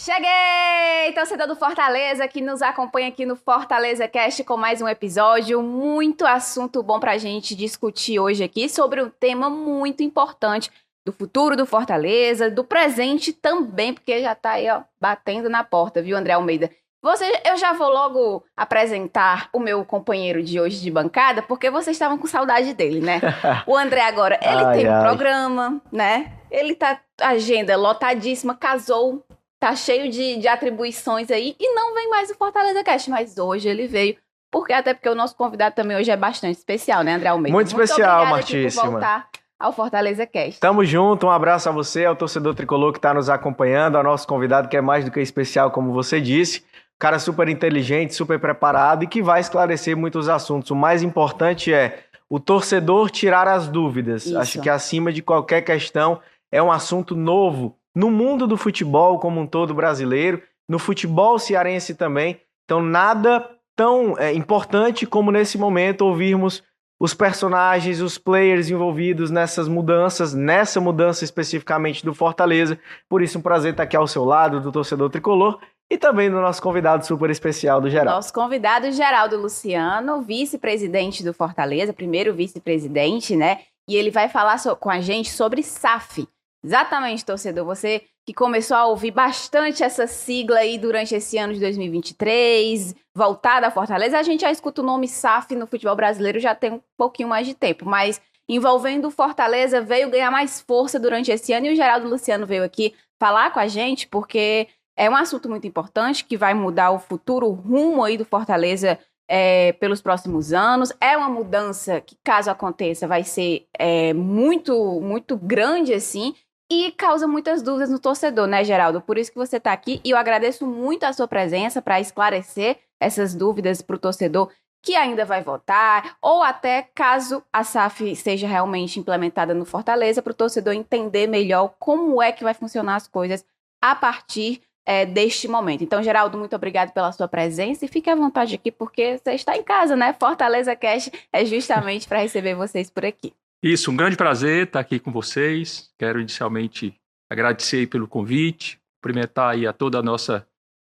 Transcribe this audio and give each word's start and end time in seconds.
Cheguei, 0.00 1.12
torcedor 1.12 1.48
do 1.48 1.56
Fortaleza 1.56 2.28
que 2.28 2.40
nos 2.40 2.62
acompanha 2.62 3.08
aqui 3.08 3.26
no 3.26 3.34
Fortaleza 3.34 4.06
Cast 4.06 4.44
com 4.44 4.56
mais 4.56 4.80
um 4.80 4.86
episódio. 4.86 5.60
Muito 5.60 6.24
assunto 6.24 6.84
bom 6.84 7.00
pra 7.00 7.18
gente 7.18 7.52
discutir 7.56 8.20
hoje 8.20 8.44
aqui 8.44 8.68
sobre 8.68 9.02
um 9.02 9.10
tema 9.10 9.50
muito 9.50 10.00
importante 10.04 10.70
do 11.04 11.12
futuro 11.12 11.56
do 11.56 11.66
Fortaleza, 11.66 12.48
do 12.48 12.62
presente 12.62 13.32
também, 13.32 13.92
porque 13.92 14.22
já 14.22 14.36
tá 14.36 14.52
aí, 14.52 14.70
ó, 14.70 14.82
batendo 15.00 15.48
na 15.48 15.64
porta, 15.64 16.00
viu, 16.00 16.16
André 16.16 16.34
Almeida? 16.34 16.70
Você, 17.02 17.24
eu 17.44 17.56
já 17.56 17.72
vou 17.72 17.88
logo 17.88 18.44
apresentar 18.56 19.48
o 19.52 19.58
meu 19.58 19.84
companheiro 19.84 20.44
de 20.44 20.60
hoje 20.60 20.80
de 20.80 20.92
bancada, 20.92 21.42
porque 21.42 21.70
vocês 21.70 21.96
estavam 21.96 22.18
com 22.18 22.28
saudade 22.28 22.72
dele, 22.72 23.00
né? 23.00 23.20
O 23.66 23.76
André 23.76 24.02
agora, 24.02 24.38
ele 24.40 24.64
ai, 24.64 24.76
tem 24.76 24.88
um 24.88 24.94
ai. 24.94 25.02
programa, 25.02 25.82
né? 25.90 26.38
Ele 26.52 26.76
tá 26.76 27.00
agenda 27.20 27.76
lotadíssima, 27.76 28.54
casou, 28.54 29.24
tá 29.60 29.74
cheio 29.74 30.10
de, 30.10 30.36
de 30.36 30.48
atribuições 30.48 31.30
aí 31.30 31.56
e 31.58 31.74
não 31.74 31.94
vem 31.94 32.08
mais 32.08 32.30
o 32.30 32.34
Fortaleza 32.34 32.82
Cast, 32.84 33.10
mas 33.10 33.38
hoje 33.38 33.68
ele 33.68 33.86
veio. 33.86 34.16
Porque 34.50 34.72
até 34.72 34.94
porque 34.94 35.08
o 35.08 35.14
nosso 35.14 35.36
convidado 35.36 35.74
também 35.74 35.96
hoje 35.96 36.10
é 36.10 36.16
bastante 36.16 36.56
especial, 36.56 37.02
né, 37.02 37.14
André 37.14 37.28
Almeida? 37.28 37.54
Muito, 37.54 37.74
Muito 37.74 37.84
especial, 37.84 38.26
Martíssima. 38.26 38.82
Por 38.82 38.90
voltar 38.92 39.28
ao 39.58 39.72
Fortaleza 39.72 40.24
Cast. 40.24 40.60
Tamo 40.60 40.84
junto, 40.84 41.26
um 41.26 41.30
abraço 41.30 41.68
a 41.68 41.72
você, 41.72 42.04
ao 42.04 42.16
torcedor 42.16 42.54
tricolor 42.54 42.92
que 42.92 42.98
está 42.98 43.12
nos 43.12 43.28
acompanhando, 43.28 43.96
ao 43.96 44.04
nosso 44.04 44.26
convidado 44.26 44.68
que 44.68 44.76
é 44.76 44.80
mais 44.80 45.04
do 45.04 45.10
que 45.10 45.20
especial, 45.20 45.70
como 45.70 45.92
você 45.92 46.20
disse. 46.20 46.64
Cara 46.98 47.18
super 47.18 47.48
inteligente, 47.48 48.14
super 48.14 48.40
preparado 48.40 49.04
e 49.04 49.06
que 49.06 49.22
vai 49.22 49.40
esclarecer 49.40 49.96
muitos 49.96 50.28
assuntos. 50.28 50.70
O 50.70 50.76
mais 50.76 51.02
importante 51.02 51.72
é 51.72 52.04
o 52.28 52.40
torcedor 52.40 53.10
tirar 53.10 53.46
as 53.46 53.68
dúvidas. 53.68 54.26
Isso. 54.26 54.38
Acho 54.38 54.60
que 54.60 54.70
acima 54.70 55.12
de 55.12 55.22
qualquer 55.22 55.62
questão 55.62 56.20
é 56.50 56.62
um 56.62 56.72
assunto 56.72 57.14
novo 57.14 57.77
no 57.94 58.10
mundo 58.10 58.46
do 58.46 58.56
futebol 58.56 59.18
como 59.18 59.40
um 59.40 59.46
todo 59.46 59.74
brasileiro, 59.74 60.42
no 60.68 60.78
futebol 60.78 61.38
cearense 61.38 61.94
também. 61.94 62.40
Então, 62.64 62.82
nada 62.82 63.48
tão 63.74 64.18
é, 64.18 64.32
importante 64.32 65.06
como 65.06 65.30
nesse 65.30 65.56
momento 65.56 66.02
ouvirmos 66.02 66.62
os 67.00 67.14
personagens, 67.14 68.00
os 68.00 68.18
players 68.18 68.68
envolvidos 68.68 69.30
nessas 69.30 69.68
mudanças, 69.68 70.34
nessa 70.34 70.80
mudança 70.80 71.24
especificamente 71.24 72.04
do 72.04 72.12
Fortaleza. 72.12 72.78
Por 73.08 73.22
isso, 73.22 73.38
um 73.38 73.42
prazer 73.42 73.70
estar 73.70 73.84
aqui 73.84 73.96
ao 73.96 74.06
seu 74.06 74.24
lado, 74.24 74.60
do 74.60 74.72
torcedor 74.72 75.08
tricolor, 75.08 75.60
e 75.90 75.96
também 75.96 76.30
do 76.30 76.40
nosso 76.40 76.60
convidado 76.60 77.06
super 77.06 77.30
especial 77.30 77.80
do 77.80 77.88
Geraldo. 77.88 78.16
Nosso 78.16 78.32
convidado, 78.32 78.90
Geraldo 78.92 79.38
Luciano, 79.38 80.20
vice-presidente 80.20 81.24
do 81.24 81.32
Fortaleza, 81.32 81.92
primeiro 81.92 82.34
vice-presidente, 82.34 83.34
né? 83.34 83.60
E 83.88 83.96
ele 83.96 84.10
vai 84.10 84.28
falar 84.28 84.58
so 84.58 84.76
com 84.76 84.90
a 84.90 85.00
gente 85.00 85.30
sobre 85.30 85.62
SAF. 85.62 86.28
Exatamente, 86.62 87.24
torcedor. 87.24 87.64
Você 87.64 88.02
que 88.26 88.34
começou 88.34 88.76
a 88.76 88.86
ouvir 88.86 89.10
bastante 89.10 89.82
essa 89.82 90.06
sigla 90.06 90.58
aí 90.58 90.76
durante 90.76 91.14
esse 91.14 91.38
ano 91.38 91.54
de 91.54 91.60
2023, 91.60 92.94
voltada 93.14 93.68
à 93.68 93.70
Fortaleza, 93.70 94.18
a 94.18 94.22
gente 94.22 94.42
já 94.42 94.50
escuta 94.50 94.82
o 94.82 94.84
nome 94.84 95.08
SAF 95.08 95.54
no 95.54 95.66
futebol 95.66 95.96
brasileiro 95.96 96.38
já 96.38 96.54
tem 96.54 96.72
um 96.72 96.80
pouquinho 96.96 97.28
mais 97.28 97.46
de 97.46 97.54
tempo, 97.54 97.86
mas 97.86 98.20
envolvendo 98.46 99.08
o 99.08 99.10
Fortaleza 99.10 99.80
veio 99.80 100.10
ganhar 100.10 100.30
mais 100.30 100.60
força 100.60 100.98
durante 100.98 101.30
esse 101.30 101.52
ano 101.54 101.66
e 101.66 101.72
o 101.72 101.76
Geraldo 101.76 102.06
Luciano 102.08 102.46
veio 102.46 102.64
aqui 102.64 102.94
falar 103.18 103.50
com 103.50 103.60
a 103.60 103.66
gente 103.66 104.06
porque 104.06 104.68
é 104.94 105.08
um 105.08 105.16
assunto 105.16 105.48
muito 105.48 105.66
importante 105.66 106.24
que 106.24 106.36
vai 106.36 106.52
mudar 106.52 106.90
o 106.90 106.98
futuro 106.98 107.48
rumo 107.48 108.04
aí 108.04 108.18
do 108.18 108.24
Fortaleza 108.24 108.98
é, 109.26 109.72
pelos 109.74 110.02
próximos 110.02 110.52
anos. 110.52 110.92
É 111.00 111.16
uma 111.16 111.28
mudança 111.28 112.00
que, 112.00 112.16
caso 112.24 112.50
aconteça, 112.50 113.06
vai 113.06 113.22
ser 113.22 113.66
é, 113.78 114.12
muito, 114.12 115.00
muito 115.00 115.36
grande 115.36 115.94
assim 115.94 116.34
e 116.70 116.92
causa 116.92 117.26
muitas 117.26 117.62
dúvidas 117.62 117.90
no 117.90 117.98
torcedor, 117.98 118.46
né, 118.46 118.62
Geraldo? 118.62 119.00
Por 119.00 119.16
isso 119.16 119.32
que 119.32 119.38
você 119.38 119.56
está 119.56 119.72
aqui 119.72 120.00
e 120.04 120.10
eu 120.10 120.16
agradeço 120.16 120.66
muito 120.66 121.04
a 121.04 121.12
sua 121.12 121.26
presença 121.26 121.80
para 121.80 122.00
esclarecer 122.00 122.78
essas 123.00 123.34
dúvidas 123.34 123.80
para 123.80 123.96
o 123.96 123.98
torcedor 123.98 124.50
que 124.82 124.94
ainda 124.94 125.24
vai 125.24 125.42
votar, 125.42 126.16
ou 126.22 126.42
até 126.42 126.88
caso 126.94 127.42
a 127.52 127.64
SAF 127.64 128.14
seja 128.14 128.46
realmente 128.46 129.00
implementada 129.00 129.52
no 129.52 129.64
Fortaleza, 129.64 130.22
para 130.22 130.30
o 130.30 130.34
torcedor 130.34 130.72
entender 130.72 131.26
melhor 131.26 131.74
como 131.78 132.22
é 132.22 132.30
que 132.30 132.44
vai 132.44 132.54
funcionar 132.54 132.94
as 132.94 133.08
coisas 133.08 133.44
a 133.82 133.94
partir 133.94 134.62
é, 134.86 135.04
deste 135.04 135.48
momento. 135.48 135.84
Então, 135.84 136.02
Geraldo, 136.02 136.38
muito 136.38 136.56
obrigado 136.56 136.92
pela 136.92 137.12
sua 137.12 137.28
presença 137.28 137.84
e 137.84 137.88
fique 137.88 138.08
à 138.08 138.14
vontade 138.14 138.54
aqui, 138.54 138.70
porque 138.70 139.18
você 139.18 139.32
está 139.32 139.56
em 139.56 139.62
casa, 139.62 139.94
né? 139.94 140.14
Fortaleza 140.18 140.74
Cash 140.74 141.10
é 141.32 141.44
justamente 141.44 142.08
para 142.08 142.20
receber 142.20 142.54
vocês 142.54 142.88
por 142.88 143.04
aqui. 143.04 143.34
Isso, 143.62 143.90
um 143.90 143.96
grande 143.96 144.16
prazer 144.16 144.66
estar 144.66 144.78
aqui 144.78 145.00
com 145.00 145.10
vocês. 145.10 145.92
Quero 145.98 146.20
inicialmente 146.20 146.94
agradecer 147.28 147.88
pelo 147.88 148.06
convite, 148.06 148.80
cumprimentar 148.96 149.54
aí 149.54 149.66
a 149.66 149.72
toda 149.72 149.98
a 149.98 150.02
nossa 150.02 150.46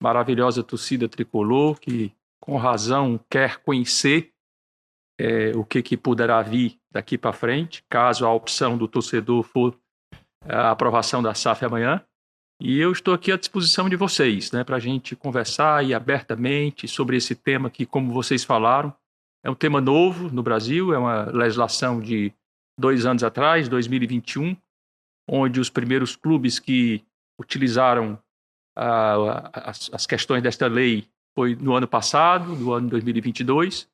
maravilhosa 0.01 0.63
torcida 0.63 1.09
tricolor, 1.09 1.81
que 1.81 2.13
com 2.41 2.57
razão 2.57 3.19
quer 3.29 3.59
conhecer 3.59 4.33
é, 5.19 5.51
o 5.57 5.65
que, 5.65 5.83
que 5.83 5.97
poderá 5.97 6.41
vir 6.41 6.79
daqui 6.91 7.19
para 7.19 7.33
frente, 7.33 7.85
caso 7.91 8.25
a 8.25 8.33
opção 8.33 8.79
do 8.79 8.87
torcedor 8.87 9.43
for 9.43 9.77
a 10.45 10.71
aprovação 10.71 11.23
da 11.23 11.35
SAF 11.35 11.65
amanhã. 11.65 12.05
E 12.61 12.79
eu 12.79 12.93
estou 12.93 13.13
aqui 13.13 13.33
à 13.33 13.37
disposição 13.37 13.89
de 13.89 13.97
vocês, 13.97 14.53
né, 14.53 14.63
para 14.63 14.77
a 14.77 14.81
gente 14.81 15.17
conversar 15.17 15.79
aí 15.79 15.93
abertamente 15.93 16.87
sobre 16.87 17.17
esse 17.17 17.35
tema 17.35 17.69
que, 17.69 17.85
como 17.85 18.13
vocês 18.13 18.45
falaram, 18.45 18.95
é 19.45 19.51
um 19.51 19.55
tema 19.55 19.81
novo 19.81 20.33
no 20.33 20.45
Brasil, 20.45 20.95
é 20.95 20.99
uma 20.99 21.25
legislação 21.25 22.01
de 22.01 22.33
dois 22.83 23.07
anos 23.07 23.23
atrás, 23.23 23.69
2021, 23.69 24.57
onde 25.29 25.61
os 25.61 25.71
primeiros 25.71 26.17
clubes 26.17 26.59
que 26.59 27.03
utilizaram 27.39 28.19
ah, 28.77 29.51
as, 29.55 29.89
as 29.93 30.05
questões 30.05 30.43
desta 30.43 30.67
lei 30.67 31.07
foi 31.35 31.55
no 31.55 31.75
ano 31.75 31.87
passado, 31.87 32.55
no 32.57 32.73
ano 32.73 32.89
2022, 32.91 33.89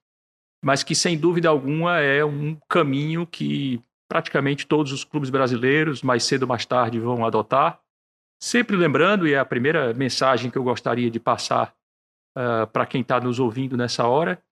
mas 0.65 0.82
que 0.82 0.94
sem 0.94 1.19
dúvida 1.19 1.50
alguma 1.50 2.00
é 2.00 2.25
um 2.25 2.56
caminho 2.69 3.26
que 3.26 3.81
praticamente 4.09 4.66
todos 4.66 4.91
os 4.91 5.05
clubes 5.05 5.28
brasileiros, 5.28 6.03
mais 6.03 6.25
cedo 6.25 6.43
ou 6.44 6.49
mais 6.49 6.65
tarde, 6.65 6.99
vão 6.99 7.26
adotar. 7.26 7.78
Sempre 8.43 8.75
lembrando, 8.75 9.28
e 9.28 9.34
é 9.34 9.38
a 9.38 9.44
primeira 9.44 9.93
mensagem 9.93 10.50
que 10.50 10.56
eu 10.56 10.65
gostaria 10.65 11.10
de 11.10 11.20
passar 11.20 11.75
uh, 12.37 12.66
para 12.72 12.87
quem 12.87 13.03
está 13.03 13.20
nos 13.20 13.38
ouvindo 13.38 13.76
nessa 13.76 14.06
hora, 14.06 14.43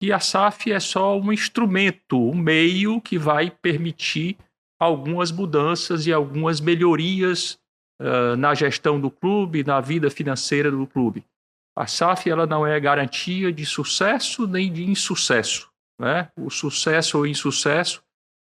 que 0.00 0.12
a 0.12 0.20
SAF 0.20 0.72
é 0.72 0.80
só 0.80 1.18
um 1.18 1.32
instrumento, 1.32 2.18
um 2.18 2.34
meio 2.34 3.00
que 3.00 3.18
vai 3.18 3.50
permitir 3.50 4.36
algumas 4.78 5.32
mudanças 5.32 6.06
e 6.06 6.12
algumas 6.12 6.60
melhorias 6.60 7.58
uh, 8.00 8.36
na 8.36 8.54
gestão 8.54 9.00
do 9.00 9.10
clube, 9.10 9.64
na 9.64 9.80
vida 9.80 10.10
financeira 10.10 10.70
do 10.70 10.86
clube. 10.86 11.24
A 11.76 11.86
SAF 11.86 12.28
ela 12.28 12.46
não 12.46 12.66
é 12.66 12.78
garantia 12.78 13.52
de 13.52 13.64
sucesso 13.64 14.46
nem 14.46 14.72
de 14.72 14.84
insucesso. 14.84 15.70
Né? 15.98 16.30
O 16.36 16.50
sucesso 16.50 17.18
ou 17.18 17.26
insucesso 17.26 18.02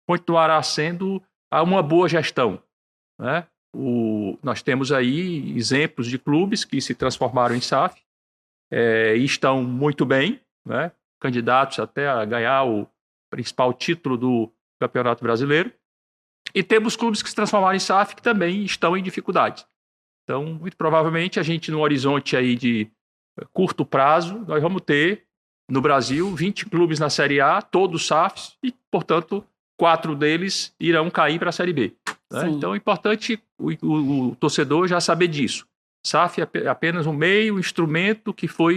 continuará 0.09 0.63
sendo 0.63 1.23
uma 1.53 1.83
boa 1.83 2.09
gestão. 2.09 2.63
Né? 3.19 3.47
O, 3.75 4.39
nós 4.43 4.63
temos 4.63 4.93
aí 4.93 5.57
exemplos 5.57 6.07
de 6.07 6.19
clubes 6.19 6.65
que 6.65 6.81
se 6.81 6.95
transformaram 6.95 7.55
em 7.55 7.61
SAF 7.61 8.01
é, 8.71 9.17
e 9.17 9.25
estão 9.25 9.63
muito 9.63 10.05
bem, 10.05 10.41
né? 10.67 10.93
Candidatos 11.25 11.79
até 11.79 12.07
a 12.07 12.23
ganhar 12.27 12.65
o 12.65 12.87
principal 13.31 13.73
título 13.73 14.19
do 14.19 14.53
Campeonato 14.79 15.25
Brasileiro. 15.25 15.73
E 16.55 16.63
temos 16.63 16.97
clubes 16.97 17.23
que 17.23 17.31
se 17.31 17.35
transformaram 17.35 17.75
em 17.75 17.81
SAF 17.81 18.15
que 18.15 18.23
também 18.23 18.63
estão 18.63 18.95
em 18.95 19.03
dificuldades. 19.03 19.67
Então, 20.23 20.45
muito 20.45 20.77
provavelmente, 20.77 21.41
a 21.41 21.43
gente, 21.43 21.71
no 21.71 21.81
horizonte 21.81 22.37
aí 22.37 22.55
de 22.55 22.91
curto 23.53 23.87
prazo, 23.87 24.45
nós 24.47 24.63
vamos 24.63 24.83
ter 24.83 25.25
no 25.71 25.81
Brasil 25.81 26.35
20 26.35 26.67
clubes 26.67 26.99
na 26.99 27.09
Série 27.09 27.41
A, 27.41 27.63
todos 27.63 28.07
SAFs, 28.07 28.57
e, 28.63 28.73
portanto, 28.91 29.43
quatro 29.79 30.15
deles 30.15 30.75
irão 30.79 31.11
cair 31.11 31.39
para 31.39 31.49
a 31.49 31.53
Série 31.53 31.73
B. 31.73 31.95
Né? 32.31 32.49
Então 32.51 32.75
é 32.75 32.77
importante 32.77 33.43
o, 33.59 33.71
o, 33.83 34.29
o, 34.29 34.37
torcedor 34.37 34.87
já 34.87 35.01
saber 35.01 35.29
disso. 35.29 35.67
SAF 36.07 36.43
é 36.43 36.69
apenas 36.69 37.07
um 37.07 37.15
meio, 37.15 37.55
um 37.55 37.59
instrumento 37.59 38.35
que 38.35 38.47
foi 38.47 38.77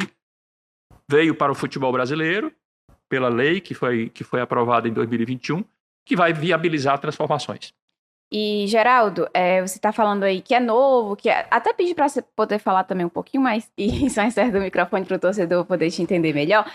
veio 1.10 1.36
para 1.36 1.51
o 1.51 1.56
futebol 1.56 1.92
brasileiro 1.92 2.54
pela 3.10 3.30
lei 3.30 3.62
que 3.62 3.74
foi, 3.74 4.10
que 4.10 4.24
foi 4.24 4.42
aprovada 4.42 4.88
em 4.88 4.94
2021, 4.94 5.63
que 6.06 6.16
vai 6.16 6.34
viabilizar 6.34 7.00
transformações. 7.00 7.74
E, 8.31 8.66
Geraldo, 8.68 9.28
é, 9.34 9.62
você 9.62 9.78
está 9.78 9.94
falando 9.94 10.24
aí 10.24 10.42
que 10.42 10.54
é 10.54 10.60
novo, 10.60 11.16
que 11.16 11.30
é, 11.30 11.48
até 11.50 11.72
pedi 11.72 11.95
para 11.95 12.10
você 12.10 12.22
poder 12.22 12.60
falar 12.60 12.84
também 12.84 13.06
um 13.06 13.10
pouquinho 13.10 13.42
mais 13.42 13.72
e 13.78 14.10
só 14.10 14.24
encerra 14.24 14.57
o 14.57 14.62
microfone 14.62 15.06
para 15.06 15.16
o 15.16 15.19
torcedor 15.19 15.66
poder 15.66 15.89
te 15.89 16.01
entender 16.01 16.34
melhor. 16.34 16.69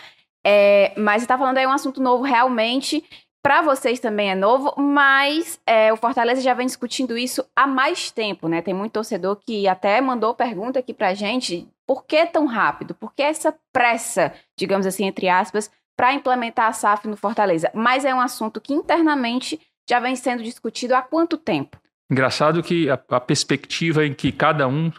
É, 0.44 0.92
mas 0.96 1.20
você 1.20 1.24
está 1.24 1.38
falando 1.38 1.58
aí 1.58 1.66
um 1.66 1.72
assunto 1.72 2.02
novo 2.02 2.24
realmente 2.24 3.04
para 3.42 3.60
vocês 3.60 3.98
também 3.98 4.30
é 4.30 4.34
novo, 4.36 4.72
mas 4.80 5.60
é, 5.66 5.92
o 5.92 5.96
Fortaleza 5.96 6.40
já 6.40 6.54
vem 6.54 6.66
discutindo 6.66 7.18
isso 7.18 7.44
há 7.56 7.66
mais 7.66 8.10
tempo, 8.10 8.48
né? 8.48 8.62
Tem 8.62 8.72
muito 8.72 8.92
torcedor 8.92 9.36
que 9.36 9.66
até 9.66 10.00
mandou 10.00 10.32
pergunta 10.32 10.78
aqui 10.78 10.94
pra 10.94 11.12
gente: 11.12 11.68
por 11.92 12.06
que 12.06 12.24
tão 12.24 12.46
rápido? 12.46 12.94
Por 12.94 13.12
que 13.12 13.20
essa 13.20 13.54
pressa, 13.70 14.32
digamos 14.56 14.86
assim, 14.86 15.04
entre 15.04 15.28
aspas, 15.28 15.70
para 15.94 16.14
implementar 16.14 16.68
a 16.68 16.72
SAF 16.72 17.06
no 17.06 17.18
Fortaleza? 17.18 17.70
Mas 17.74 18.06
é 18.06 18.14
um 18.14 18.20
assunto 18.20 18.62
que 18.62 18.72
internamente 18.72 19.60
já 19.86 20.00
vem 20.00 20.16
sendo 20.16 20.42
discutido 20.42 20.94
há 20.94 21.02
quanto 21.02 21.36
tempo? 21.36 21.76
Engraçado 22.10 22.62
que 22.62 22.88
a, 22.88 22.98
a 23.10 23.20
perspectiva 23.20 24.06
em 24.06 24.14
que 24.14 24.32
cada 24.32 24.66
um 24.66 24.90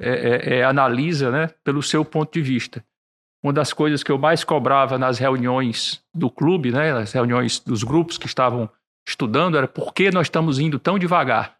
é, 0.00 0.08
é, 0.08 0.58
é, 0.60 0.64
analisa 0.64 1.30
né, 1.30 1.50
pelo 1.62 1.82
seu 1.82 2.02
ponto 2.02 2.32
de 2.32 2.40
vista. 2.40 2.82
Uma 3.44 3.52
das 3.52 3.74
coisas 3.74 4.02
que 4.02 4.10
eu 4.10 4.16
mais 4.16 4.42
cobrava 4.42 4.96
nas 4.96 5.18
reuniões 5.18 6.02
do 6.14 6.30
clube, 6.30 6.72
né, 6.72 6.94
nas 6.94 7.12
reuniões 7.12 7.60
dos 7.60 7.84
grupos 7.84 8.16
que 8.16 8.26
estavam 8.26 8.70
estudando, 9.06 9.58
era 9.58 9.68
por 9.68 9.92
que 9.92 10.10
nós 10.10 10.28
estamos 10.28 10.58
indo 10.58 10.78
tão 10.78 10.98
devagar. 10.98 11.58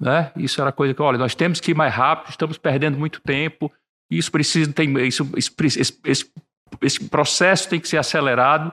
Né? 0.00 0.32
Isso 0.34 0.60
era 0.60 0.72
coisa 0.72 0.92
que, 0.92 1.00
olha, 1.00 1.18
nós 1.18 1.36
temos 1.36 1.60
que 1.60 1.70
ir 1.70 1.74
mais 1.74 1.94
rápido, 1.94 2.30
estamos 2.30 2.58
perdendo 2.58 2.98
muito 2.98 3.20
tempo, 3.20 3.70
isso 4.18 4.30
precisa, 4.30 4.72
tem, 4.72 4.96
isso, 5.06 5.28
esse, 5.36 5.50
esse, 6.04 6.32
esse 6.80 7.08
processo 7.08 7.68
tem 7.68 7.80
que 7.80 7.88
ser 7.88 7.98
acelerado, 7.98 8.72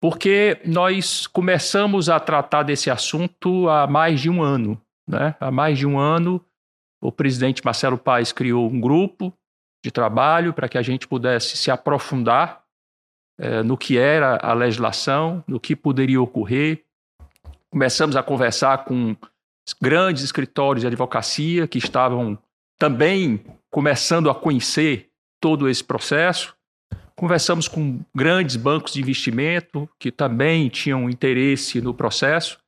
porque 0.00 0.60
nós 0.64 1.26
começamos 1.26 2.08
a 2.08 2.18
tratar 2.18 2.62
desse 2.62 2.90
assunto 2.90 3.68
há 3.68 3.86
mais 3.86 4.20
de 4.20 4.30
um 4.30 4.42
ano. 4.42 4.80
Né? 5.06 5.34
Há 5.38 5.50
mais 5.50 5.78
de 5.78 5.86
um 5.86 5.98
ano, 5.98 6.44
o 7.02 7.12
presidente 7.12 7.64
Marcelo 7.64 7.98
Paes 7.98 8.32
criou 8.32 8.68
um 8.68 8.80
grupo 8.80 9.32
de 9.84 9.90
trabalho 9.90 10.52
para 10.52 10.68
que 10.68 10.78
a 10.78 10.82
gente 10.82 11.08
pudesse 11.08 11.56
se 11.56 11.70
aprofundar 11.70 12.62
eh, 13.38 13.62
no 13.62 13.76
que 13.76 13.98
era 13.98 14.36
a 14.36 14.52
legislação, 14.52 15.42
no 15.46 15.58
que 15.58 15.74
poderia 15.74 16.20
ocorrer. 16.20 16.84
Começamos 17.70 18.16
a 18.16 18.22
conversar 18.22 18.84
com 18.84 19.16
grandes 19.80 20.22
escritórios 20.22 20.82
de 20.82 20.86
advocacia 20.86 21.66
que 21.66 21.78
estavam 21.78 22.38
também 22.78 23.42
começando 23.70 24.28
a 24.28 24.34
conhecer 24.34 25.10
todo 25.40 25.68
esse 25.68 25.82
processo. 25.82 26.54
Conversamos 27.16 27.68
com 27.68 28.00
grandes 28.14 28.56
bancos 28.56 28.92
de 28.92 29.00
investimento 29.00 29.88
que 29.98 30.10
também 30.10 30.68
tinham 30.68 31.08
interesse 31.08 31.80
no 31.80 31.94
processo. 31.94 32.58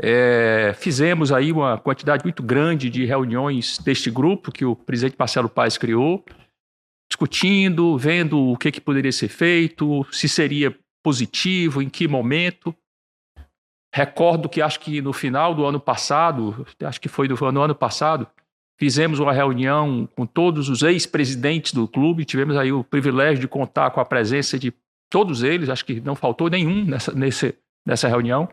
É, 0.00 0.74
fizemos 0.78 1.32
aí 1.32 1.50
uma 1.50 1.76
quantidade 1.76 2.22
muito 2.24 2.42
grande 2.42 2.88
de 2.88 3.04
reuniões 3.04 3.78
deste 3.78 4.10
grupo 4.10 4.52
que 4.52 4.64
o 4.64 4.76
presidente 4.76 5.16
Marcelo 5.18 5.48
Paes 5.48 5.76
criou, 5.76 6.24
discutindo, 7.10 7.98
vendo 7.98 8.52
o 8.52 8.56
que, 8.56 8.70
que 8.70 8.80
poderia 8.80 9.10
ser 9.10 9.28
feito, 9.28 10.06
se 10.12 10.28
seria 10.28 10.76
positivo, 11.02 11.82
em 11.82 11.88
que 11.88 12.06
momento. 12.06 12.74
Recordo 13.92 14.48
que 14.48 14.60
acho 14.60 14.78
que 14.80 15.00
no 15.00 15.12
final 15.12 15.54
do 15.54 15.64
ano 15.64 15.80
passado, 15.80 16.66
acho 16.84 17.00
que 17.00 17.08
foi 17.08 17.26
no 17.26 17.60
ano, 17.60 17.74
passado, 17.74 18.28
fizemos 18.78 19.18
uma 19.18 19.32
reunião 19.32 20.08
com 20.14 20.24
todos 20.24 20.68
os 20.68 20.82
ex-presidentes 20.82 21.72
do 21.72 21.88
clube, 21.88 22.24
tivemos 22.24 22.56
aí 22.56 22.72
o 22.72 22.84
privilégio 22.84 23.40
de 23.40 23.48
contar 23.48 23.90
com 23.90 24.00
a 24.00 24.04
presença 24.04 24.58
de 24.58 24.72
todos 25.10 25.42
eles, 25.42 25.68
acho 25.68 25.84
que 25.84 26.00
não 26.00 26.14
faltou 26.14 26.48
nenhum 26.48 26.84
nessa, 26.84 27.12
nesse, 27.12 27.54
nessa 27.84 28.08
reunião 28.08 28.48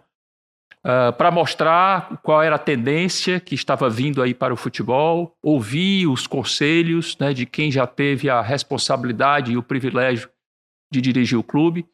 uh, 0.86 1.12
para 1.13 1.31
mostrar 1.31 2.19
qual 2.24 2.42
era 2.42 2.56
a 2.56 2.60
tendência 2.60 3.39
que 3.39 3.56
estava 3.56 3.89
vindo 3.89 4.22
aí 4.22 4.33
para 4.33 4.54
o 4.54 4.57
futebol, 4.57 5.36
ouvir 5.44 6.07
os 6.07 6.28
conselhos 6.28 7.18
né, 7.18 7.33
de 7.33 7.45
quem 7.45 7.71
já 7.71 7.86
teve 7.88 8.30
a 8.30 8.42
responsabilidade 8.42 9.51
e 9.51 9.57
o 9.57 9.63
privilégio 9.63 10.30
de 10.92 11.01
dirigir 11.01 11.38
o 11.38 11.44
clube. 11.44 11.86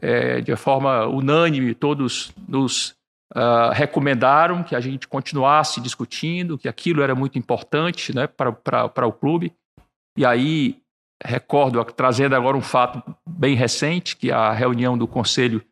É, 0.00 0.40
de 0.40 0.54
forma 0.54 1.06
unânime, 1.08 1.74
todos 1.74 2.32
nos 2.46 2.94
uh, 3.34 3.72
recomendaram 3.72 4.62
que 4.62 4.74
a 4.74 4.80
gente 4.80 5.06
continuasse 5.06 5.80
discutindo, 5.80 6.58
que 6.58 6.68
aquilo 6.68 7.02
era 7.02 7.14
muito 7.14 7.38
importante 7.38 8.14
né, 8.14 8.26
para, 8.26 9.06
o 9.06 9.12
clube. 9.12 9.52
E 10.16 10.24
aí, 10.24 10.80
recordo, 11.22 11.82
trazendo 11.84 12.34
agora 12.34 12.56
um 12.56 12.62
fato 12.62 13.02
bem 13.28 13.54
recente, 13.54 14.16
que 14.16 14.30
a 14.30 14.52
reunião 14.52 14.96
do 14.96 15.06
Conselho 15.06 15.64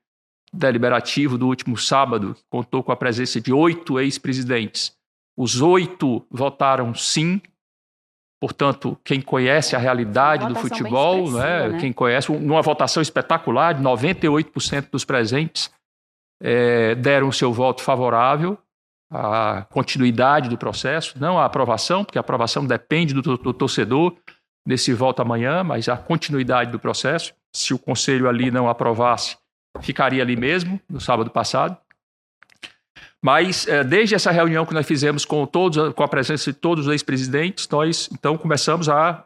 deliberativo 0.53 1.37
do 1.37 1.47
último 1.47 1.77
sábado 1.77 2.37
contou 2.49 2.83
com 2.83 2.93
a 2.93 2.97
presença 2.97 3.41
de 3.41 3.53
oito 3.53 4.01
ex-presidentes. 4.01 4.97
Os 5.37 5.61
oito 5.61 6.25
votaram 6.31 6.95
sim. 6.95 7.41
Portanto, 8.41 8.99
quem 9.03 9.21
conhece 9.21 9.75
a 9.75 9.79
realidade 9.79 10.47
do 10.47 10.55
futebol, 10.55 11.31
né, 11.31 11.69
né? 11.69 11.79
quem 11.79 11.93
conhece, 11.93 12.31
numa 12.33 12.63
votação 12.63 13.03
espetacular, 13.03 13.79
98% 13.81 14.91
dos 14.91 15.05
presentes 15.05 15.71
é, 16.41 16.95
deram 16.95 17.29
o 17.29 17.33
seu 17.33 17.53
voto 17.53 17.83
favorável 17.83 18.59
à 19.11 19.67
continuidade 19.71 20.49
do 20.49 20.59
processo, 20.59 21.19
não 21.19 21.39
à 21.39 21.45
aprovação, 21.45 22.05
porque 22.05 22.19
a 22.19 22.21
aprovação 22.21 22.67
depende 22.67 23.15
do, 23.15 23.23
do 23.23 23.53
torcedor 23.53 24.17
nesse 24.67 24.93
voto 24.93 25.23
amanhã, 25.23 25.63
mas 25.63 25.89
a 25.89 25.97
continuidade 25.97 26.73
do 26.73 26.79
processo. 26.79 27.33
Se 27.55 27.73
o 27.73 27.79
conselho 27.79 28.29
ali 28.29 28.51
não 28.51 28.69
aprovasse, 28.69 29.37
ficaria 29.81 30.23
ali 30.23 30.37
mesmo, 30.37 30.81
no 30.89 31.01
sábado 31.01 31.31
passado. 31.31 31.77
Mas 33.23 33.67
é, 33.67 33.83
desde 33.83 34.15
essa 34.15 34.31
reunião 34.31 34.67
que 34.67 34.75
nós 34.75 34.87
fizemos 34.87 35.25
com 35.25 35.47
todos, 35.47 35.93
com 35.95 36.03
a 36.03 36.09
presença 36.09 36.53
de 36.53 36.59
todos 36.59 36.87
os 36.87 36.93
ex-presidentes, 36.93 37.69
nós 37.69 38.09
então 38.13 38.37
começamos 38.37 38.89
a 38.89 39.25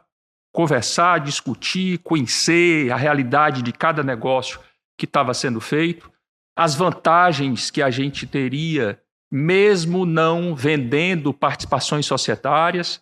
conversar, 0.53 1.19
discutir, 1.19 1.99
conhecer 1.99 2.91
a 2.91 2.95
realidade 2.95 3.61
de 3.61 3.71
cada 3.71 4.03
negócio 4.03 4.59
que 4.97 5.05
estava 5.05 5.33
sendo 5.33 5.61
feito, 5.61 6.10
as 6.55 6.75
vantagens 6.75 7.71
que 7.71 7.81
a 7.81 7.89
gente 7.89 8.27
teria, 8.27 9.01
mesmo 9.31 10.05
não 10.05 10.55
vendendo 10.55 11.33
participações 11.33 12.05
societárias, 12.05 13.01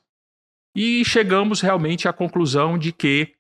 e 0.76 1.04
chegamos 1.04 1.62
realmente 1.62 2.08
à 2.08 2.14
conclusão 2.14 2.78
de 2.78 2.92
que 2.92 3.34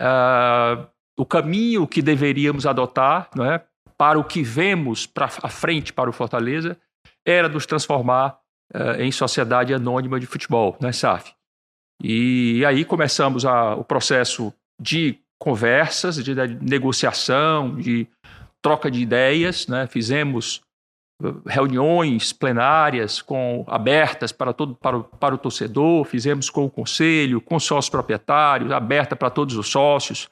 uh, 0.00 0.86
o 1.16 1.24
caminho 1.24 1.86
que 1.86 2.02
deveríamos 2.02 2.66
adotar 2.66 3.30
não 3.34 3.44
é, 3.44 3.64
para 3.96 4.18
o 4.18 4.24
que 4.24 4.42
vemos 4.42 5.06
para 5.06 5.26
a 5.42 5.48
frente 5.48 5.92
para 5.92 6.10
o 6.10 6.12
Fortaleza 6.12 6.78
era 7.24 7.48
nos 7.48 7.66
transformar 7.66 8.38
uh, 8.74 9.00
em 9.00 9.10
sociedade 9.10 9.72
anônima 9.72 10.20
de 10.20 10.26
futebol, 10.26 10.76
né, 10.80 10.92
SAF. 10.92 11.34
E, 12.02 12.64
aí 12.66 12.84
começamos 12.84 13.46
a, 13.46 13.74
o 13.74 13.82
processo 13.82 14.52
de 14.80 15.18
conversas, 15.38 16.22
de, 16.22 16.34
de, 16.34 16.54
negociação, 16.62 17.74
de 17.76 18.06
troca 18.66 18.90
de 18.90 19.00
ideias, 19.00 19.68
né? 19.68 19.86
fizemos 19.86 20.60
eh, 21.22 21.32
reuniões 21.46 22.32
plenárias 22.32 23.22
com 23.22 23.64
abertas 23.68 24.32
para 24.32 24.52
todo 24.52 24.74
para 24.74 24.98
o, 24.98 25.04
para 25.04 25.36
o 25.36 25.38
torcedor, 25.38 26.04
fizemos 26.04 26.50
com 26.50 26.64
o 26.64 26.70
conselho, 26.70 27.40
com 27.40 27.60
sócios 27.60 27.88
proprietários, 27.88 28.72
aberta 28.72 29.14
para 29.14 29.30
todos 29.30 29.56
os 29.56 29.68
sócios, 29.68 30.28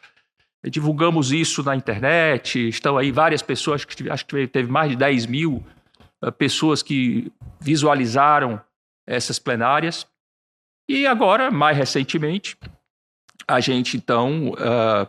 divulgamos 0.64 1.30
isso 1.30 1.62
na 1.62 1.76
internet, 1.76 2.68
estão 2.68 2.98
aí 2.98 3.12
várias 3.12 3.40
pessoas, 3.40 3.82
acho 3.82 3.86
que, 3.86 4.10
acho 4.10 4.26
que 4.26 4.48
teve 4.48 4.68
mais 4.68 4.90
de 4.90 4.96
10 4.96 5.26
mil 5.26 5.64
uh, 6.20 6.32
pessoas 6.32 6.82
que 6.82 7.30
visualizaram 7.60 8.60
essas 9.06 9.38
plenárias. 9.38 10.08
E 10.88 11.06
agora, 11.06 11.52
mais 11.52 11.76
recentemente, 11.76 12.58
a 13.46 13.60
gente 13.60 13.96
então 13.96 14.48
uh, 14.48 15.08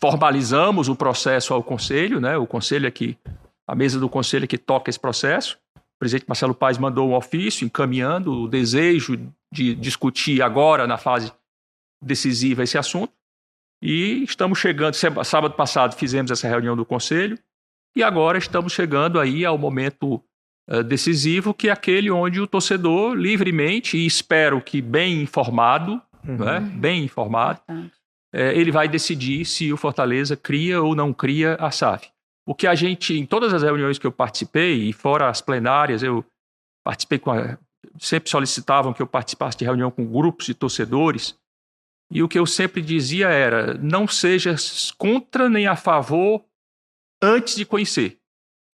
formalizamos 0.00 0.88
o 0.88 0.96
processo 0.96 1.52
ao 1.52 1.62
conselho, 1.62 2.20
né? 2.20 2.36
O 2.36 2.46
conselho 2.46 2.86
aqui, 2.86 3.16
a 3.66 3.74
mesa 3.74 3.98
do 3.98 4.08
conselho 4.08 4.46
que 4.46 4.58
toca 4.58 4.90
esse 4.90 4.98
processo. 4.98 5.58
O 5.76 5.98
presidente 5.98 6.26
Marcelo 6.28 6.54
Paes 6.54 6.78
mandou 6.78 7.08
um 7.08 7.14
ofício 7.14 7.64
encaminhando 7.64 8.42
o 8.42 8.48
desejo 8.48 9.18
de 9.52 9.74
discutir 9.74 10.40
agora, 10.42 10.86
na 10.86 10.96
fase 10.96 11.32
decisiva, 12.02 12.62
esse 12.62 12.78
assunto. 12.78 13.12
E 13.82 14.22
estamos 14.22 14.58
chegando, 14.58 14.94
sábado 14.94 15.54
passado 15.54 15.94
fizemos 15.94 16.30
essa 16.30 16.48
reunião 16.48 16.76
do 16.76 16.84
conselho, 16.84 17.38
e 17.96 18.02
agora 18.02 18.38
estamos 18.38 18.72
chegando 18.72 19.18
aí 19.18 19.44
ao 19.44 19.58
momento 19.58 20.22
uh, 20.68 20.82
decisivo, 20.82 21.54
que 21.54 21.68
é 21.68 21.72
aquele 21.72 22.10
onde 22.10 22.40
o 22.40 22.46
torcedor 22.46 23.14
livremente, 23.14 23.96
e 23.96 24.06
espero 24.06 24.60
que 24.60 24.80
bem 24.80 25.22
informado, 25.22 26.00
uhum. 26.26 26.36
né, 26.36 26.60
bem 26.60 27.04
informado, 27.04 27.60
é, 27.68 27.97
ele 28.32 28.70
vai 28.70 28.88
decidir 28.88 29.44
se 29.44 29.72
o 29.72 29.76
Fortaleza 29.76 30.36
cria 30.36 30.82
ou 30.82 30.94
não 30.94 31.12
cria 31.12 31.54
a 31.54 31.70
SAF. 31.70 32.10
O 32.46 32.54
que 32.54 32.66
a 32.66 32.74
gente, 32.74 33.14
em 33.14 33.26
todas 33.26 33.52
as 33.52 33.62
reuniões 33.62 33.98
que 33.98 34.06
eu 34.06 34.12
participei, 34.12 34.88
e 34.88 34.92
fora 34.92 35.28
as 35.28 35.40
plenárias, 35.40 36.02
eu 36.02 36.24
participei 36.84 37.18
com 37.18 37.30
a, 37.30 37.58
sempre 37.98 38.30
solicitavam 38.30 38.92
que 38.92 39.02
eu 39.02 39.06
participasse 39.06 39.58
de 39.58 39.64
reunião 39.64 39.90
com 39.90 40.06
grupos 40.06 40.46
de 40.46 40.54
torcedores, 40.54 41.36
e 42.10 42.22
o 42.22 42.28
que 42.28 42.38
eu 42.38 42.46
sempre 42.46 42.80
dizia 42.80 43.28
era: 43.28 43.74
não 43.74 44.08
seja 44.08 44.54
contra 44.96 45.48
nem 45.48 45.66
a 45.66 45.76
favor 45.76 46.42
antes 47.22 47.54
de 47.56 47.64
conhecer. 47.64 48.18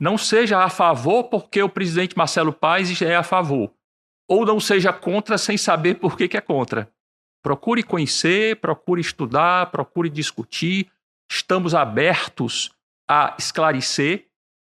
Não 0.00 0.18
seja 0.18 0.62
a 0.62 0.68
favor 0.68 1.24
porque 1.24 1.62
o 1.62 1.68
presidente 1.68 2.16
Marcelo 2.16 2.52
Paes 2.52 3.00
é 3.00 3.16
a 3.16 3.22
favor. 3.22 3.72
Ou 4.28 4.44
não 4.44 4.58
seja 4.58 4.92
contra 4.92 5.38
sem 5.38 5.56
saber 5.56 5.96
por 5.96 6.16
que, 6.16 6.28
que 6.28 6.36
é 6.36 6.40
contra. 6.40 6.90
Procure 7.44 7.84
conhecer, 7.84 8.56
procure 8.56 9.00
estudar, 9.00 9.70
procure 9.70 10.10
discutir. 10.10 10.90
Estamos 11.30 11.74
abertos 11.74 12.72
a 13.08 13.36
esclarecer 13.38 14.26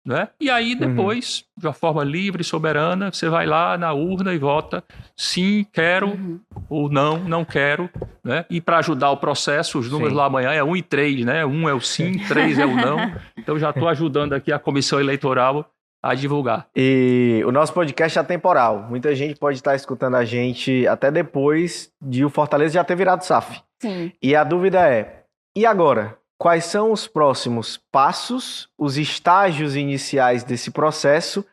né? 0.05 0.27
E 0.37 0.49
aí, 0.49 0.73
uhum. 0.73 0.79
depois, 0.79 1.45
uhum. 1.55 1.61
de 1.61 1.67
uma 1.67 1.73
forma 1.73 2.03
livre 2.03 2.41
e 2.41 2.45
soberana, 2.45 3.09
você 3.09 3.29
vai 3.29 3.45
lá 3.45 3.77
na 3.77 3.93
urna 3.93 4.33
e 4.33 4.37
vota 4.37 4.83
sim, 5.15 5.65
quero, 5.71 6.09
uhum. 6.09 6.39
ou 6.69 6.89
não, 6.89 7.19
não 7.19 7.45
quero. 7.45 7.89
Né? 8.21 8.45
E 8.49 8.59
para 8.59 8.79
ajudar 8.79 9.11
o 9.11 9.17
processo, 9.17 9.79
os 9.79 9.89
números 9.89 10.11
sim. 10.11 10.17
lá 10.17 10.25
amanhã 10.25 10.51
é 10.51 10.61
1 10.61 10.75
e 10.75 10.81
3, 10.81 11.25
né? 11.25 11.45
1 11.45 11.69
é 11.69 11.73
o 11.73 11.79
sim, 11.79 12.17
3 12.27 12.59
é 12.59 12.65
o 12.65 12.75
não. 12.75 12.97
Então 13.37 13.57
já 13.59 13.71
estou 13.71 13.87
ajudando 13.89 14.33
aqui 14.33 14.51
a 14.51 14.59
comissão 14.59 14.99
eleitoral 14.99 15.69
a 16.03 16.13
divulgar. 16.13 16.67
E 16.75 17.41
o 17.47 17.51
nosso 17.51 17.73
podcast 17.73 18.17
é 18.17 18.21
atemporal. 18.21 18.83
Muita 18.89 19.15
gente 19.15 19.39
pode 19.39 19.57
estar 19.57 19.73
escutando 19.73 20.15
a 20.15 20.25
gente 20.25 20.85
até 20.85 21.09
depois 21.09 21.89
de 22.01 22.25
o 22.25 22.29
Fortaleza 22.29 22.73
já 22.73 22.83
ter 22.83 22.97
virado 22.97 23.23
SAF. 23.23 23.61
Sim. 23.81 24.11
E 24.21 24.35
a 24.35 24.43
dúvida 24.43 24.87
é: 24.89 25.23
e 25.55 25.65
agora? 25.65 26.19
Quais 26.37 26.65
são 26.65 26.91
os 26.91 27.07
próximos 27.07 27.79
passos, 27.89 28.67
os 28.77 28.97
estágios 28.97 29.77
iniciais 29.77 30.43
desse 30.43 30.71
processo 30.71 31.45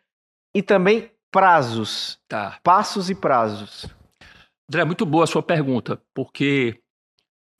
e 0.52 0.62
também 0.62 1.12
prazos? 1.30 2.18
Tá. 2.26 2.58
Passos 2.64 3.08
e 3.08 3.14
prazos. 3.14 3.86
André, 4.68 4.84
muito 4.84 5.06
boa 5.06 5.24
a 5.24 5.26
sua 5.28 5.44
pergunta, 5.44 6.02
porque 6.12 6.80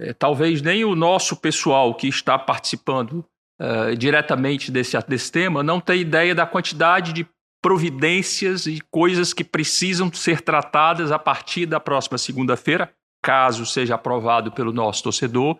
é, 0.00 0.12
talvez 0.12 0.60
nem 0.60 0.84
o 0.84 0.96
nosso 0.96 1.36
pessoal 1.36 1.94
que 1.94 2.08
está 2.08 2.36
participando 2.36 3.24
uh, 3.60 3.94
diretamente 3.96 4.70
desse, 4.70 4.98
desse 5.06 5.30
tema 5.30 5.62
não 5.62 5.80
tenha 5.80 6.00
ideia 6.00 6.34
da 6.34 6.46
quantidade 6.46 7.12
de 7.12 7.26
providências 7.62 8.66
e 8.66 8.80
coisas 8.90 9.34
que 9.34 9.44
precisam 9.44 10.10
ser 10.12 10.40
tratadas 10.40 11.12
a 11.12 11.18
partir 11.18 11.66
da 11.66 11.78
próxima 11.78 12.16
segunda-feira, 12.16 12.90
caso 13.22 13.66
seja 13.66 13.94
aprovado 13.94 14.50
pelo 14.50 14.72
nosso 14.72 15.02
torcedor. 15.02 15.58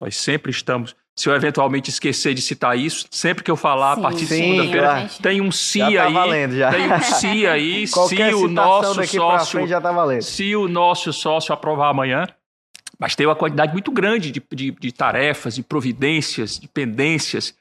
Nós 0.00 0.16
sempre 0.16 0.50
estamos. 0.50 0.96
Se 1.16 1.28
eu 1.28 1.34
eventualmente 1.34 1.90
esquecer 1.90 2.32
de 2.32 2.40
citar 2.40 2.76
isso, 2.76 3.06
sempre 3.10 3.44
que 3.44 3.50
eu 3.50 3.56
falar 3.56 3.94
Sim, 3.94 4.00
a 4.00 4.02
partir 4.02 4.20
de 4.20 4.26
sim, 4.26 4.42
segunda-feira, 4.42 4.86
claro. 4.86 5.08
tem 5.22 5.40
um 5.42 5.52
se 5.52 5.78
Já 5.78 5.86
tá 5.90 6.06
aí. 6.06 6.12
valendo, 6.14 6.56
já. 6.56 6.70
Tem 6.70 6.92
um 6.92 7.00
se 7.02 7.46
aí. 7.46 7.86
se 7.86 8.34
o 8.34 8.48
nosso 8.48 9.04
sócio 9.04 9.58
frente 9.58 9.68
já 9.68 9.80
tá 9.80 9.92
valendo. 9.92 10.22
se 10.22 10.56
o 10.56 10.66
nosso 10.66 11.12
sócio 11.12 11.52
aprovar 11.52 11.90
amanhã, 11.90 12.26
mas 13.02 13.16
tem 13.16 13.26
uma 13.26 13.34
quantidade 13.34 13.72
muito 13.72 13.90
grande 13.90 14.30
de, 14.30 14.40
de, 14.54 14.70
de 14.70 14.92
tarefas, 14.92 15.56
de 15.56 15.62
providências, 15.64 16.56
de 16.56 16.68
pendências 16.68 17.52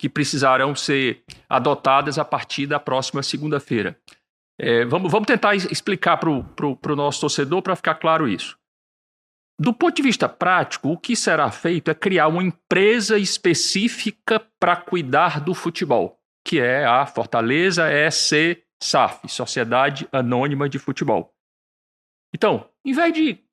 que 0.00 0.08
precisarão 0.08 0.74
ser 0.74 1.22
adotadas 1.46 2.18
a 2.18 2.24
partir 2.24 2.66
da 2.66 2.80
próxima 2.80 3.22
segunda-feira. 3.22 4.00
É, 4.58 4.86
vamos, 4.86 5.12
vamos 5.12 5.26
tentar 5.26 5.54
explicar 5.54 6.16
para 6.16 6.30
o 6.30 6.96
nosso 6.96 7.20
torcedor 7.20 7.60
para 7.60 7.76
ficar 7.76 7.96
claro 7.96 8.26
isso. 8.26 8.58
Do 9.60 9.74
ponto 9.74 9.94
de 9.96 10.02
vista 10.02 10.30
prático, 10.30 10.88
o 10.88 10.96
que 10.96 11.14
será 11.14 11.50
feito 11.50 11.90
é 11.90 11.94
criar 11.94 12.28
uma 12.28 12.42
empresa 12.42 13.18
específica 13.18 14.40
para 14.58 14.76
cuidar 14.76 15.42
do 15.42 15.52
futebol, 15.52 16.18
que 16.42 16.58
é 16.58 16.86
a 16.86 17.04
Fortaleza 17.04 17.84
EC 17.92 18.64
SAF, 18.82 19.28
Sociedade 19.28 20.08
Anônima 20.10 20.70
de 20.70 20.78
Futebol. 20.78 21.34
Então, 22.34 22.66
em 22.82 22.94
vez 22.94 23.12
de 23.12 23.45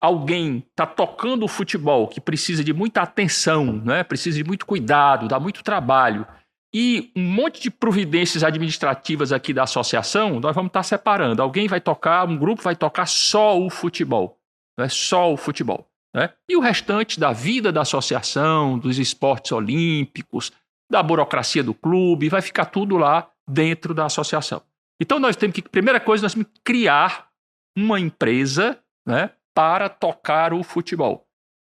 alguém 0.00 0.64
estar 0.70 0.86
tocando 0.86 1.44
o 1.44 1.48
futebol 1.48 2.08
que 2.08 2.20
precisa 2.20 2.64
de 2.64 2.72
muita 2.72 3.02
atenção, 3.02 3.64
né? 3.84 4.02
precisa 4.02 4.38
de 4.38 4.44
muito 4.44 4.64
cuidado, 4.64 5.28
dá 5.28 5.38
muito 5.38 5.62
trabalho, 5.62 6.26
e 6.72 7.10
um 7.16 7.22
monte 7.22 7.60
de 7.60 7.70
providências 7.70 8.44
administrativas 8.44 9.32
aqui 9.32 9.52
da 9.52 9.64
associação, 9.64 10.38
nós 10.38 10.54
vamos 10.54 10.68
estar 10.70 10.84
separando. 10.84 11.42
Alguém 11.42 11.66
vai 11.66 11.80
tocar, 11.80 12.26
um 12.26 12.36
grupo 12.36 12.62
vai 12.62 12.76
tocar 12.76 13.06
só 13.06 13.58
o 13.58 13.68
futebol, 13.68 14.38
né? 14.78 14.88
só 14.88 15.32
o 15.32 15.36
futebol. 15.36 15.88
Né? 16.14 16.30
E 16.48 16.56
o 16.56 16.60
restante 16.60 17.18
da 17.18 17.32
vida 17.32 17.72
da 17.72 17.82
associação, 17.82 18.78
dos 18.78 18.98
esportes 18.98 19.52
olímpicos, 19.52 20.52
da 20.90 21.02
burocracia 21.02 21.62
do 21.62 21.74
clube, 21.74 22.28
vai 22.28 22.40
ficar 22.40 22.66
tudo 22.66 22.96
lá 22.96 23.28
dentro 23.48 23.92
da 23.92 24.06
associação. 24.06 24.62
Então 25.00 25.18
nós 25.18 25.36
temos 25.36 25.54
que, 25.54 25.62
primeira 25.62 25.98
coisa, 25.98 26.22
nós 26.22 26.34
temos 26.34 26.48
que 26.52 26.60
criar 26.64 27.28
uma 27.76 27.98
empresa 27.98 28.78
né, 29.06 29.30
para 29.60 29.90
tocar 29.90 30.54
o 30.54 30.62
futebol. 30.62 31.28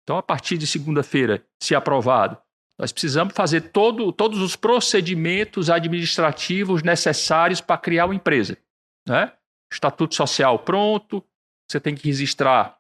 Então, 0.03 0.19
a 0.19 0.23
partir 0.23 0.59
de 0.59 0.67
segunda-feira, 0.67 1.43
se 1.63 1.75
aprovado, 1.75 2.37
nós 2.79 2.93
precisamos 2.93 3.33
fazer 3.33 3.71
todo, 3.71 4.13
todos 4.13 4.39
os 4.43 4.55
procedimentos 4.55 5.71
administrativos 5.71 6.83
necessários 6.83 7.63
para 7.63 7.79
criar 7.79 8.05
uma 8.05 8.15
empresa. 8.15 8.59
Né? 9.09 9.33
Estatuto 9.73 10.15
social 10.15 10.59
pronto, 10.59 11.25
você 11.67 11.81
tem 11.81 11.95
que 11.95 12.07
registrar 12.07 12.77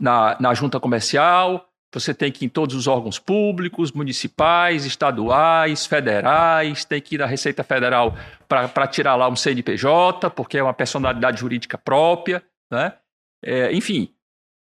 na, 0.00 0.40
na 0.40 0.54
junta 0.54 0.80
comercial, 0.80 1.68
você 1.92 2.14
tem 2.14 2.32
que 2.32 2.42
ir 2.42 2.46
em 2.46 2.48
todos 2.48 2.74
os 2.74 2.86
órgãos 2.86 3.18
públicos, 3.18 3.92
municipais, 3.92 4.86
estaduais, 4.86 5.84
federais, 5.84 6.86
tem 6.86 7.02
que 7.02 7.16
ir 7.16 7.18
na 7.18 7.26
Receita 7.26 7.62
Federal 7.62 8.16
para 8.48 8.86
tirar 8.86 9.14
lá 9.14 9.28
um 9.28 9.36
CNPJ, 9.36 10.30
porque 10.30 10.56
é 10.56 10.62
uma 10.62 10.72
personalidade 10.72 11.38
jurídica 11.38 11.76
própria. 11.76 12.42
Né? 12.70 12.94
É, 13.46 13.72
enfim, 13.72 14.12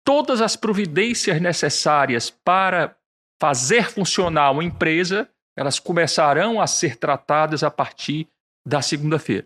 todas 0.05 0.39
as 0.39 0.55
providências 0.55 1.41
necessárias 1.41 2.29
para 2.29 2.95
fazer 3.37 3.91
funcionar 3.91 4.51
uma 4.51 4.63
empresa, 4.63 5.29
elas 5.57 5.77
começarão 5.77 6.61
a 6.61 6.65
ser 6.67 6.95
tratadas 6.95 7.63
a 7.63 7.69
partir 7.69 8.29
da 8.65 8.81
segunda-feira. 8.81 9.45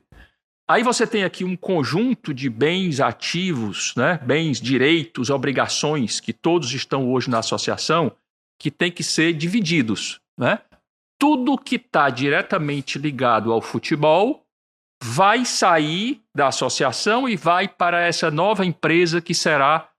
Aí 0.67 0.83
você 0.83 1.07
tem 1.07 1.23
aqui 1.23 1.43
um 1.43 1.55
conjunto 1.55 2.33
de 2.33 2.49
bens 2.49 2.99
ativos, 2.99 3.95
né? 3.95 4.19
bens, 4.23 4.61
direitos, 4.61 5.31
obrigações 5.31 6.19
que 6.19 6.33
todos 6.33 6.71
estão 6.73 7.11
hoje 7.11 7.29
na 7.29 7.39
associação, 7.39 8.11
que 8.59 8.69
tem 8.69 8.91
que 8.91 9.03
ser 9.03 9.33
divididos. 9.33 10.19
Né? 10.37 10.59
Tudo 11.19 11.57
que 11.57 11.77
está 11.77 12.09
diretamente 12.11 12.99
ligado 12.99 13.51
ao 13.51 13.61
futebol 13.61 14.44
vai 15.05 15.45
sair 15.45 16.21
da 16.33 16.47
associação 16.47 17.29
e 17.29 17.35
vai 17.35 17.67
para 17.67 18.01
essa 18.01 18.31
nova 18.31 18.65
empresa 18.65 19.21
que 19.21 19.35
será 19.35 19.89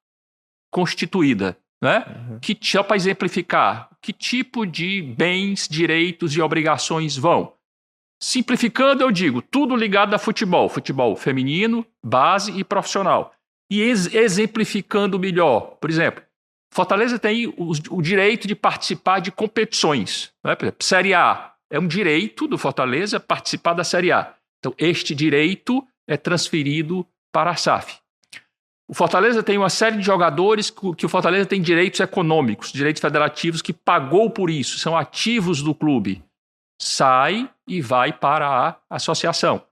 constituída. 0.71 1.57
Né? 1.81 2.05
Uhum. 2.09 2.39
Que, 2.41 2.59
só 2.61 2.83
para 2.83 2.97
exemplificar, 2.97 3.91
que 4.03 4.13
tipo 4.13 4.67
de 4.67 5.03
bens, 5.03 5.69
direitos 5.69 6.35
e 6.35 6.43
obrigações 6.43 7.17
vão? 7.17 7.53
Simplificando, 8.21 9.03
eu 9.03 9.13
digo, 9.13 9.43
tudo 9.43 9.77
ligado 9.77 10.15
a 10.15 10.19
futebol, 10.19 10.69
futebol 10.69 11.15
feminino, 11.15 11.87
base 12.05 12.51
e 12.59 12.65
profissional. 12.65 13.33
E 13.71 13.81
ex 13.81 14.13
exemplificando 14.13 15.19
melhor, 15.19 15.77
por 15.81 15.91
exemplo, 15.91 16.23
Fortaleza 16.73 17.19
tem 17.19 17.47
o, 17.47 17.73
o, 17.91 18.03
direito 18.03 18.49
de 18.49 18.55
participar 18.55 19.21
de 19.21 19.31
competições. 19.31 20.33
Né? 20.45 20.55
Por 20.55 20.65
exemplo, 20.65 20.85
Série 20.85 21.15
A 21.15 21.53
é 21.71 21.79
um 21.79 21.87
direito 21.87 22.49
do 22.49 22.59
Fortaleza 22.59 23.21
participar 23.21 23.75
da 23.75 23.85
Série 23.85 24.13
A. 24.13 24.35
Então, 24.67 24.75
este 24.79 25.15
direito 25.15 25.87
é 26.09 26.17
transferido 26.17 27.07
para 27.33 27.53
a 27.53 27.57
SAF. 27.57 27.99
O 28.89 28.95
Fortaleza 28.95 29.41
tem 29.41 29.57
uma 29.57 29.71
série 29.71 29.97
de 29.97 30.03
jogadores 30.03 30.71
que 30.71 31.07
o 31.07 31.09
Fortaleza 31.09 31.47
tem 31.47 31.63
direitos 31.63 32.01
econômicos, 32.01 32.73
direitos 32.73 33.01
federativos, 33.01 33.63
que 33.63 33.73
pagou 33.73 34.29
por 34.29 34.51
isso, 34.51 34.79
são 34.79 34.97
ativos 34.97 35.63
do 35.63 35.73
clube. 35.73 36.25
Sai 36.83 37.49
e 37.67 37.81
vai 37.81 38.13
para 38.13 38.49
a 38.49 38.77
associação. 38.91 39.63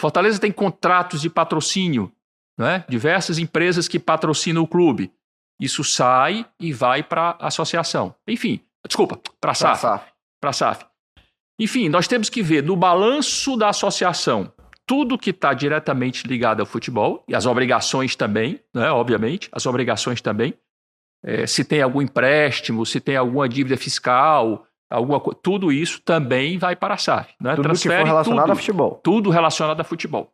Fortaleza 0.00 0.40
tem 0.40 0.50
contratos 0.50 1.20
de 1.20 1.30
patrocínio, 1.30 2.12
né? 2.58 2.84
diversas 2.88 3.38
empresas 3.38 3.86
que 3.86 4.00
patrocinam 4.00 4.62
o 4.62 4.68
clube. 4.68 5.12
Isso 5.60 5.84
sai 5.84 6.44
e 6.58 6.72
vai 6.72 7.04
para 7.04 7.36
a 7.38 7.46
associação. 7.46 8.16
Enfim, 8.26 8.60
desculpa, 8.84 9.16
para 9.40 9.52
a 9.52 9.54
SAF. 9.54 10.04
Para 10.40 10.50
a 10.50 10.52
SAF. 10.52 10.89
Enfim, 11.60 11.90
nós 11.90 12.08
temos 12.08 12.30
que 12.30 12.42
ver 12.42 12.62
no 12.62 12.74
balanço 12.74 13.56
da 13.56 13.68
associação 13.68 14.50
tudo 14.90 15.16
que 15.16 15.30
está 15.30 15.54
diretamente 15.54 16.26
ligado 16.26 16.58
ao 16.58 16.66
futebol, 16.66 17.22
e 17.28 17.34
as 17.36 17.46
obrigações 17.46 18.16
também, 18.16 18.58
né, 18.74 18.90
obviamente, 18.90 19.48
as 19.52 19.64
obrigações 19.64 20.20
também. 20.20 20.52
É, 21.22 21.46
se 21.46 21.64
tem 21.64 21.80
algum 21.80 22.02
empréstimo, 22.02 22.84
se 22.84 22.98
tem 22.98 23.14
alguma 23.14 23.48
dívida 23.48 23.76
fiscal, 23.76 24.66
alguma, 24.90 25.20
tudo 25.20 25.70
isso 25.70 26.00
também 26.00 26.58
vai 26.58 26.74
para 26.74 26.94
a 26.94 26.96
SAF. 26.96 27.32
Né? 27.40 27.54
Tudo 27.54 27.62
Transfere 27.62 27.94
que 27.94 28.00
for 28.00 28.06
relacionado 28.08 28.42
tudo, 28.42 28.52
a 28.52 28.56
futebol. 28.56 29.00
Tudo 29.04 29.30
relacionado 29.30 29.80
a 29.80 29.84
futebol. 29.84 30.32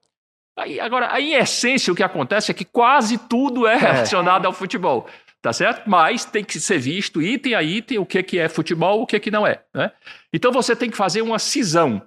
Aí, 0.59 0.81
agora, 0.81 1.13
aí, 1.13 1.35
em 1.35 1.37
essência, 1.37 1.93
o 1.93 1.97
que 1.97 2.03
acontece 2.03 2.51
é 2.51 2.55
que 2.55 2.65
quase 2.65 3.19
tudo 3.19 3.67
é 3.67 3.77
relacionado 3.77 4.45
é. 4.45 4.47
ao 4.47 4.55
futebol. 4.55 5.07
Tá 5.47 5.53
certo? 5.53 5.89
Mas 5.89 6.25
tem 6.25 6.43
que 6.43 6.59
ser 6.59 6.77
visto 6.77 7.23
item 7.23 7.55
a 7.55 7.63
item 7.63 8.01
o 8.01 8.05
que, 8.05 8.21
que 8.21 8.37
é 8.37 8.49
futebol, 8.49 9.03
o 9.03 9.07
que, 9.07 9.21
que 9.21 9.31
não 9.31 9.47
é. 9.47 9.63
Né? 9.73 9.93
Então 10.33 10.51
você 10.51 10.75
tem 10.75 10.91
que 10.91 10.97
fazer 10.97 11.23
uma 11.23 11.39
cisão. 11.39 12.03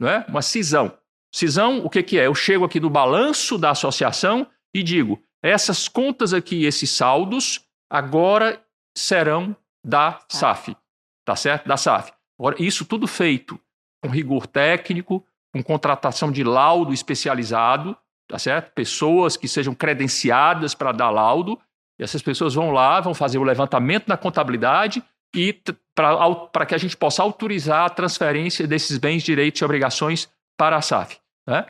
Né? 0.00 0.24
Uma 0.28 0.42
cisão. 0.42 0.96
Cisão, 1.34 1.84
o 1.84 1.90
que, 1.90 2.04
que 2.04 2.20
é? 2.20 2.28
Eu 2.28 2.36
chego 2.36 2.64
aqui 2.64 2.78
no 2.78 2.88
balanço 2.88 3.58
da 3.58 3.70
associação 3.70 4.46
e 4.72 4.84
digo: 4.84 5.20
essas 5.42 5.88
contas 5.88 6.32
aqui, 6.32 6.66
esses 6.66 6.88
saldos, 6.88 7.66
agora 7.90 8.62
serão 8.96 9.56
da 9.84 10.20
SAF. 10.28 10.76
Tá 11.24 11.34
certo? 11.34 11.66
Da 11.66 11.76
SAF. 11.76 12.12
Agora, 12.38 12.54
isso 12.60 12.84
tudo 12.84 13.08
feito 13.08 13.58
com 14.00 14.08
rigor 14.08 14.46
técnico, 14.46 15.26
com 15.52 15.64
contratação 15.64 16.30
de 16.30 16.44
laudo 16.44 16.94
especializado, 16.94 17.96
tá 18.28 18.38
certo? 18.38 18.72
Pessoas 18.72 19.36
que 19.36 19.48
sejam 19.48 19.74
credenciadas 19.74 20.76
para 20.76 20.92
dar 20.92 21.10
laudo. 21.10 21.60
E 21.98 22.04
essas 22.04 22.22
pessoas 22.22 22.54
vão 22.54 22.70
lá, 22.70 23.00
vão 23.00 23.14
fazer 23.14 23.38
o 23.38 23.44
levantamento 23.44 24.08
na 24.08 24.16
contabilidade 24.16 25.02
e 25.34 25.60
para 25.94 26.64
que 26.66 26.74
a 26.74 26.78
gente 26.78 26.96
possa 26.96 27.22
autorizar 27.22 27.86
a 27.86 27.90
transferência 27.90 28.66
desses 28.66 28.98
bens, 28.98 29.22
direitos 29.22 29.60
e 29.60 29.64
obrigações 29.64 30.28
para 30.56 30.76
a 30.76 30.82
SAF. 30.82 31.18
Né? 31.46 31.66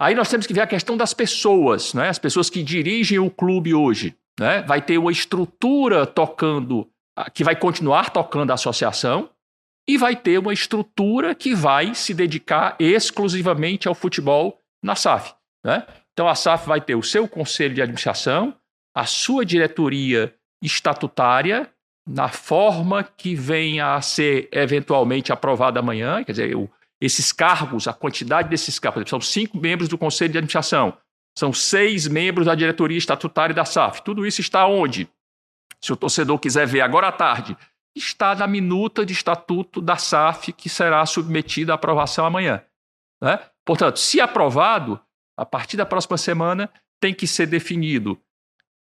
Aí 0.00 0.14
nós 0.14 0.28
temos 0.28 0.46
que 0.46 0.54
ver 0.54 0.60
a 0.60 0.66
questão 0.66 0.96
das 0.96 1.14
pessoas, 1.14 1.94
né? 1.94 2.08
as 2.08 2.18
pessoas 2.18 2.48
que 2.48 2.62
dirigem 2.62 3.18
o 3.18 3.30
clube 3.30 3.74
hoje. 3.74 4.14
Né? 4.38 4.62
Vai 4.62 4.80
ter 4.80 4.98
uma 4.98 5.12
estrutura 5.12 6.06
tocando, 6.06 6.88
que 7.34 7.44
vai 7.44 7.56
continuar 7.56 8.10
tocando 8.10 8.50
a 8.50 8.54
associação, 8.54 9.30
e 9.88 9.96
vai 9.98 10.14
ter 10.14 10.38
uma 10.38 10.52
estrutura 10.52 11.34
que 11.34 11.54
vai 11.54 11.94
se 11.94 12.14
dedicar 12.14 12.76
exclusivamente 12.78 13.88
ao 13.88 13.94
futebol 13.94 14.60
na 14.82 14.94
SAF. 14.94 15.34
Né? 15.64 15.84
Então 16.12 16.28
a 16.28 16.34
SAF 16.34 16.68
vai 16.68 16.80
ter 16.80 16.94
o 16.94 17.02
seu 17.02 17.26
conselho 17.26 17.74
de 17.74 17.82
administração, 17.82 18.54
a 18.94 19.06
sua 19.06 19.44
diretoria 19.44 20.34
estatutária, 20.62 21.70
na 22.06 22.28
forma 22.28 23.04
que 23.04 23.34
venha 23.34 23.94
a 23.94 24.02
ser 24.02 24.48
eventualmente 24.52 25.32
aprovada 25.32 25.80
amanhã, 25.80 26.24
quer 26.24 26.32
dizer, 26.32 26.56
esses 27.00 27.32
cargos, 27.32 27.88
a 27.88 27.92
quantidade 27.92 28.48
desses 28.48 28.78
cargos, 28.78 29.08
são 29.08 29.20
cinco 29.20 29.58
membros 29.58 29.88
do 29.88 29.96
conselho 29.96 30.32
de 30.32 30.38
administração, 30.38 30.96
são 31.38 31.52
seis 31.52 32.06
membros 32.06 32.46
da 32.46 32.54
diretoria 32.54 32.98
estatutária 32.98 33.54
da 33.54 33.64
SAF. 33.64 34.02
Tudo 34.02 34.26
isso 34.26 34.40
está 34.40 34.66
onde? 34.66 35.08
Se 35.80 35.92
o 35.92 35.96
torcedor 35.96 36.38
quiser 36.38 36.66
ver 36.66 36.82
agora 36.82 37.08
à 37.08 37.12
tarde, 37.12 37.56
está 37.96 38.34
na 38.34 38.46
minuta 38.46 39.06
de 39.06 39.12
estatuto 39.12 39.80
da 39.80 39.96
SAF 39.96 40.52
que 40.52 40.68
será 40.68 41.04
submetida 41.06 41.72
à 41.72 41.76
aprovação 41.76 42.26
amanhã. 42.26 42.62
Né? 43.22 43.38
Portanto, 43.64 43.98
se 43.98 44.20
aprovado, 44.20 45.00
a 45.36 45.46
partir 45.46 45.76
da 45.76 45.86
próxima 45.86 46.18
semana 46.18 46.70
tem 47.00 47.14
que 47.14 47.26
ser 47.26 47.46
definido 47.46 48.20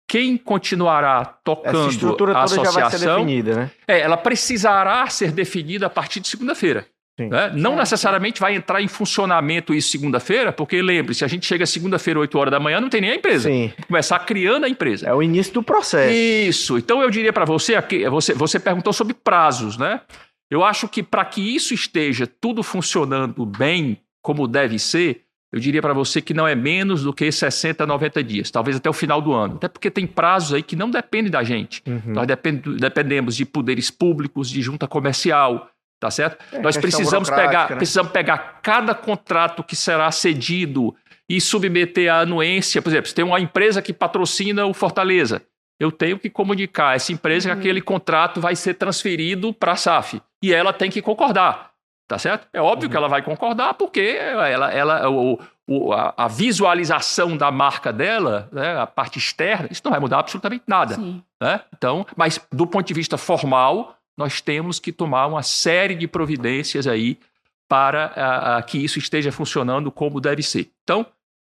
quem 0.09 0.35
continuará 0.37 1.23
tocando 1.23 1.81
Essa 1.81 1.89
estrutura 1.91 2.33
a 2.33 2.43
associação. 2.43 2.73
Já 2.73 2.89
vai 2.89 2.97
ser 2.97 3.05
definida, 3.05 3.55
né? 3.55 3.71
É, 3.87 3.99
ela 3.99 4.17
precisará 4.17 5.07
ser 5.07 5.31
definida 5.31 5.85
a 5.85 5.89
partir 5.89 6.19
de 6.19 6.27
segunda-feira. 6.27 6.87
Né? 7.19 7.51
Não 7.53 7.75
necessariamente 7.75 8.39
vai 8.39 8.55
entrar 8.55 8.81
em 8.81 8.87
funcionamento 8.87 9.73
isso 9.73 9.91
segunda-feira, 9.91 10.51
porque 10.51 10.81
lembre-se, 10.81 11.23
a 11.23 11.27
gente 11.27 11.45
chega 11.45 11.65
segunda-feira, 11.65 12.19
8 12.19 12.37
horas 12.39 12.51
da 12.51 12.59
manhã, 12.59 12.79
não 12.79 12.89
tem 12.89 13.01
nem 13.01 13.11
a 13.11 13.15
empresa. 13.15 13.49
Sim. 13.49 13.71
Começar 13.87 14.17
criando 14.19 14.63
a 14.63 14.69
empresa. 14.69 15.07
É 15.07 15.13
o 15.13 15.21
início 15.21 15.53
do 15.53 15.61
processo. 15.61 16.11
Isso. 16.11 16.77
Então 16.77 17.03
eu 17.03 17.09
diria 17.11 17.33
para 17.33 17.45
você, 17.45 17.75
aqui, 17.75 18.07
você, 18.09 18.33
você 18.33 18.59
perguntou 18.59 18.93
sobre 18.93 19.13
prazos, 19.13 19.77
né? 19.77 20.01
Eu 20.49 20.63
acho 20.63 20.87
que 20.87 21.03
para 21.03 21.23
que 21.25 21.41
isso 21.55 21.73
esteja 21.73 22.25
tudo 22.25 22.63
funcionando 22.63 23.45
bem, 23.45 23.99
como 24.23 24.47
deve 24.47 24.79
ser, 24.79 25.25
eu 25.51 25.59
diria 25.59 25.81
para 25.81 25.93
você 25.93 26.21
que 26.21 26.33
não 26.33 26.47
é 26.47 26.53
menos 26.55 27.03
do 27.03 27.13
que 27.13 27.31
60, 27.31 27.85
90 27.85 28.23
dias, 28.23 28.51
talvez 28.51 28.77
até 28.77 28.89
o 28.89 28.93
final 28.93 29.21
do 29.21 29.33
ano. 29.33 29.55
Até 29.55 29.67
porque 29.67 29.89
tem 29.89 30.05
prazos 30.05 30.53
aí 30.53 30.61
que 30.61 30.75
não 30.75 30.89
dependem 30.89 31.31
da 31.31 31.43
gente. 31.43 31.81
Uhum. 31.87 32.13
Nós 32.13 32.27
depend, 32.27 32.61
dependemos 32.77 33.35
de 33.35 33.45
poderes 33.45 33.89
públicos, 33.89 34.49
de 34.49 34.61
junta 34.61 34.87
comercial, 34.87 35.69
Tá 35.99 36.09
certo? 36.09 36.41
É, 36.53 36.59
Nós 36.59 36.77
precisamos 36.77 37.29
pegar, 37.29 37.71
né? 37.71 37.75
precisamos 37.75 38.11
pegar 38.13 38.61
cada 38.63 38.95
contrato 38.95 39.61
que 39.61 39.75
será 39.75 40.09
cedido 40.11 40.95
e 41.27 41.41
submeter 41.41 42.11
a 42.11 42.21
anuência. 42.21 42.81
Por 42.81 42.89
exemplo, 42.89 43.09
se 43.09 43.15
tem 43.15 43.25
uma 43.25 43.39
empresa 43.39 43.81
que 43.81 43.91
patrocina 43.91 44.65
o 44.65 44.73
Fortaleza, 44.73 45.41
eu 45.77 45.91
tenho 45.91 46.17
que 46.17 46.29
comunicar 46.29 46.91
a 46.91 46.95
essa 46.95 47.11
empresa 47.11 47.49
uhum. 47.49 47.55
que 47.55 47.59
aquele 47.59 47.81
contrato 47.81 48.39
vai 48.39 48.55
ser 48.55 48.75
transferido 48.75 49.53
para 49.53 49.73
a 49.73 49.75
SAF. 49.75 50.21
E 50.41 50.53
ela 50.53 50.71
tem 50.71 50.89
que 50.89 51.01
concordar. 51.01 51.68
Tá 52.09 52.17
certo? 52.17 52.47
É 52.51 52.59
óbvio 52.59 52.87
uhum. 52.87 52.89
que 52.89 52.97
ela 52.97 53.07
vai 53.07 53.21
concordar, 53.21 53.75
porque 53.75 54.17
ela, 54.19 54.73
ela, 54.73 55.09
o, 55.11 55.39
o, 55.67 55.93
a, 55.93 56.11
a, 56.17 56.27
visualização 56.27 57.37
da 57.37 57.51
marca 57.51 57.93
dela, 57.93 58.49
né, 58.51 58.79
a 58.79 58.87
parte 58.87 59.19
externa, 59.19 59.67
isso 59.69 59.83
não 59.85 59.91
vai 59.91 59.99
mudar 59.99 60.17
absolutamente 60.17 60.63
nada. 60.65 60.97
Né? 61.39 61.61
Então, 61.71 62.07
mas 62.17 62.41
do 62.51 62.65
ponto 62.65 62.87
de 62.87 62.95
vista 62.95 63.15
formal, 63.15 63.95
nós 64.17 64.41
temos 64.41 64.79
que 64.79 64.91
tomar 64.91 65.27
uma 65.27 65.43
série 65.43 65.93
de 65.93 66.07
providências 66.07 66.87
aí 66.87 67.19
para 67.69 68.07
a, 68.15 68.57
a, 68.57 68.63
que 68.63 68.83
isso 68.83 68.97
esteja 68.97 69.31
funcionando 69.31 69.91
como 69.91 70.19
deve 70.19 70.41
ser. 70.41 70.67
Então, 70.81 71.05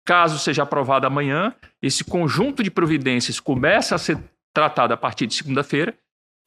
caso 0.03 0.39
seja 0.39 0.63
aprovado 0.63 1.05
amanhã, 1.05 1.53
esse 1.83 2.03
conjunto 2.03 2.63
de 2.63 2.71
providências 2.71 3.39
começa 3.39 3.93
a 3.93 3.99
ser 3.99 4.17
tratado 4.51 4.91
a 4.91 4.97
partir 4.97 5.27
de 5.27 5.35
segunda-feira. 5.35 5.93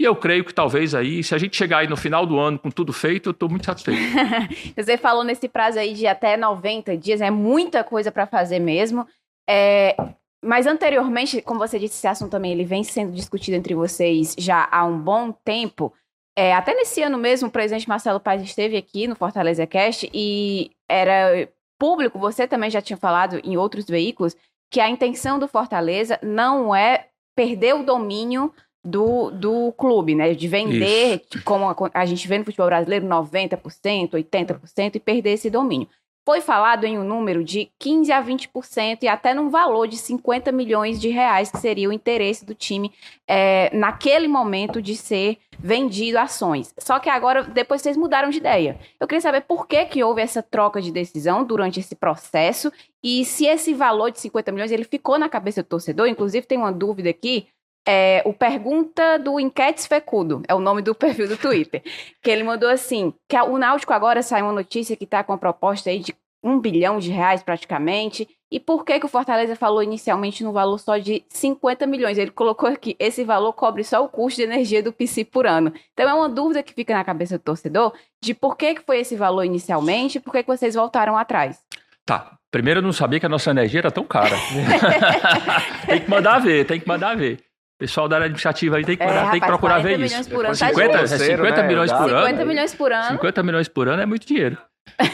E 0.01 0.05
eu 0.05 0.17
creio 0.17 0.47
que 0.47 0.55
talvez 0.55 0.95
aí, 0.95 1.23
se 1.23 1.35
a 1.35 1.39
gente 1.39 1.55
chegar 1.55 1.81
aí 1.81 1.87
no 1.87 1.95
final 1.95 2.25
do 2.25 2.39
ano 2.39 2.59
com 2.59 2.71
tudo 2.71 2.91
feito, 2.91 3.29
eu 3.29 3.33
estou 3.33 3.51
muito 3.51 3.67
satisfeito. 3.67 4.01
você 4.75 4.97
falou 4.97 5.23
nesse 5.23 5.47
prazo 5.47 5.79
aí 5.79 5.93
de 5.93 6.07
até 6.07 6.39
90 6.39 6.97
dias, 6.97 7.21
é 7.21 7.31
muita 7.31 7.85
coisa 7.85 8.11
para 8.11 8.27
fazer 8.27 8.61
mesmo. 8.61 9.07
É, 9.47 9.95
mas 10.43 10.67
anteriormente, 10.67 11.43
como 11.43 11.61
você 11.61 11.79
disse, 11.79 11.99
esse 11.99 12.07
assunto 12.07 12.31
também 12.31 12.53
ele 12.53 12.65
vem 12.65 12.83
sendo 12.83 13.13
discutido 13.13 13.59
entre 13.59 13.75
vocês 13.75 14.35
já 14.39 14.67
há 14.73 14.87
um 14.87 14.99
bom 14.99 15.33
tempo. 15.33 15.93
É, 16.35 16.55
até 16.55 16.75
nesse 16.75 17.03
ano 17.03 17.19
mesmo, 17.19 17.49
o 17.49 17.53
presidente 17.53 17.87
Marcelo 17.87 18.21
Paes 18.21 18.41
esteve 18.41 18.79
aqui 18.79 19.07
no 19.07 19.15
Fortaleza 19.15 19.67
Cast 19.67 20.11
e 20.15 20.71
era 20.89 21.47
público, 21.79 22.19
você 22.19 22.49
também 22.49 22.71
já 22.71 22.81
tinha 22.81 22.97
falado 22.97 23.39
em 23.45 23.59
outros 23.59 23.85
veículos, 23.85 24.35
que 24.71 24.81
a 24.81 24.89
intenção 24.89 25.39
do 25.39 25.47
Fortaleza 25.47 26.19
não 26.23 26.75
é 26.75 27.09
perder 27.37 27.75
o 27.75 27.83
domínio 27.83 28.51
do, 28.85 29.31
do 29.31 29.73
clube, 29.73 30.15
né? 30.15 30.35
De 30.35 30.49
vender, 30.49 31.23
Isso. 31.31 31.45
como 31.45 31.67
a, 31.67 31.77
a, 31.95 32.07
gente 32.07 32.27
vê 32.27 32.39
no 32.39 32.45
futebol 32.45 32.67
brasileiro, 32.67 33.07
90%, 33.07 34.11
80% 34.11 34.97
e 34.97 35.01
perder 35.01 35.33
esse 35.33 35.51
domínio. 35.51 35.89
Foi 36.25 36.41
falado 36.41 36.85
em 36.85 36.99
um 36.99 37.05
número 37.05 37.43
de 37.43 37.71
15 37.79 38.13
a 38.13 38.23
20% 38.23 38.99
e 39.03 39.09
até 39.09 39.33
num 39.33 39.49
valor 39.49 39.89
de 39.89 39.97
50 39.97 40.53
milhões 40.53 41.01
de 41.01 41.09
reais, 41.09 41.51
que 41.51 41.59
seria 41.59 41.89
o 41.89 41.93
interesse 41.93 42.45
do 42.45 42.55
time 42.55 42.93
é, 43.27 43.75
naquele 43.75 44.29
momento 44.29 44.83
de 44.83 44.97
ser 44.97 45.39
vendido 45.59 46.19
ações. 46.19 46.75
Só 46.79 46.99
que 46.99 47.09
agora, 47.09 47.43
depois 47.43 47.81
vocês 47.81 47.97
mudaram 47.97 48.31
de 48.31 48.39
ideia. 48.39 48.79
Eu 48.99 49.09
queria 49.09 49.21
saber 49.21 49.41
por 49.43 49.67
que, 49.67 49.85
que 49.87 50.05
houve 50.05 50.21
essa 50.21 50.43
troca 50.43 50.81
de 50.81 50.93
decisão 50.93 51.43
durante 51.43 51.81
esse 51.81 51.95
processo 51.95 52.71
e 53.03 53.25
se 53.25 53.47
esse 53.47 53.73
valor 53.73 54.11
de 54.11 54.21
50 54.21 54.53
milhões 54.53 54.71
ele 54.71 54.85
ficou 54.85 55.19
na 55.19 55.29
cabeça 55.29 55.63
do 55.63 55.69
torcedor. 55.69 56.07
Inclusive, 56.07 56.47
tem 56.47 56.59
uma 56.59 56.73
dúvida 56.73 57.11
aqui 57.11 57.49
é, 57.87 58.23
o 58.25 58.33
Pergunta 58.33 59.19
do 59.19 59.41
Enquetes 59.41 59.87
Fecudo, 59.87 60.43
é 60.47 60.55
o 60.55 60.61
nome 60.61 60.83
do 60.83 60.95
perfil 60.95 61.29
do 61.29 61.37
Twitter, 61.37 61.83
que 62.23 62.31
ele 62.31 62.43
mandou 62.43 62.69
assim, 62.69 63.13
que 63.29 63.37
o 63.37 63.59
Náutico 63.59 63.93
agora 63.93 64.23
saiu 64.23 64.47
uma 64.47 64.53
notícia 64.53 64.97
que 64.97 65.05
está 65.05 65.25
com 65.25 65.33
a 65.33 65.39
proposta 65.39 65.91
aí 65.91 65.99
de 65.99 66.15
um 66.43 66.59
bilhão 66.59 66.99
de 66.99 67.11
reais 67.11 67.43
praticamente, 67.43 68.29
e 68.51 68.59
por 68.59 68.85
que, 68.85 68.99
que 68.99 69.07
o 69.07 69.09
Fortaleza 69.09 69.55
falou 69.55 69.83
inicialmente 69.83 70.43
no 70.43 70.53
valor 70.53 70.79
só 70.79 70.97
de 70.97 71.23
50 71.29 71.87
milhões? 71.87 72.19
Ele 72.19 72.31
colocou 72.31 72.69
aqui, 72.69 72.97
esse 72.99 73.23
valor 73.23 73.53
cobre 73.53 73.85
só 73.85 74.05
o 74.05 74.09
custo 74.09 74.39
de 74.39 74.43
energia 74.43 74.83
do 74.83 74.93
PC 74.93 75.25
por 75.25 75.47
ano. 75.47 75.73
Então 75.93 76.09
é 76.09 76.15
uma 76.15 76.29
dúvida 76.29 76.63
que 76.63 76.73
fica 76.73 76.93
na 76.93 77.05
cabeça 77.05 77.39
do 77.39 77.45
torcedor 77.45 77.93
de 78.21 78.35
por 78.35 78.57
que, 78.57 78.75
que 78.75 78.83
foi 78.83 79.01
esse 79.01 79.15
valor 79.15 79.45
inicialmente 79.45 80.19
e 80.19 80.21
por 80.21 80.33
que, 80.33 80.43
que 80.43 80.49
vocês 80.49 80.75
voltaram 80.75 81.17
atrás. 81.17 81.63
Tá, 82.05 82.39
primeiro 82.51 82.81
eu 82.81 82.83
não 82.83 82.93
sabia 82.93 83.21
que 83.21 83.27
a 83.27 83.29
nossa 83.29 83.51
energia 83.51 83.81
era 83.81 83.91
tão 83.93 84.05
cara. 84.05 84.35
tem 85.87 86.01
que 86.01 86.11
mandar 86.11 86.41
ver, 86.41 86.67
tem 86.67 86.81
que 86.81 86.89
mandar 86.89 87.17
ver 87.17 87.50
pessoal 87.81 88.07
da 88.07 88.17
área 88.17 88.27
administrativa 88.27 88.77
aí 88.77 88.85
tem 88.85 88.97
que, 88.97 89.03
é, 89.03 89.07
rapaz, 89.07 89.31
tem 89.31 89.41
que 89.41 89.47
procurar 89.47 89.79
ver 89.79 89.99
isso. 89.99 90.29
Por 90.29 90.45
ano, 90.45 90.55
50, 90.55 90.99
tá 90.99 91.07
50 91.07 91.63
né? 91.63 91.69
milhões 91.69 91.91
por 91.91 92.05
50 92.05 92.15
ano. 92.15 92.27
50 92.27 92.45
milhões 92.45 92.75
por 92.75 92.93
ano. 92.93 93.13
50 93.13 93.43
milhões 93.43 93.69
por 93.69 93.89
ano 93.89 94.03
é 94.03 94.07
muito 94.07 94.27
dinheiro. 94.27 94.59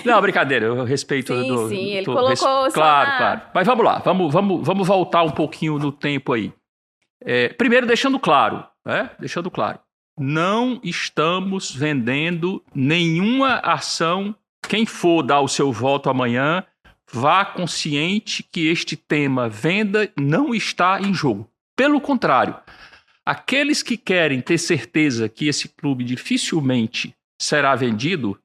Não, 0.04 0.20
brincadeira, 0.20 0.66
eu 0.66 0.84
respeito 0.84 1.32
sim, 1.32 1.48
do. 1.48 1.68
Sim, 1.68 1.90
ele 1.92 2.06
do, 2.06 2.12
colocou 2.12 2.64
res... 2.64 2.74
Claro, 2.74 3.10
na... 3.10 3.16
claro. 3.16 3.40
Mas 3.54 3.66
vamos 3.66 3.84
lá, 3.84 3.98
vamos, 4.04 4.32
vamos, 4.32 4.66
vamos 4.66 4.88
voltar 4.88 5.22
um 5.22 5.30
pouquinho 5.30 5.78
no 5.78 5.92
tempo 5.92 6.32
aí. 6.32 6.52
É, 7.24 7.50
primeiro, 7.50 7.86
deixando 7.86 8.18
claro, 8.18 8.66
né? 8.84 9.10
Deixando 9.18 9.50
claro. 9.50 9.78
Não 10.18 10.80
estamos 10.82 11.72
vendendo 11.72 12.62
nenhuma 12.74 13.56
ação. 13.58 14.34
Quem 14.68 14.84
for 14.84 15.22
dar 15.22 15.40
o 15.40 15.48
seu 15.48 15.70
voto 15.70 16.10
amanhã, 16.10 16.64
vá 17.12 17.44
consciente 17.44 18.42
que 18.42 18.66
este 18.66 18.96
tema 18.96 19.48
venda 19.48 20.10
não 20.18 20.52
está 20.52 21.00
em 21.00 21.14
jogo. 21.14 21.48
Pelo 21.76 22.00
contrário, 22.00 22.56
aqueles 23.24 23.82
que 23.82 23.98
querem 23.98 24.40
ter 24.40 24.56
certeza 24.56 25.28
que 25.28 25.46
esse 25.46 25.68
clube 25.68 26.02
dificilmente 26.02 27.14
será 27.40 27.74
vendido, 27.74 28.40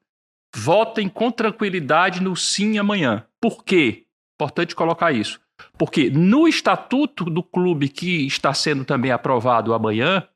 votem 0.54 1.08
com 1.08 1.30
tranquilidade 1.30 2.22
no 2.22 2.36
sim 2.36 2.78
amanhã. 2.78 3.26
Por 3.40 3.64
quê? 3.64 4.04
Importante 4.34 4.74
colocar 4.74 5.12
isso. 5.12 5.40
Porque 5.78 6.10
no 6.10 6.46
estatuto 6.46 7.24
do 7.24 7.42
clube 7.42 7.88
que 7.88 8.26
está 8.26 8.52
sendo 8.52 8.84
também 8.84 9.10
aprovado 9.10 9.72
amanhã, 9.72 10.28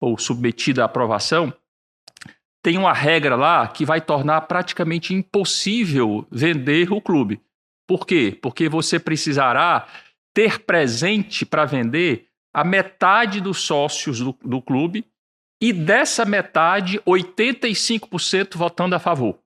ou 0.00 0.16
submetido 0.16 0.80
à 0.80 0.86
aprovação, 0.86 1.52
tem 2.62 2.78
uma 2.78 2.92
regra 2.92 3.36
lá 3.36 3.66
que 3.66 3.84
vai 3.84 4.00
tornar 4.00 4.42
praticamente 4.42 5.12
impossível 5.12 6.26
vender 6.30 6.92
o 6.92 7.00
clube. 7.00 7.40
Por 7.86 8.06
quê? 8.06 8.36
Porque 8.40 8.68
você 8.68 8.98
precisará 8.98 9.86
ter 10.32 10.60
presente 10.60 11.44
para 11.44 11.64
vender 11.64 12.27
a 12.54 12.64
metade 12.64 13.40
dos 13.40 13.60
sócios 13.60 14.20
do, 14.20 14.36
do 14.42 14.60
clube 14.60 15.04
e 15.60 15.72
dessa 15.72 16.24
metade, 16.24 17.00
85% 17.00 18.56
votando 18.56 18.94
a 18.94 18.98
favor. 18.98 19.38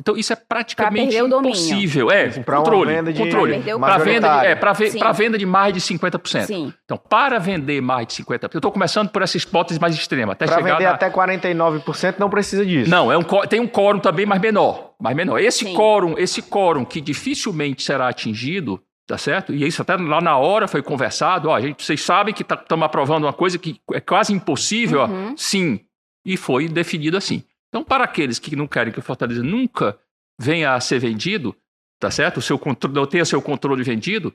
Então 0.00 0.16
isso 0.16 0.32
é 0.32 0.36
praticamente 0.36 1.16
impossível. 1.16 2.10
É, 2.10 2.28
para 2.28 2.56
controle, 2.56 2.94
venda 2.94 3.12
de 3.12 3.22
controle. 3.22 3.62
Para 3.78 3.98
venda, 3.98 4.40
de, 4.40 4.46
é, 4.46 4.54
para 4.56 4.72
ve, 4.72 4.90
venda 5.14 5.38
de 5.38 5.46
mais 5.46 5.72
de 5.72 5.80
50%. 5.80 6.46
Sim. 6.46 6.74
Então, 6.84 6.98
para 6.98 7.38
vender 7.38 7.80
mais 7.80 8.08
de 8.08 8.14
50%, 8.14 8.54
eu 8.54 8.58
estou 8.58 8.72
começando 8.72 9.10
por 9.10 9.22
essa 9.22 9.36
hipótese 9.36 9.80
mais 9.80 9.94
extrema, 9.94 10.32
até 10.32 10.46
Para 10.46 10.56
vender 10.56 10.84
na... 10.84 10.90
até 10.90 11.08
49% 11.08 12.16
não 12.18 12.28
precisa 12.28 12.66
disso. 12.66 12.90
Não, 12.90 13.10
é 13.10 13.16
um, 13.16 13.22
tem 13.48 13.60
um 13.60 13.68
quórum 13.68 14.00
também 14.00 14.26
mais 14.26 14.40
menor, 14.40 14.94
mais 15.00 15.16
menor. 15.16 15.38
Esse 15.38 15.72
quórum, 15.72 16.18
esse 16.18 16.42
quórum 16.42 16.84
que 16.84 17.00
dificilmente 17.00 17.84
será 17.84 18.08
atingido, 18.08 18.82
Tá 19.06 19.18
certo? 19.18 19.52
E 19.52 19.66
isso 19.66 19.82
até 19.82 19.96
lá 19.96 20.20
na 20.20 20.38
hora 20.38 20.66
foi 20.66 20.82
conversado. 20.82 21.48
Ó, 21.50 21.54
a 21.54 21.60
gente, 21.60 21.84
vocês 21.84 22.00
sabem 22.00 22.32
que 22.32 22.42
estamos 22.42 22.66
tá, 22.66 22.86
aprovando 22.86 23.24
uma 23.24 23.32
coisa 23.32 23.58
que 23.58 23.78
é 23.92 24.00
quase 24.00 24.32
impossível. 24.32 25.02
Uhum. 25.02 25.32
Ó. 25.32 25.36
Sim. 25.36 25.80
E 26.24 26.38
foi 26.38 26.68
definido 26.68 27.16
assim. 27.16 27.44
Então, 27.68 27.84
para 27.84 28.04
aqueles 28.04 28.38
que 28.38 28.56
não 28.56 28.66
querem 28.66 28.92
que 28.92 28.98
o 28.98 29.02
Fortaleza 29.02 29.42
nunca 29.42 29.98
venha 30.40 30.74
a 30.74 30.80
ser 30.80 30.98
vendido, 30.98 31.54
tá 32.00 32.10
certo? 32.10 32.38
O 32.38 32.42
seu 32.42 32.58
controle, 32.58 32.94
não 32.94 33.06
tenha 33.06 33.24
seu 33.24 33.42
controle 33.42 33.82
vendido, 33.82 34.34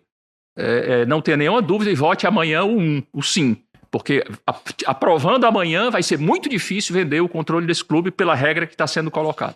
é, 0.57 1.01
é, 1.01 1.05
não 1.05 1.21
tenha 1.21 1.37
nenhuma 1.37 1.61
dúvida 1.61 1.89
e 1.89 1.95
vote 1.95 2.27
amanhã 2.27 2.63
o 2.63 2.77
um, 2.77 3.03
o 3.13 3.23
sim. 3.23 3.63
Porque 3.89 4.23
aprovando 4.85 5.45
amanhã 5.45 5.89
vai 5.89 6.03
ser 6.03 6.19
muito 6.19 6.47
difícil 6.47 6.93
vender 6.93 7.21
o 7.21 7.29
controle 7.29 7.65
desse 7.65 7.83
clube 7.83 8.11
pela 8.11 8.35
regra 8.35 8.67
que 8.67 8.73
está 8.73 8.85
sendo 8.85 9.09
colocada. 9.09 9.55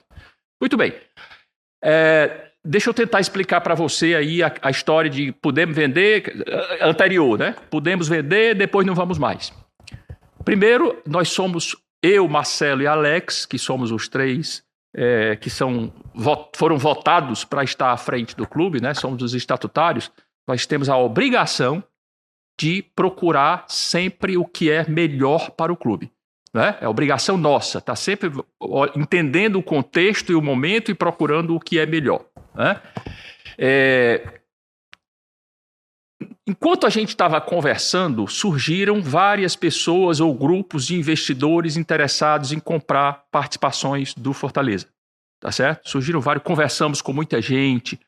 Muito 0.60 0.76
bem. 0.76 0.94
É, 1.84 2.52
deixa 2.64 2.90
eu 2.90 2.94
tentar 2.94 3.20
explicar 3.20 3.62
para 3.62 3.76
você 3.76 4.16
aí 4.16 4.42
a, 4.42 4.54
a, 4.62 4.70
história 4.70 5.10
de 5.10 5.32
podemos 5.32 5.76
vender 5.76 6.44
anterior, 6.82 7.38
né? 7.38 7.56
Podemos 7.70 8.08
vender, 8.08 8.56
depois 8.56 8.86
não 8.86 8.96
vamos 8.96 9.18
mais. 9.18 9.54
Primeiro, 10.46 11.02
nós 11.06 11.30
somos 11.30 11.76
eu, 12.02 12.28
Marcelo 12.28 12.82
e 12.82 12.88
Alex, 12.88 13.46
que 13.46 13.58
somos 13.58 13.92
os 13.92 14.08
três 14.08 14.64
é, 14.96 15.36
que 15.36 15.50
são, 15.50 15.92
foram 16.56 16.78
votados 16.78 17.44
para 17.44 17.64
estar 17.64 17.92
à 17.92 17.98
frente 17.98 18.36
do 18.36 18.48
clube, 18.48 18.82
né? 18.82 18.94
Somos 18.94 19.22
os 19.24 19.34
estatutários. 19.34 20.12
Nós 20.48 20.66
temos 20.66 20.90
a 20.90 20.98
obrigação 20.98 21.84
de 22.60 22.84
procurar 22.96 23.66
sempre 23.68 24.38
o 24.38 24.46
que 24.46 24.70
é 24.70 24.88
melhor 24.88 25.52
para 25.52 25.74
o 25.74 25.78
clube. 25.78 26.12
Né? 26.54 26.78
É 26.80 26.88
obrigação 26.88 27.36
nossa, 27.36 27.82
tá 27.82 27.96
sempre 27.96 28.32
entendendo 28.96 29.58
o 29.58 29.64
contexto 29.64 30.32
e 30.32 30.36
o 30.36 30.42
momento 30.42 30.92
e 30.92 30.94
procurando 30.94 31.56
o 31.56 31.60
que 31.60 31.80
é 31.80 31.86
melhor. 31.86 32.24
Né? 32.56 32.82
É... 33.58 34.40
Enquanto 36.48 36.86
a 36.86 36.90
gente 36.90 37.10
estava 37.10 37.40
conversando, 37.40 38.28
surgiram 38.28 39.02
várias 39.02 39.56
pessoas 39.56 40.20
ou 40.20 40.34
grupos 40.34 40.88
de 40.88 40.96
investidores 40.96 41.78
interessados 41.78 42.52
em 42.52 42.60
comprar 42.60 43.26
participações 43.32 44.14
do 44.14 44.34
Fortaleza. 44.34 44.88
Tá 45.40 45.52
certo? 45.52 45.90
Surgiram 45.90 46.22
vários, 46.22 46.44
conversamos 46.44 47.02
com 47.02 47.12
muita 47.12 47.42
gente, 47.42 48.00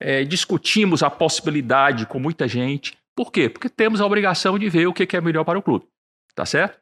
é, 0.00 0.24
discutimos 0.24 1.02
a 1.02 1.10
possibilidade 1.10 2.06
com 2.06 2.18
muita 2.18 2.48
gente. 2.48 2.96
Por 3.14 3.30
quê? 3.30 3.48
Porque 3.48 3.68
temos 3.68 4.00
a 4.00 4.06
obrigação 4.06 4.58
de 4.58 4.68
ver 4.68 4.86
o 4.86 4.94
que 4.94 5.16
é 5.16 5.20
melhor 5.20 5.44
para 5.44 5.58
o 5.58 5.62
clube. 5.62 5.86
Tá 6.34 6.46
certo? 6.46 6.80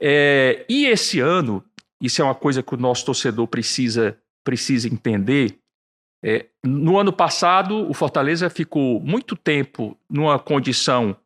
É, 0.00 0.64
e 0.68 0.86
esse 0.86 1.20
ano, 1.20 1.64
isso 2.00 2.20
é 2.20 2.24
uma 2.24 2.34
coisa 2.34 2.62
que 2.62 2.74
o 2.74 2.78
nosso 2.78 3.04
torcedor 3.04 3.46
precisa, 3.46 4.18
precisa 4.42 4.88
entender. 4.88 5.59
É, 6.22 6.46
no 6.64 6.98
ano 6.98 7.12
passado, 7.12 7.88
o 7.88 7.94
Fortaleza 7.94 8.50
ficou 8.50 9.00
muito 9.00 9.34
tempo 9.34 9.96
numa 10.08 10.38
condição 10.38 11.16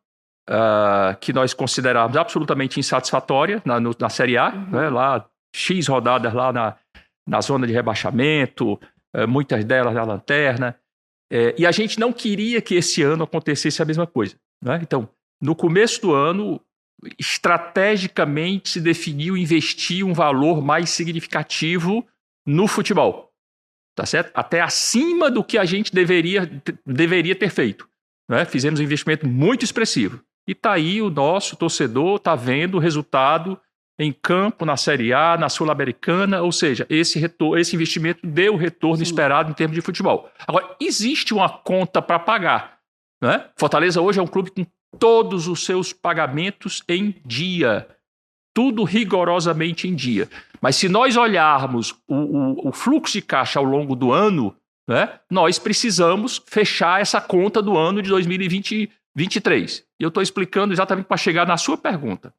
uh, 0.49 1.17
que 1.19 1.33
nós 1.33 1.53
considerávamos 1.53 2.17
absolutamente 2.17 2.79
insatisfatória 2.79 3.61
na, 3.65 3.79
no, 3.79 3.93
na 3.99 4.09
Série 4.09 4.37
A, 4.37 4.49
uhum. 4.49 4.69
né, 4.71 4.89
lá 4.89 5.25
X 5.53 5.87
rodadas 5.87 6.33
lá 6.33 6.53
na, 6.53 6.75
na 7.27 7.41
zona 7.41 7.67
de 7.67 7.73
rebaixamento, 7.73 8.73
uh, 9.15 9.27
muitas 9.27 9.65
delas 9.65 9.93
na 9.93 10.03
lanterna. 10.03 10.77
É, 11.31 11.55
e 11.57 11.65
a 11.65 11.71
gente 11.71 11.99
não 11.99 12.13
queria 12.13 12.61
que 12.61 12.75
esse 12.75 13.01
ano 13.01 13.23
acontecesse 13.23 13.81
a 13.81 13.85
mesma 13.85 14.05
coisa. 14.05 14.35
Né? 14.63 14.79
Então, 14.81 15.09
no 15.41 15.55
começo 15.55 16.01
do 16.01 16.13
ano, 16.13 16.61
estrategicamente 17.19 18.69
se 18.69 18.81
definiu 18.81 19.35
investir 19.35 20.05
um 20.05 20.13
valor 20.13 20.61
mais 20.61 20.91
significativo 20.91 22.05
no 22.45 22.67
futebol. 22.67 23.31
Tá 23.95 24.05
certo? 24.05 24.31
Até 24.33 24.59
acima 24.59 25.31
do 25.31 25.43
que 25.43 25.57
a 25.57 25.63
gente 25.63 25.93
deveria, 25.93 26.51
deveria 26.85 27.35
ter 27.35 27.49
feito. 27.49 27.87
Né? 28.29 28.43
Fizemos 28.43 28.79
um 28.79 28.83
investimento 28.83 29.25
muito 29.25 29.63
expressivo. 29.63 30.21
E 30.47 30.53
tá 30.53 30.73
aí 30.73 31.01
o 31.01 31.09
nosso 31.09 31.55
torcedor, 31.55 32.19
tá 32.19 32.35
vendo 32.35 32.75
o 32.75 32.79
resultado 32.79 33.59
em 33.97 34.11
campo, 34.11 34.65
na 34.65 34.75
Série 34.75 35.13
A, 35.13 35.37
na 35.37 35.47
Sul-Americana, 35.47 36.41
ou 36.41 36.51
seja, 36.51 36.85
esse, 36.89 37.17
retorno, 37.17 37.57
esse 37.57 37.75
investimento 37.75 38.27
deu 38.27 38.53
o 38.53 38.57
retorno 38.57 38.97
Sim. 38.97 39.03
esperado 39.03 39.49
em 39.49 39.53
termos 39.53 39.73
de 39.73 39.81
futebol. 39.81 40.29
Agora, 40.45 40.75
existe 40.81 41.33
uma 41.33 41.47
conta 41.47 42.01
para 42.01 42.19
pagar. 42.19 42.79
Né? 43.21 43.45
Fortaleza 43.57 44.01
hoje 44.01 44.19
é 44.19 44.21
um 44.21 44.27
clube 44.27 44.51
com 44.51 44.65
todos 44.99 45.47
os 45.47 45.63
seus 45.63 45.93
pagamentos 45.93 46.83
em 46.89 47.15
dia. 47.25 47.87
Tudo 48.55 48.83
rigorosamente 48.83 49.87
em 49.87 49.93
dia. 49.93 50.27
Mas 50.61 50.77
se 50.77 50.89
nós 50.89 51.15
olharmos 51.15 51.91
o, 52.07 52.15
o, 52.15 52.69
o 52.69 52.71
fluxo 52.71 53.13
de 53.13 53.21
caixa 53.21 53.59
ao 53.59 53.65
longo 53.65 53.95
do 53.95 54.11
ano, 54.11 54.55
né, 54.87 55.19
nós 55.29 55.59
precisamos 55.59 56.41
fechar 56.47 57.01
essa 57.01 57.19
conta 57.19 57.61
do 57.61 57.77
ano 57.77 58.01
de 58.01 58.09
2023. 58.09 59.85
E 59.99 60.03
eu 60.03 60.07
estou 60.07 60.23
explicando 60.23 60.73
exatamente 60.73 61.05
para 61.05 61.17
chegar 61.17 61.45
na 61.45 61.57
sua 61.57 61.77
pergunta. 61.77 62.33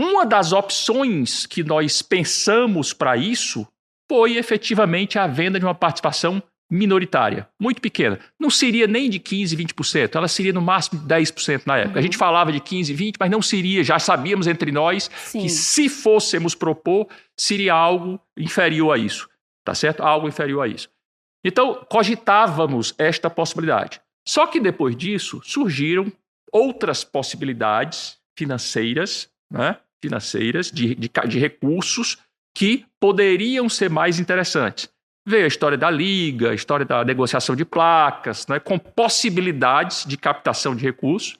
Uma 0.00 0.24
das 0.24 0.52
opções 0.52 1.46
que 1.46 1.62
nós 1.62 2.00
pensamos 2.00 2.92
para 2.92 3.16
isso 3.16 3.66
foi 4.10 4.36
efetivamente 4.36 5.18
a 5.18 5.26
venda 5.26 5.58
de 5.58 5.64
uma 5.64 5.74
participação 5.74 6.42
minoritária, 6.72 7.46
muito 7.60 7.82
pequena. 7.82 8.18
Não 8.40 8.48
seria 8.48 8.86
nem 8.86 9.10
de 9.10 9.20
15%, 9.20 9.74
20%, 9.74 10.16
ela 10.16 10.26
seria 10.26 10.54
no 10.54 10.62
máximo 10.62 11.02
de 11.02 11.06
10% 11.06 11.64
na 11.66 11.76
época. 11.76 11.92
Uhum. 11.92 11.98
A 11.98 12.02
gente 12.02 12.16
falava 12.16 12.50
de 12.50 12.60
15%, 12.60 12.96
20%, 12.96 13.14
mas 13.20 13.30
não 13.30 13.42
seria, 13.42 13.84
já 13.84 13.98
sabíamos 13.98 14.46
entre 14.46 14.72
nós 14.72 15.10
Sim. 15.14 15.42
que 15.42 15.50
se 15.50 15.90
fôssemos 15.90 16.54
propor, 16.54 17.08
seria 17.36 17.74
algo 17.74 18.18
inferior 18.38 18.94
a 18.94 18.96
isso, 18.96 19.28
tá 19.62 19.74
certo? 19.74 20.02
Algo 20.02 20.26
inferior 20.26 20.62
a 20.62 20.66
isso. 20.66 20.88
Então, 21.44 21.84
cogitávamos 21.90 22.94
esta 22.96 23.28
possibilidade. 23.28 24.00
Só 24.26 24.46
que 24.46 24.58
depois 24.58 24.96
disso, 24.96 25.42
surgiram 25.44 26.10
outras 26.50 27.04
possibilidades 27.04 28.16
financeiras, 28.38 29.28
né? 29.50 29.76
financeiras, 30.02 30.70
de, 30.70 30.94
de, 30.94 31.10
de 31.28 31.38
recursos 31.38 32.16
que 32.56 32.86
poderiam 32.98 33.68
ser 33.68 33.90
mais 33.90 34.18
interessantes. 34.18 34.90
Veio 35.26 35.44
a 35.44 35.48
história 35.48 35.78
da 35.78 35.90
liga, 35.90 36.50
a 36.50 36.54
história 36.54 36.84
da 36.84 37.04
negociação 37.04 37.54
de 37.54 37.64
placas, 37.64 38.46
né, 38.48 38.58
com 38.58 38.78
possibilidades 38.78 40.04
de 40.04 40.16
captação 40.16 40.74
de 40.74 40.82
recursos. 40.82 41.38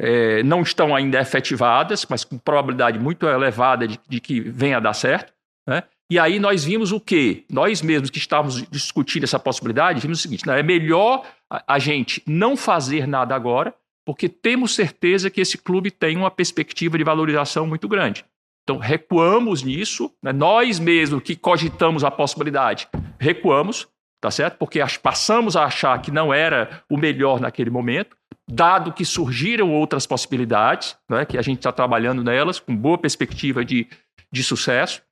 É, 0.00 0.42
não 0.42 0.62
estão 0.62 0.96
ainda 0.96 1.20
efetivadas, 1.20 2.04
mas 2.08 2.24
com 2.24 2.36
probabilidade 2.36 2.98
muito 2.98 3.26
elevada 3.26 3.86
de, 3.86 4.00
de 4.08 4.20
que 4.20 4.40
venha 4.40 4.78
a 4.78 4.80
dar 4.80 4.94
certo. 4.94 5.32
Né? 5.66 5.84
E 6.10 6.18
aí 6.18 6.40
nós 6.40 6.64
vimos 6.64 6.90
o 6.90 7.00
quê? 7.00 7.44
Nós 7.48 7.80
mesmos 7.80 8.10
que 8.10 8.18
estávamos 8.18 8.62
discutindo 8.68 9.24
essa 9.24 9.38
possibilidade, 9.38 10.00
vimos 10.00 10.18
o 10.18 10.22
seguinte: 10.22 10.46
né, 10.46 10.58
é 10.58 10.62
melhor 10.62 11.24
a, 11.48 11.74
a 11.74 11.78
gente 11.78 12.22
não 12.26 12.56
fazer 12.56 13.06
nada 13.06 13.34
agora, 13.34 13.72
porque 14.04 14.28
temos 14.28 14.74
certeza 14.74 15.30
que 15.30 15.40
esse 15.40 15.56
clube 15.56 15.90
tem 15.90 16.16
uma 16.16 16.30
perspectiva 16.30 16.98
de 16.98 17.04
valorização 17.04 17.66
muito 17.66 17.86
grande. 17.88 18.24
Então, 18.62 18.78
recuamos 18.78 19.62
nisso, 19.62 20.14
né? 20.22 20.32
nós 20.32 20.78
mesmos 20.78 21.22
que 21.22 21.34
cogitamos 21.34 22.04
a 22.04 22.10
possibilidade, 22.10 22.88
recuamos, 23.18 23.88
tá 24.20 24.30
certo? 24.30 24.56
Porque 24.56 24.80
passamos 25.02 25.56
a 25.56 25.64
achar 25.64 26.00
que 26.00 26.10
não 26.10 26.32
era 26.32 26.84
o 26.88 26.96
melhor 26.96 27.40
naquele 27.40 27.70
momento, 27.70 28.16
dado 28.48 28.92
que 28.92 29.04
surgiram 29.04 29.72
outras 29.72 30.06
possibilidades, 30.06 30.96
né? 31.10 31.24
que 31.24 31.36
a 31.36 31.42
gente 31.42 31.58
está 31.58 31.72
trabalhando 31.72 32.22
nelas 32.22 32.60
com 32.60 32.76
boa 32.76 32.98
perspectiva 32.98 33.64
de, 33.64 33.88
de 34.30 34.44
sucesso. 34.44 35.02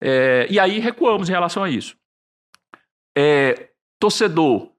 É, 0.00 0.46
e 0.48 0.60
aí 0.60 0.78
recuamos 0.78 1.28
em 1.28 1.32
relação 1.32 1.64
a 1.64 1.70
isso. 1.70 1.96
É, 3.16 3.70
torcedor, 3.98 4.70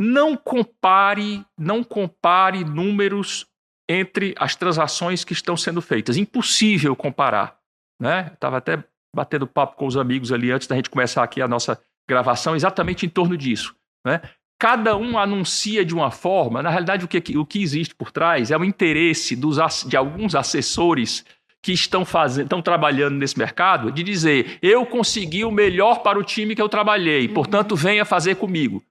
não 0.00 0.36
compare, 0.36 1.44
não 1.56 1.82
compare 1.82 2.64
números 2.64 3.46
entre 3.88 4.34
as 4.38 4.54
transações 4.54 5.24
que 5.24 5.32
estão 5.32 5.56
sendo 5.56 5.80
feitas. 5.80 6.16
Impossível 6.16 6.94
comparar. 6.94 7.58
Né? 8.00 8.30
Estava 8.34 8.58
até 8.58 8.84
batendo 9.14 9.46
papo 9.46 9.76
com 9.76 9.86
os 9.86 9.96
amigos 9.96 10.32
ali 10.32 10.50
antes 10.50 10.68
da 10.68 10.76
gente 10.76 10.90
começar 10.90 11.22
aqui 11.22 11.40
a 11.40 11.48
nossa 11.48 11.80
gravação, 12.08 12.54
exatamente 12.54 13.06
em 13.06 13.08
torno 13.08 13.36
disso. 13.36 13.74
Né? 14.04 14.20
Cada 14.58 14.96
um 14.96 15.18
anuncia 15.18 15.84
de 15.84 15.94
uma 15.94 16.10
forma, 16.10 16.62
na 16.62 16.70
realidade, 16.70 17.04
o 17.04 17.08
que, 17.08 17.36
o 17.36 17.46
que 17.46 17.62
existe 17.62 17.94
por 17.94 18.10
trás 18.10 18.50
é 18.50 18.56
o 18.56 18.64
interesse 18.64 19.36
dos, 19.36 19.58
de 19.86 19.96
alguns 19.96 20.34
assessores 20.34 21.24
que 21.62 21.72
estão, 21.72 22.04
fazendo, 22.04 22.44
estão 22.44 22.62
trabalhando 22.62 23.16
nesse 23.16 23.38
mercado 23.38 23.92
de 23.92 24.02
dizer: 24.02 24.58
eu 24.62 24.84
consegui 24.86 25.44
o 25.44 25.50
melhor 25.50 26.02
para 26.02 26.18
o 26.18 26.24
time 26.24 26.54
que 26.54 26.62
eu 26.62 26.68
trabalhei, 26.68 27.26
uhum. 27.28 27.34
portanto, 27.34 27.76
venha 27.76 28.04
fazer 28.04 28.36
comigo. 28.36 28.82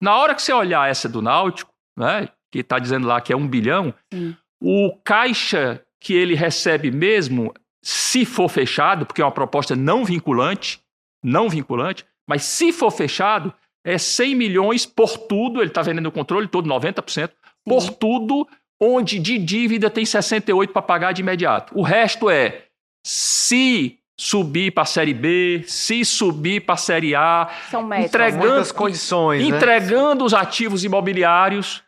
Na 0.00 0.16
hora 0.16 0.34
que 0.34 0.42
você 0.42 0.52
olhar 0.52 0.90
essa 0.90 1.08
do 1.08 1.22
Náutico, 1.22 1.72
né, 1.96 2.28
que 2.50 2.58
está 2.58 2.78
dizendo 2.78 3.06
lá 3.06 3.20
que 3.20 3.32
é 3.32 3.36
um 3.36 3.46
bilhão, 3.46 3.94
Sim. 4.12 4.36
O 4.62 4.96
caixa 5.02 5.82
que 6.00 6.14
ele 6.14 6.34
recebe 6.34 6.90
mesmo, 6.90 7.52
se 7.82 8.24
for 8.24 8.48
fechado, 8.48 9.04
porque 9.04 9.20
é 9.20 9.24
uma 9.24 9.32
proposta 9.32 9.74
não 9.74 10.04
vinculante, 10.04 10.80
não 11.22 11.48
vinculante, 11.48 12.04
mas 12.28 12.44
se 12.44 12.72
for 12.72 12.90
fechado, 12.90 13.52
é 13.84 13.98
100 13.98 14.34
milhões 14.36 14.86
por 14.86 15.18
tudo, 15.18 15.60
ele 15.60 15.68
está 15.68 15.82
vendendo 15.82 16.06
o 16.06 16.12
controle 16.12 16.46
todo, 16.46 16.68
90%, 16.68 17.30
por 17.64 17.90
tudo, 17.90 18.46
onde 18.80 19.18
de 19.18 19.36
dívida 19.38 19.90
tem 19.90 20.04
68 20.04 20.72
para 20.72 20.82
pagar 20.82 21.12
de 21.12 21.22
imediato. 21.22 21.76
O 21.76 21.82
resto 21.82 22.30
é, 22.30 22.66
se 23.04 23.98
subir 24.16 24.72
para 24.72 24.84
a 24.84 24.86
Série 24.86 25.14
B, 25.14 25.64
se 25.66 26.04
subir 26.04 26.60
para 26.60 26.74
a 26.74 26.78
Série 26.78 27.14
A, 27.14 27.48
São 27.68 27.92
entregando, 27.94 28.74
condições, 28.74 29.42
né? 29.42 29.56
entregando 29.56 30.20
né? 30.20 30.26
os 30.26 30.34
ativos 30.34 30.84
imobiliários 30.84 31.82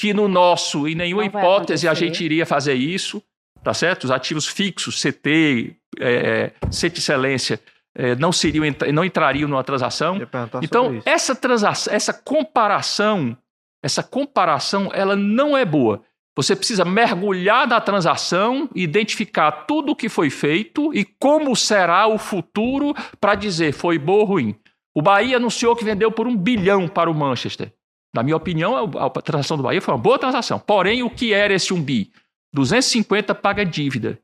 que 0.00 0.14
no 0.14 0.28
nosso, 0.28 0.88
em 0.88 0.94
nenhuma 0.94 1.26
hipótese, 1.26 1.86
a 1.86 1.92
gente 1.92 2.24
iria 2.24 2.46
fazer 2.46 2.72
isso, 2.72 3.22
tá 3.62 3.74
certo? 3.74 4.04
Os 4.04 4.10
ativos 4.10 4.46
fixos, 4.46 4.98
CT, 4.98 5.76
é, 6.00 6.52
CT 6.70 7.00
Excelência, 7.00 7.60
é, 7.94 8.14
não 8.14 8.32
seriam, 8.32 8.64
não 8.94 9.04
entrariam 9.04 9.46
numa 9.46 9.62
transação. 9.62 10.16
Então, 10.62 11.02
essa 11.04 11.34
transação, 11.34 11.92
essa 11.92 12.14
comparação, 12.14 13.36
essa 13.84 14.02
comparação, 14.02 14.90
ela 14.94 15.14
não 15.14 15.54
é 15.54 15.66
boa. 15.66 16.02
Você 16.34 16.56
precisa 16.56 16.82
mergulhar 16.82 17.68
na 17.68 17.78
transação, 17.78 18.70
identificar 18.74 19.52
tudo 19.66 19.92
o 19.92 19.96
que 19.96 20.08
foi 20.08 20.30
feito 20.30 20.94
e 20.94 21.04
como 21.04 21.54
será 21.54 22.06
o 22.06 22.16
futuro 22.16 22.94
para 23.20 23.34
dizer 23.34 23.72
foi 23.72 23.98
bom 23.98 24.20
ou 24.20 24.24
ruim. 24.24 24.54
O 24.94 25.02
Bahia 25.02 25.36
anunciou 25.36 25.76
que 25.76 25.84
vendeu 25.84 26.10
por 26.10 26.26
um 26.26 26.34
bilhão 26.34 26.88
para 26.88 27.10
o 27.10 27.14
Manchester. 27.14 27.70
Na 28.14 28.22
minha 28.22 28.36
opinião, 28.36 28.90
a 28.98 29.10
transação 29.22 29.56
do 29.56 29.62
Bahia 29.62 29.80
foi 29.80 29.94
uma 29.94 30.00
boa 30.00 30.18
transação. 30.18 30.58
Porém, 30.58 31.02
o 31.02 31.10
que 31.10 31.32
era 31.32 31.54
esse 31.54 31.72
um 31.72 31.80
bi? 31.80 32.10
250 32.52 33.34
paga 33.34 33.64
dívida. 33.64 34.18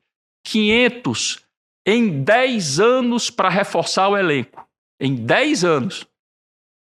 500 0.44 1.44
em 1.87 2.22
10 2.22 2.81
anos 2.81 3.31
para 3.31 3.49
reforçar 3.49 4.09
o 4.09 4.16
elenco. 4.16 4.66
Em 5.01 5.14
10 5.14 5.64
anos. 5.64 6.07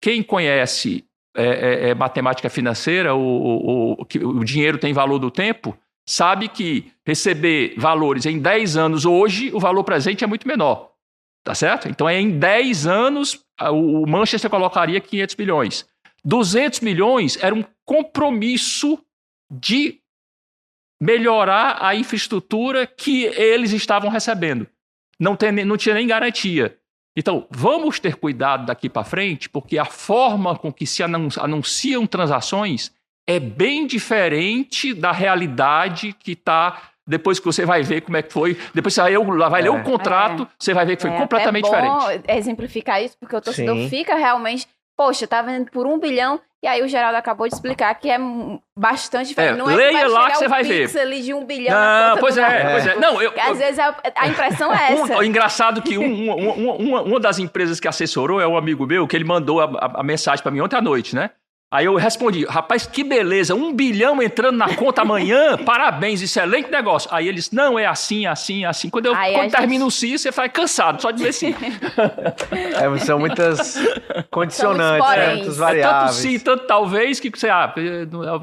Quem 0.01 0.23
conhece 0.23 1.05
é, 1.35 1.43
é, 1.45 1.89
é 1.89 1.95
matemática 1.95 2.49
financeira, 2.49 3.15
o, 3.15 3.19
o, 3.19 3.93
o, 3.93 4.27
o 4.27 4.43
dinheiro 4.43 4.77
tem 4.77 4.93
valor 4.93 5.17
do 5.17 5.31
tempo, 5.31 5.77
sabe 6.07 6.47
que 6.47 6.91
receber 7.05 7.73
valores 7.77 8.25
em 8.25 8.39
10 8.39 8.77
anos 8.77 9.05
hoje, 9.05 9.51
o 9.53 9.59
valor 9.59 9.83
presente 9.83 10.23
é 10.23 10.27
muito 10.27 10.47
menor. 10.47 10.91
Tá 11.43 11.53
certo? 11.53 11.89
Então, 11.89 12.07
é 12.07 12.19
em 12.19 12.39
10 12.39 12.87
anos, 12.87 13.43
o 13.59 14.05
Manchester 14.07 14.49
colocaria 14.49 15.01
500 15.01 15.35
milhões. 15.35 15.85
200 16.25 16.79
milhões 16.79 17.38
era 17.41 17.53
um 17.53 17.63
compromisso 17.86 18.97
de 19.51 19.99
melhorar 21.01 21.77
a 21.81 21.95
infraestrutura 21.95 22.88
que 22.88 23.25
eles 23.25 23.73
estavam 23.73 24.09
recebendo. 24.09 24.67
Não, 25.19 25.36
tem, 25.36 25.51
não 25.51 25.77
tinha 25.77 25.95
nem 25.95 26.07
garantia. 26.07 26.77
Então, 27.15 27.45
vamos 27.51 27.99
ter 27.99 28.15
cuidado 28.15 28.65
daqui 28.65 28.89
para 28.89 29.03
frente, 29.03 29.49
porque 29.49 29.77
a 29.77 29.86
forma 29.86 30.57
com 30.57 30.71
que 30.71 30.88
se 30.88 31.03
anunciam 31.03 32.07
transações 32.07 32.91
é 33.27 33.39
bem 33.39 33.86
diferente 33.86 34.93
da 34.93 35.12
realidade 35.12 36.13
que 36.13 36.31
está 36.31 36.93
depois 37.05 37.38
que 37.38 37.45
você 37.45 37.65
vai 37.65 37.83
ver 37.83 38.01
como 38.01 38.15
é 38.15 38.21
que 38.21 38.31
foi, 38.31 38.57
depois 38.73 38.93
você 38.93 39.01
vai, 39.01 39.49
vai 39.49 39.62
ler 39.62 39.69
o 39.69 39.77
é. 39.77 39.83
contrato, 39.83 40.43
é. 40.43 40.47
você 40.57 40.73
vai 40.73 40.86
ver 40.86 40.95
que 40.95 41.01
foi 41.01 41.12
é 41.12 41.17
completamente 41.17 41.67
até 41.67 41.81
bom 41.81 41.99
diferente. 41.99 42.23
exemplificar 42.29 43.03
isso, 43.03 43.17
porque 43.19 43.36
o 43.36 43.41
torcedor 43.41 43.75
Sim. 43.75 43.89
fica 43.89 44.15
realmente 44.15 44.67
poxa, 44.97 45.27
tá 45.27 45.41
vendendo 45.41 45.71
por 45.71 45.86
um 45.86 45.99
bilhão. 45.99 46.39
E 46.63 46.67
aí 46.67 46.82
o 46.82 46.88
Geraldo 46.88 47.17
acabou 47.17 47.45
de 47.45 47.53
explicar 47.53 47.93
que 47.95 48.10
é 48.10 48.17
bastante. 48.77 49.38
É, 49.38 49.53
não 49.53 49.69
é 49.69 49.75
leia 49.75 49.99
que 49.99 50.06
lá 50.06 50.32
que 50.32 50.38
você 50.38 50.47
vai 50.47 50.63
ver. 50.63 50.97
ali 50.97 51.21
de 51.21 51.34
um 51.34 51.43
bilhão 51.43 51.77
não, 51.77 52.17
pois 52.17 52.38
é, 52.38 52.71
pois 52.71 52.88
é. 52.88 52.95
Não, 52.95 53.21
eu, 53.21 53.34
às 53.38 53.58
vezes 53.58 53.77
a, 53.79 53.93
a, 54.15 54.27
impressão 54.29 54.73
é 54.73 54.93
essa. 54.93 55.17
Um, 55.17 55.23
engraçado 55.23 55.82
que 55.82 55.97
um, 55.97 56.32
um, 56.32 56.89
uma, 56.89 57.01
uma 57.01 57.19
das 57.19 57.38
empresas 57.38 57.82
que 57.82 57.88
assessorou 57.88 58.39
é 58.39 58.47
um 58.47 58.56
amigo 58.56 58.88
meu, 58.88 59.06
que 59.06 59.15
ele 59.15 59.25
mandou 59.25 59.60
a, 59.60 59.65
a, 59.65 59.99
a 59.99 60.03
mensagem 60.03 60.41
para 60.41 60.53
mim 60.53 60.62
ontem 60.62 60.77
à 60.77 60.82
noite, 60.82 61.13
né? 61.13 61.32
Aí 61.73 61.86
eu 61.86 61.95
respondi, 61.95 62.45
rapaz, 62.45 62.86
que 62.86 63.03
beleza, 63.03 63.55
um 63.55 63.73
bilhão 63.73 64.21
entrando 64.21 64.55
na 64.55 64.75
conta 64.75 65.01
amanhã, 65.03 65.57
parabéns, 65.57 66.21
excelente 66.21 66.69
negócio. 66.69 67.09
Aí 67.12 67.27
eles, 67.27 67.49
não, 67.49 67.79
é 67.79 67.88
assim, 67.88 68.27
assim, 68.27 68.63
assim. 68.63 68.91
Quando, 68.91 69.07
eu, 69.07 69.15
quando 69.15 69.49
termina 69.49 69.83
o 69.83 69.89
CIS, 69.89 70.21
você 70.21 70.31
fica 70.31 70.49
cansado 70.49 71.01
só 71.01 71.09
de 71.09 71.23
ver 71.23 71.33
sim. 71.33 71.55
é, 72.53 72.97
são 72.99 73.17
muitas 73.17 73.75
condicionantes, 74.29 75.09
né? 75.17 75.33
muitas 75.33 75.57
variáveis. 75.57 75.95
É 75.95 76.05
tanto 76.05 76.13
sim, 76.13 76.39
tanto 76.39 76.67
talvez, 76.67 77.19
que 77.19 77.31
você, 77.31 77.49
ah, 77.49 77.73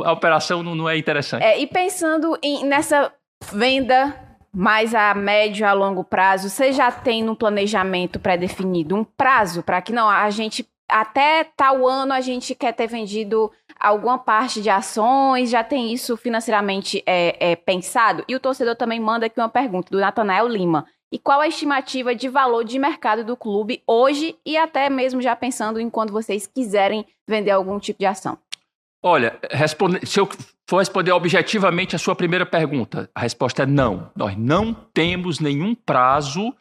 a 0.04 0.12
operação 0.12 0.64
não, 0.64 0.74
não 0.74 0.88
é 0.88 0.98
interessante. 0.98 1.44
É, 1.44 1.56
e 1.60 1.68
pensando 1.68 2.36
em, 2.42 2.64
nessa 2.64 3.12
venda 3.52 4.12
mais 4.52 4.92
a 4.92 5.14
médio 5.14 5.64
a 5.64 5.72
longo 5.72 6.02
prazo, 6.02 6.50
você 6.50 6.72
já 6.72 6.90
tem 6.90 7.22
no 7.22 7.36
planejamento 7.36 8.18
pré-definido 8.18 8.96
um 8.96 9.04
prazo 9.04 9.62
para 9.62 9.80
que 9.80 9.92
não 9.92 10.10
a 10.10 10.28
gente 10.30 10.68
até 10.90 11.44
tal 11.56 11.86
ano 11.86 12.12
a 12.12 12.20
gente 12.20 12.54
quer 12.54 12.72
ter 12.72 12.86
vendido 12.86 13.50
alguma 13.78 14.18
parte 14.18 14.60
de 14.60 14.68
ações, 14.68 15.50
já 15.50 15.64
tem 15.64 15.92
isso 15.92 16.16
financeiramente 16.16 17.02
é, 17.06 17.52
é, 17.52 17.56
pensado? 17.56 18.24
E 18.28 18.34
o 18.34 18.40
torcedor 18.40 18.76
também 18.76 19.00
manda 19.00 19.26
aqui 19.26 19.40
uma 19.40 19.48
pergunta 19.48 19.90
do 19.90 19.98
Natanael 19.98 20.46
Lima. 20.46 20.86
E 21.12 21.18
qual 21.18 21.40
a 21.40 21.48
estimativa 21.48 22.14
de 22.14 22.28
valor 22.28 22.62
de 22.62 22.78
mercado 22.78 23.24
do 23.24 23.36
clube 23.36 23.82
hoje 23.86 24.36
e 24.46 24.56
até 24.56 24.88
mesmo 24.88 25.20
já 25.20 25.34
pensando 25.34 25.80
em 25.80 25.90
quando 25.90 26.12
vocês 26.12 26.46
quiserem 26.46 27.04
vender 27.26 27.50
algum 27.50 27.78
tipo 27.80 27.98
de 27.98 28.06
ação? 28.06 28.38
Olha, 29.02 29.38
responde, 29.50 30.06
se 30.06 30.20
eu 30.20 30.28
for 30.68 30.78
responder 30.78 31.10
objetivamente 31.10 31.96
a 31.96 31.98
sua 31.98 32.14
primeira 32.14 32.44
pergunta, 32.44 33.10
a 33.14 33.20
resposta 33.20 33.62
é 33.62 33.66
não. 33.66 34.10
Nós 34.14 34.36
não 34.36 34.72
temos 34.72 35.40
nenhum 35.40 35.74
prazo 35.74 36.54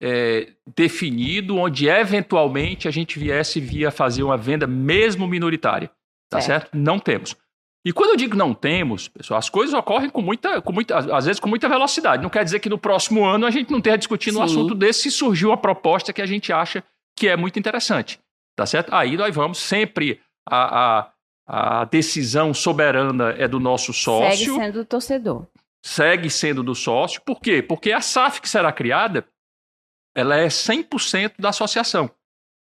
é, 0.00 0.52
definido 0.76 1.56
onde 1.56 1.88
eventualmente 1.88 2.86
a 2.86 2.90
gente 2.90 3.18
viesse 3.18 3.60
via 3.60 3.90
fazer 3.90 4.22
uma 4.22 4.36
venda 4.36 4.66
mesmo 4.66 5.26
minoritária. 5.26 5.90
Tá 6.30 6.40
certo? 6.40 6.64
certo? 6.64 6.76
Não 6.76 6.98
temos. 6.98 7.36
E 7.84 7.92
quando 7.92 8.10
eu 8.10 8.16
digo 8.16 8.36
não 8.36 8.52
temos, 8.52 9.08
pessoal, 9.08 9.38
as 9.38 9.48
coisas 9.48 9.72
ocorrem 9.74 10.10
com 10.10 10.20
muita, 10.20 10.60
com 10.60 10.72
muita, 10.72 10.98
às 10.98 11.24
vezes 11.24 11.40
com 11.40 11.48
muita 11.48 11.68
velocidade. 11.68 12.22
Não 12.22 12.30
quer 12.30 12.44
dizer 12.44 12.60
que 12.60 12.68
no 12.68 12.78
próximo 12.78 13.24
ano 13.24 13.46
a 13.46 13.50
gente 13.50 13.70
não 13.70 13.78
esteja 13.78 13.98
discutindo 13.98 14.34
Sim. 14.34 14.40
um 14.40 14.42
assunto 14.42 14.74
desse 14.74 15.02
se 15.02 15.10
surgiu 15.10 15.50
uma 15.50 15.56
proposta 15.56 16.12
que 16.12 16.20
a 16.20 16.26
gente 16.26 16.52
acha 16.52 16.82
que 17.16 17.28
é 17.28 17.36
muito 17.36 17.58
interessante. 17.58 18.20
Tá 18.54 18.66
certo? 18.66 18.92
Aí 18.92 19.16
nós 19.16 19.34
vamos 19.34 19.58
sempre 19.58 20.20
a, 20.48 20.98
a, 21.46 21.80
a 21.80 21.84
decisão 21.84 22.52
soberana 22.52 23.30
é 23.38 23.46
do 23.46 23.60
nosso 23.60 23.92
sócio. 23.92 24.36
Segue 24.36 24.60
sendo 24.60 24.72
do 24.74 24.84
torcedor. 24.84 25.46
Segue 25.82 26.28
sendo 26.28 26.62
do 26.62 26.74
sócio. 26.74 27.22
Por 27.24 27.40
quê? 27.40 27.62
Porque 27.62 27.92
a 27.92 28.00
SAF 28.00 28.40
que 28.40 28.48
será 28.48 28.72
criada 28.72 29.24
ela 30.18 30.36
é 30.36 30.48
100% 30.48 31.34
da 31.38 31.50
associação. 31.50 32.10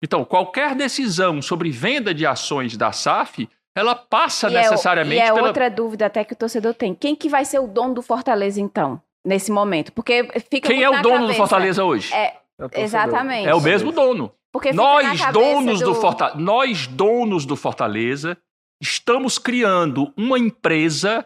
Então, 0.04 0.24
qualquer 0.24 0.76
decisão 0.76 1.41
sobre 1.41 1.72
venda 1.72 2.13
de 2.13 2.24
ações 2.24 2.78
da 2.78 2.91
SAF, 2.91 3.50
ela 3.76 3.96
passa 3.96 4.48
e 4.48 4.54
necessariamente 4.54 5.22
é, 5.22 5.26
e 5.26 5.30
é 5.30 5.34
pela... 5.34 5.48
outra 5.48 5.67
dúvida 5.67 6.06
até 6.06 6.24
que 6.24 6.34
o 6.34 6.36
torcedor 6.36 6.76
tem. 6.76 6.93
Quem 6.93 7.15
que 7.15 7.28
vai 7.28 7.43
ser 7.46 7.58
o 7.58 7.65
dono 7.65 7.96
do 7.96 8.04
Fortaleza, 8.04 8.62
então, 8.62 9.02
nesse 9.26 9.52
momento? 9.52 9.91
Porque 9.91 10.28
fica 10.52 10.67
Quem 10.67 10.84
é 10.84 10.89
o 10.89 11.02
dono 11.02 11.15
cabeça. 11.15 11.34
do 11.34 11.34
Fortaleza 11.34 11.84
hoje? 11.84 12.13
É, 12.13 12.38
é 12.74 12.82
exatamente. 12.84 13.48
É 13.48 13.56
o 13.56 13.62
mesmo 13.62 13.91
dono. 13.91 14.32
Porque 14.54 14.72
nós 14.72 15.20
donos 15.32 15.80
do... 15.80 15.86
do 15.88 15.96
Fortaleza, 15.96 16.39
nós 16.39 16.86
donos 16.86 17.43
do 17.43 17.56
Fortaleza, 17.56 18.38
estamos 18.80 19.39
criando 19.39 20.13
uma 20.15 20.38
empresa 20.38 21.26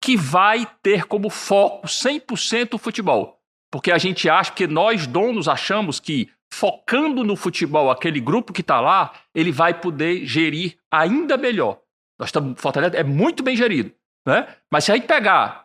que 0.00 0.16
vai 0.16 0.68
ter 0.82 1.04
como 1.06 1.28
foco 1.28 1.88
100% 1.88 2.74
o 2.74 2.78
futebol. 2.78 3.33
Porque 3.74 3.90
a 3.90 3.98
gente 3.98 4.30
acha 4.30 4.52
que 4.52 4.68
nós 4.68 5.04
donos 5.04 5.48
achamos 5.48 5.98
que 5.98 6.30
focando 6.52 7.24
no 7.24 7.34
futebol 7.34 7.90
aquele 7.90 8.20
grupo 8.20 8.52
que 8.52 8.60
está 8.60 8.80
lá, 8.80 9.12
ele 9.34 9.50
vai 9.50 9.74
poder 9.74 10.24
gerir 10.24 10.76
ainda 10.88 11.36
melhor. 11.36 11.80
Nós 12.16 12.28
estamos 12.28 12.54
Fortaleza 12.60 12.96
é 12.96 13.02
muito 13.02 13.42
bem 13.42 13.56
gerido, 13.56 13.92
né? 14.24 14.46
Mas 14.70 14.84
se 14.84 14.92
a 14.92 14.94
gente 14.94 15.08
pegar, 15.08 15.64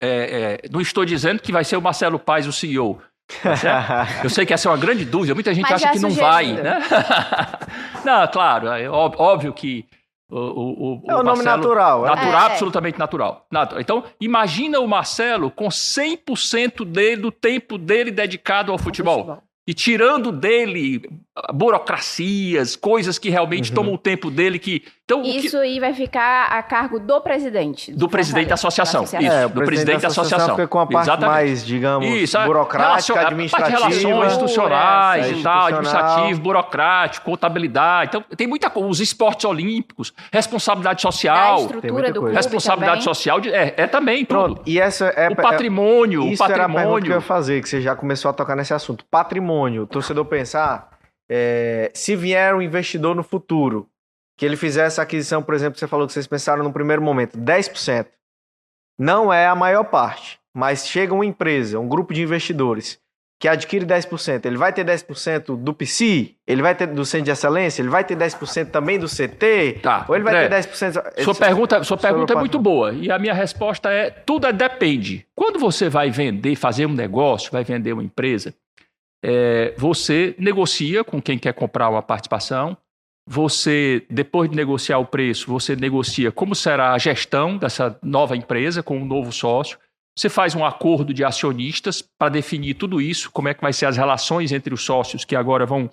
é, 0.00 0.60
é, 0.62 0.68
não 0.70 0.80
estou 0.80 1.04
dizendo 1.04 1.42
que 1.42 1.50
vai 1.50 1.64
ser 1.64 1.76
o 1.76 1.82
Marcelo 1.82 2.16
Paz 2.16 2.46
o 2.46 2.52
CEO. 2.52 3.02
Tá 3.42 4.06
Eu 4.22 4.30
sei 4.30 4.46
que 4.46 4.54
essa 4.54 4.68
é 4.68 4.70
uma 4.70 4.78
grande 4.78 5.04
dúvida. 5.04 5.34
Muita 5.34 5.52
gente 5.52 5.68
Mas 5.68 5.82
acha 5.82 5.92
que 5.94 5.98
não 5.98 6.10
vai, 6.10 6.52
né? 6.52 6.78
não, 8.06 8.24
claro, 8.28 8.68
é 8.68 8.88
óbvio 8.88 9.52
que 9.52 9.84
o, 10.28 10.38
o, 10.38 10.94
o, 10.94 11.02
é 11.08 11.14
o 11.14 11.22
nome 11.22 11.42
natural. 11.42 12.06
É? 12.06 12.10
Natural, 12.10 12.42
é. 12.42 12.46
absolutamente 12.46 12.98
natural. 12.98 13.46
Então, 13.78 14.04
imagina 14.20 14.80
o 14.80 14.88
Marcelo 14.88 15.50
com 15.50 15.68
100% 15.68 16.84
dele, 16.84 17.22
do 17.22 17.30
tempo 17.30 17.78
dele 17.78 18.10
dedicado 18.10 18.72
ao 18.72 18.78
futebol. 18.78 19.18
futebol 19.18 19.46
e 19.66 19.74
tirando 19.74 20.30
dele 20.30 21.02
burocracias, 21.52 22.76
coisas 22.76 23.18
que 23.18 23.28
realmente 23.30 23.70
uhum. 23.70 23.74
tomam 23.74 23.94
o 23.94 23.98
tempo 23.98 24.30
dele 24.30 24.58
que 24.58 24.82
então 25.04 25.22
isso 25.22 25.50
que... 25.50 25.56
aí 25.58 25.78
vai 25.78 25.94
ficar 25.94 26.46
a 26.46 26.62
cargo 26.62 26.98
do 26.98 27.20
presidente 27.20 27.92
do, 27.92 27.98
do 27.98 28.08
presidente 28.08 28.48
da 28.48 28.54
associação, 28.54 29.02
da 29.02 29.04
associação. 29.04 29.28
Isso, 29.28 29.44
é, 29.44 29.48
do 29.48 29.64
presidente 29.64 30.00
da 30.00 30.08
associação, 30.08 30.36
associação. 30.36 30.56
fica 30.56 30.68
com 30.68 30.80
a 30.80 30.86
parte 30.86 31.04
Exatamente. 31.04 31.30
mais 31.30 31.64
digamos 31.64 32.08
isso, 32.08 32.38
burocrática 32.44 33.20
administrativa 33.20 33.76
a 33.76 33.80
parte 33.80 33.98
de 33.98 34.06
relações 34.06 34.32
institucionais 34.32 35.26
é, 35.26 35.30
e 35.32 35.42
tal 35.42 35.66
administrativo 35.66 36.40
burocrático 36.40 37.24
contabilidade. 37.24 38.08
Então 38.08 38.24
tem 38.36 38.46
muita 38.46 38.68
coisa 38.70 38.88
os 38.88 39.00
esportes 39.00 39.44
olímpicos 39.44 40.12
responsabilidade 40.32 41.02
social. 41.02 41.60
Estrutura 41.60 42.12
do 42.12 42.20
clube 42.20 42.34
responsabilidade 42.34 43.00
também. 43.00 43.14
social 43.14 43.40
de, 43.40 43.50
é, 43.50 43.74
é 43.76 43.86
também 43.86 44.24
Pronto, 44.24 44.56
tudo 44.56 44.68
e 44.68 44.80
essa 44.80 45.06
é 45.06 45.28
o 45.28 45.36
patrimônio 45.36 46.22
é, 46.22 46.26
isso 46.32 46.42
o 46.42 46.46
patrimônio 46.46 46.78
era 46.78 46.96
a 46.96 47.00
que 47.00 47.08
eu 47.08 47.14
ia 47.14 47.20
fazer 47.20 47.62
que 47.62 47.68
você 47.68 47.80
já 47.80 47.94
começou 47.94 48.30
a 48.30 48.34
tocar 48.34 48.56
nesse 48.56 48.74
assunto. 48.74 49.04
Patrimônio 49.04 49.36
patrimônio, 49.36 49.82
o 49.82 49.86
torcedor 49.86 50.24
pensar, 50.24 50.95
é, 51.28 51.90
se 51.94 52.14
vier 52.14 52.54
um 52.54 52.62
investidor 52.62 53.14
no 53.14 53.22
futuro, 53.22 53.88
que 54.36 54.44
ele 54.44 54.56
fizer 54.56 54.86
essa 54.86 55.02
aquisição, 55.02 55.42
por 55.42 55.54
exemplo, 55.54 55.78
você 55.78 55.86
falou 55.86 56.06
que 56.06 56.12
vocês 56.12 56.26
pensaram 56.26 56.62
no 56.62 56.72
primeiro 56.72 57.02
momento, 57.02 57.38
10%. 57.38 58.06
Não 58.98 59.32
é 59.32 59.46
a 59.46 59.54
maior 59.54 59.84
parte, 59.84 60.38
mas 60.54 60.86
chega 60.86 61.14
uma 61.14 61.24
empresa, 61.24 61.78
um 61.78 61.88
grupo 61.88 62.14
de 62.14 62.22
investidores, 62.22 62.98
que 63.38 63.48
adquire 63.48 63.84
10%, 63.84 64.46
ele 64.46 64.56
vai 64.56 64.72
ter 64.72 64.84
10% 64.84 65.56
do 65.56 65.74
PC? 65.74 66.34
Ele 66.46 66.62
vai 66.62 66.74
ter 66.74 66.86
do 66.86 67.04
Centro 67.04 67.26
de 67.26 67.30
Excelência? 67.30 67.82
Ele 67.82 67.90
vai 67.90 68.02
ter 68.02 68.16
10% 68.16 68.70
também 68.70 68.98
do 68.98 69.06
CT? 69.06 69.80
Tá, 69.82 70.06
ou 70.08 70.14
ele 70.14 70.24
vai 70.24 70.34
André, 70.34 70.62
ter 70.62 70.68
10%? 70.70 71.22
Sua 71.22 71.34
pergunta, 71.34 71.84
sua 71.84 71.98
pergunta 71.98 72.32
é 72.32 72.36
muito 72.36 72.58
boa. 72.58 72.92
E 72.92 73.10
a 73.10 73.18
minha 73.18 73.34
resposta 73.34 73.90
é: 73.90 74.08
tudo 74.08 74.50
depende. 74.52 75.26
Quando 75.34 75.58
você 75.58 75.90
vai 75.90 76.10
vender, 76.10 76.56
fazer 76.56 76.86
um 76.86 76.94
negócio, 76.94 77.52
vai 77.52 77.62
vender 77.62 77.92
uma 77.92 78.02
empresa, 78.02 78.54
é, 79.24 79.74
você 79.76 80.34
negocia 80.38 81.02
com 81.02 81.20
quem 81.20 81.38
quer 81.38 81.52
comprar 81.52 81.88
uma 81.88 82.02
participação, 82.02 82.76
você, 83.28 84.06
depois 84.08 84.48
de 84.48 84.56
negociar 84.56 84.98
o 84.98 85.06
preço, 85.06 85.50
você 85.50 85.74
negocia 85.74 86.30
como 86.30 86.54
será 86.54 86.92
a 86.92 86.98
gestão 86.98 87.56
dessa 87.56 87.98
nova 88.02 88.36
empresa 88.36 88.82
com 88.82 88.98
um 88.98 89.04
novo 89.04 89.32
sócio. 89.32 89.78
Você 90.16 90.28
faz 90.28 90.54
um 90.54 90.64
acordo 90.64 91.12
de 91.12 91.24
acionistas 91.24 92.00
para 92.00 92.30
definir 92.30 92.74
tudo 92.74 93.00
isso, 93.00 93.30
como 93.32 93.48
é 93.48 93.54
que 93.54 93.60
vai 93.60 93.72
ser 93.72 93.86
as 93.86 93.96
relações 93.96 94.52
entre 94.52 94.72
os 94.72 94.82
sócios 94.82 95.24
que 95.24 95.34
agora 95.34 95.66
vão 95.66 95.90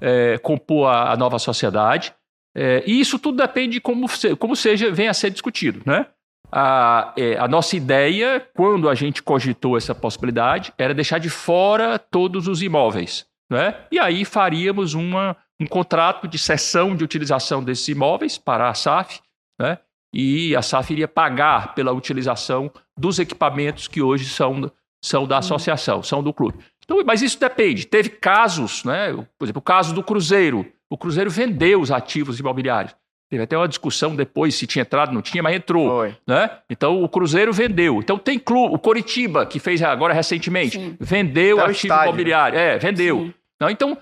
é, 0.00 0.38
compor 0.38 0.88
a, 0.88 1.12
a, 1.12 1.16
nova 1.16 1.38
sociedade. 1.38 2.14
É, 2.54 2.84
e 2.86 3.00
isso 3.00 3.18
tudo 3.18 3.38
depende 3.38 3.72
de 3.72 3.80
como, 3.80 4.06
como 4.38 4.54
seja, 4.54 4.90
venha 4.92 5.10
a 5.10 5.14
ser 5.14 5.30
discutido. 5.30 5.82
Né? 5.84 6.06
A, 6.50 7.12
é, 7.16 7.36
a 7.38 7.48
nossa 7.48 7.76
ideia, 7.76 8.46
quando 8.54 8.88
a 8.88 8.94
gente 8.94 9.22
cogitou 9.22 9.76
essa 9.76 9.94
possibilidade, 9.94 10.72
era 10.78 10.94
deixar 10.94 11.18
de 11.18 11.28
fora 11.28 11.98
todos 11.98 12.48
os 12.48 12.62
imóveis. 12.62 13.26
Né? 13.50 13.74
E 13.90 13.98
aí 13.98 14.24
faríamos 14.24 14.94
uma, 14.94 15.36
um 15.60 15.66
contrato 15.66 16.26
de 16.26 16.38
cessão 16.38 16.96
de 16.96 17.04
utilização 17.04 17.62
desses 17.62 17.88
imóveis 17.88 18.38
para 18.38 18.68
a 18.68 18.74
SAF, 18.74 19.20
né? 19.60 19.78
e 20.12 20.54
a 20.56 20.62
SAF 20.62 20.92
iria 20.92 21.08
pagar 21.08 21.74
pela 21.74 21.92
utilização 21.92 22.70
dos 22.98 23.18
equipamentos 23.18 23.86
que 23.86 24.02
hoje 24.02 24.24
são, 24.26 24.70
são 25.02 25.26
da 25.26 25.38
associação, 25.38 26.02
são 26.02 26.22
do 26.22 26.32
clube. 26.32 26.58
Então, 26.84 27.02
mas 27.04 27.22
isso 27.22 27.38
depende. 27.38 27.86
Teve 27.86 28.10
casos, 28.10 28.84
né? 28.84 29.12
por 29.38 29.44
exemplo, 29.44 29.60
o 29.60 29.62
caso 29.62 29.94
do 29.94 30.02
Cruzeiro. 30.02 30.66
O 30.88 30.96
Cruzeiro 30.96 31.30
vendeu 31.30 31.80
os 31.80 31.90
ativos 31.90 32.38
imobiliários. 32.38 32.94
Teve 33.28 33.42
até 33.42 33.56
uma 33.56 33.66
discussão 33.66 34.14
depois 34.14 34.54
se 34.54 34.66
tinha 34.66 34.82
entrado, 34.82 35.12
não 35.12 35.20
tinha, 35.20 35.42
mas 35.42 35.56
entrou. 35.56 35.88
Foi. 35.88 36.16
Né? 36.26 36.48
Então 36.70 37.02
o 37.02 37.08
Cruzeiro 37.08 37.52
vendeu. 37.52 37.98
Então 37.98 38.18
tem 38.18 38.38
clube, 38.38 38.74
o 38.74 38.78
Coritiba, 38.78 39.44
que 39.44 39.58
fez 39.58 39.82
agora 39.82 40.14
recentemente, 40.14 40.78
Sim. 40.78 40.96
vendeu 41.00 41.60
até 41.60 41.72
ativo 41.72 41.94
imobiliário. 41.94 42.58
É, 42.58 42.78
vendeu. 42.78 43.32
Não, 43.60 43.68
então 43.68 43.98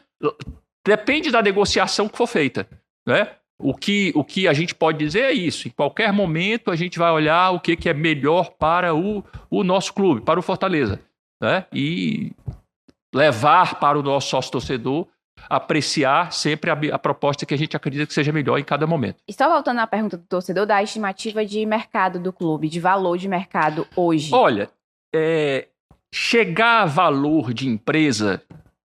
depende 0.86 1.30
da 1.30 1.40
negociação 1.40 2.06
que 2.06 2.18
for 2.18 2.26
feita. 2.26 2.68
Né? 3.06 3.28
O 3.58 3.72
que, 3.72 4.12
o 4.14 4.22
que 4.22 4.46
a 4.46 4.52
gente 4.52 4.74
pode 4.74 4.98
dizer 4.98 5.20
é 5.20 5.32
isso. 5.32 5.68
Em 5.68 5.70
qualquer 5.70 6.12
momento 6.12 6.70
a 6.70 6.76
gente 6.76 6.98
vai 6.98 7.10
olhar 7.10 7.50
o 7.50 7.60
que, 7.60 7.76
que 7.76 7.88
é 7.88 7.94
melhor 7.94 8.50
para 8.58 8.94
o, 8.94 9.24
o 9.50 9.64
nosso 9.64 9.94
clube, 9.94 10.20
para 10.20 10.38
o 10.38 10.42
Fortaleza. 10.42 11.00
Né? 11.40 11.64
E 11.72 12.32
levar 13.14 13.78
para 13.80 13.98
o 13.98 14.02
nosso 14.02 14.28
sócio 14.28 14.52
torcedor 14.52 15.06
apreciar 15.48 16.32
sempre 16.32 16.70
a, 16.70 16.78
a, 16.94 16.98
proposta 16.98 17.44
que 17.44 17.54
a 17.54 17.58
gente 17.58 17.76
acredita 17.76 18.06
que 18.06 18.14
seja 18.14 18.32
melhor 18.32 18.58
em 18.58 18.64
cada 18.64 18.86
momento. 18.86 19.22
E 19.28 19.32
só 19.32 19.48
voltando 19.48 19.80
à 19.80 19.86
pergunta 19.86 20.16
do 20.16 20.24
torcedor, 20.24 20.66
da 20.66 20.82
estimativa 20.82 21.44
de 21.44 21.64
mercado 21.66 22.18
do 22.18 22.32
clube, 22.32 22.68
de 22.68 22.80
valor 22.80 23.18
de 23.18 23.28
mercado 23.28 23.86
hoje. 23.96 24.34
Olha, 24.34 24.70
é, 25.14 25.68
chegar 26.14 26.82
a 26.82 26.86
valor 26.86 27.52
de 27.52 27.68
empresa 27.68 28.42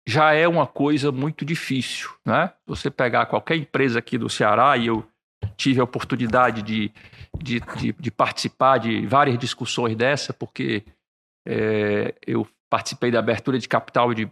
já 0.07 0.35
é 0.35 0.47
uma 0.47 0.67
coisa 0.67 1.11
muito 1.11 1.45
difícil, 1.45 2.11
né? 2.25 2.53
Você 2.67 2.91
pegar 2.91 3.27
qualquer 3.27 3.57
empresa 3.57 3.99
aqui 3.99 4.19
do 4.19 4.29
Ceará, 4.29 4.77
e 4.77 4.87
eu 4.87 5.05
tive 5.57 5.81
a 5.81 5.85
oportunidade 5.85 6.63
de, 6.63 6.93
de, 7.37 7.61
de, 7.61 7.93
de 7.93 8.11
participar 8.11 8.79
de 8.79 9.07
várias 9.07 9.39
discussões 9.39 9.97
dessa, 9.97 10.33
porque 10.33 10.85
é, 11.47 12.15
eu 12.27 12.47
participei 12.69 13.11
da 13.11 13.19
abertura 13.19 13.59
de 13.59 13.69
capital 13.69 14.13
de 14.13 14.31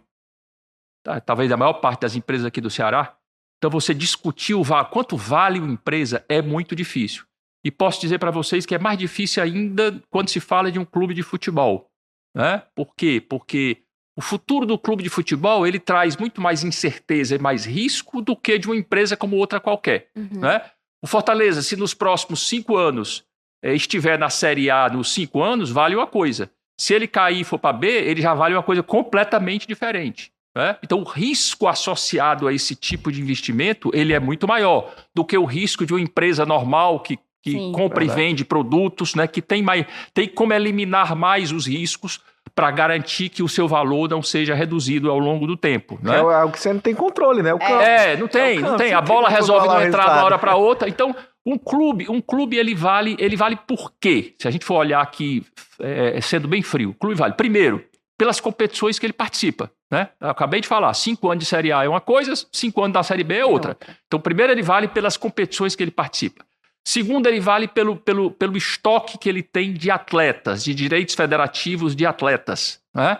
talvez 1.25 1.51
a 1.51 1.57
maior 1.57 1.73
parte 1.73 2.01
das 2.01 2.15
empresas 2.15 2.45
aqui 2.45 2.61
do 2.61 2.69
Ceará. 2.69 3.15
Então, 3.57 3.69
você 3.69 3.93
discutir 3.93 4.53
o 4.53 4.63
quanto 4.91 5.15
vale 5.15 5.59
uma 5.59 5.71
empresa 5.71 6.25
é 6.27 6.41
muito 6.41 6.75
difícil. 6.75 7.23
E 7.65 7.71
posso 7.71 8.01
dizer 8.01 8.19
para 8.19 8.31
vocês 8.31 8.65
que 8.65 8.75
é 8.75 8.79
mais 8.79 8.97
difícil 8.97 9.41
ainda 9.41 10.01
quando 10.09 10.29
se 10.29 10.39
fala 10.39 10.71
de 10.71 10.79
um 10.79 10.85
clube 10.85 11.13
de 11.13 11.23
futebol. 11.23 11.89
Né? 12.35 12.61
Por 12.75 12.93
quê? 12.95 13.21
Porque 13.21 13.77
o 14.17 14.21
futuro 14.21 14.65
do 14.65 14.77
clube 14.77 15.01
de 15.01 15.09
futebol 15.09 15.65
ele 15.65 15.79
traz 15.79 16.17
muito 16.17 16.41
mais 16.41 16.63
incerteza 16.63 17.35
e 17.35 17.39
mais 17.39 17.65
risco 17.65 18.21
do 18.21 18.35
que 18.35 18.59
de 18.59 18.67
uma 18.67 18.75
empresa 18.75 19.15
como 19.15 19.37
outra 19.37 19.61
qualquer. 19.61 20.09
Uhum. 20.15 20.41
Né? 20.41 20.61
O 21.01 21.07
Fortaleza, 21.07 21.61
se 21.61 21.77
nos 21.77 21.93
próximos 21.93 22.47
cinco 22.47 22.75
anos 22.75 23.23
eh, 23.63 23.73
estiver 23.73 24.19
na 24.19 24.29
Série 24.29 24.69
A 24.69 24.89
nos 24.89 25.13
cinco 25.13 25.41
anos, 25.41 25.71
vale 25.71 25.95
uma 25.95 26.07
coisa. 26.07 26.51
Se 26.77 26.93
ele 26.93 27.07
cair 27.07 27.41
e 27.41 27.43
for 27.43 27.59
para 27.59 27.71
B, 27.71 27.87
ele 27.87 28.21
já 28.21 28.33
vale 28.33 28.55
uma 28.55 28.63
coisa 28.63 28.83
completamente 28.83 29.67
diferente. 29.67 30.32
Né? 30.55 30.77
Então, 30.83 30.99
o 30.99 31.03
risco 31.03 31.67
associado 31.67 32.47
a 32.47 32.53
esse 32.53 32.75
tipo 32.75 33.11
de 33.11 33.21
investimento 33.21 33.89
ele 33.93 34.13
é 34.13 34.19
muito 34.19 34.47
maior 34.47 34.93
do 35.13 35.25
que 35.25 35.37
o 35.37 35.45
risco 35.45 35.85
de 35.85 35.93
uma 35.93 36.01
empresa 36.01 36.45
normal 36.45 36.99
que, 36.99 37.17
que 37.41 37.51
Sim, 37.51 37.71
compra 37.71 37.99
verdade. 37.99 38.21
e 38.21 38.23
vende 38.23 38.45
produtos, 38.45 39.15
né? 39.15 39.27
que 39.27 39.41
tem, 39.41 39.63
mais, 39.63 39.85
tem 40.13 40.27
como 40.27 40.53
eliminar 40.53 41.15
mais 41.15 41.51
os 41.51 41.65
riscos 41.65 42.21
para 42.53 42.69
garantir 42.69 43.29
que 43.29 43.41
o 43.41 43.49
seu 43.49 43.67
valor 43.67 44.07
não 44.07 44.21
seja 44.21 44.53
reduzido 44.53 45.09
ao 45.09 45.17
longo 45.17 45.47
do 45.47 45.57
tempo. 45.57 45.97
Né? 46.03 46.15
É 46.15 46.19
algo 46.19 46.53
que 46.53 46.59
você 46.59 46.71
não 46.71 46.79
tem 46.79 46.93
controle, 46.93 47.41
né? 47.41 47.51
O 47.53 47.57
campo. 47.57 47.81
É, 47.81 48.15
não 48.15 48.27
tem, 48.27 48.57
é 48.57 48.61
não 48.61 48.77
tem. 48.77 48.93
A 48.93 49.01
bola 49.01 49.27
resolve 49.27 49.67
não 49.67 49.81
entrar 49.81 50.03
de 50.03 50.11
uma 50.11 50.23
hora 50.23 50.37
para 50.37 50.55
outra. 50.55 50.87
Então, 50.87 51.15
um 51.43 51.57
clube, 51.57 52.05
um 52.09 52.21
clube 52.21 52.57
ele 52.57 52.75
vale, 52.75 53.15
ele 53.17 53.35
vale 53.35 53.57
por 53.67 53.91
quê? 53.99 54.35
Se 54.37 54.47
a 54.47 54.51
gente 54.51 54.65
for 54.65 54.75
olhar 54.75 55.01
aqui, 55.01 55.43
é, 55.79 56.19
sendo 56.21 56.47
bem 56.47 56.61
frio, 56.61 56.91
o 56.91 56.93
clube 56.93 57.15
vale, 57.15 57.33
primeiro, 57.33 57.83
pelas 58.23 58.39
competições 58.39 58.97
que 58.97 59.05
ele 59.05 59.11
participa. 59.11 59.69
Né? 59.91 60.07
Eu 60.21 60.29
acabei 60.29 60.61
de 60.61 60.67
falar, 60.69 60.93
cinco 60.93 61.29
anos 61.29 61.43
de 61.43 61.49
Série 61.49 61.73
A 61.73 61.83
é 61.83 61.89
uma 61.89 61.99
coisa, 61.99 62.33
cinco 62.53 62.81
anos 62.81 62.93
da 62.93 63.03
Série 63.03 63.21
B 63.21 63.35
é 63.35 63.45
outra. 63.45 63.77
Então, 64.07 64.17
primeiro, 64.17 64.53
ele 64.53 64.61
vale 64.61 64.87
pelas 64.87 65.17
competições 65.17 65.75
que 65.75 65.83
ele 65.83 65.91
participa. 65.91 66.45
Segundo, 66.87 67.27
ele 67.27 67.41
vale 67.41 67.67
pelo, 67.67 67.97
pelo, 67.97 68.31
pelo 68.31 68.55
estoque 68.55 69.17
que 69.17 69.27
ele 69.27 69.43
tem 69.43 69.73
de 69.73 69.91
atletas, 69.91 70.63
de 70.63 70.73
direitos 70.73 71.15
federativos 71.15 71.97
de 71.97 72.05
atletas. 72.05 72.79
Né? 72.95 73.19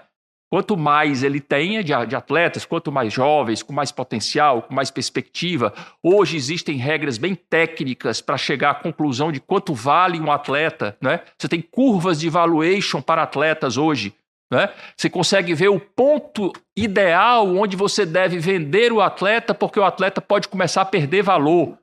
Quanto 0.50 0.78
mais 0.78 1.22
ele 1.22 1.42
tenha 1.42 1.84
de, 1.84 1.94
de, 2.06 2.16
atletas, 2.16 2.63
quanto 2.63 2.89
mais 2.89 3.12
jovens, 3.12 3.62
com 3.62 3.74
mais 3.74 3.92
potencial, 3.92 4.62
com 4.62 4.74
mais 4.74 4.89
perspectiva. 4.89 5.74
Hoje 6.02 6.38
existem 6.38 6.78
regras 6.78 7.18
bem 7.18 7.36
técnicas 7.36 8.22
para 8.22 8.38
chegar 8.38 8.70
à 8.70 8.76
conclusão 8.76 9.34
de 9.34 9.42
quanto 9.42 9.74
vale 9.74 10.18
um 10.18 10.32
atleta. 10.32 10.96
Né? 11.02 11.20
Você 11.38 11.50
tem 11.50 11.60
curvas 11.60 12.22
de 12.22 12.30
valuation 12.30 13.02
para 13.02 13.24
atletas 13.24 13.76
hoje. 13.76 14.13
Né? 14.54 14.70
Você 14.96 15.10
consegue 15.10 15.56
ver 15.56 15.70
o 15.70 15.80
ponto 15.80 16.54
ideal 16.78 17.48
onde 17.56 17.76
você 17.76 18.06
deve 18.06 18.38
vender 18.38 18.94
o 18.94 19.02
atleta, 19.02 19.52
porque 19.52 19.80
o 19.80 19.84
atleta 19.84 20.22
pode 20.22 20.48
começar 20.48 20.84
a 20.84 20.86
perder 20.86 21.24
valor. 21.24 21.76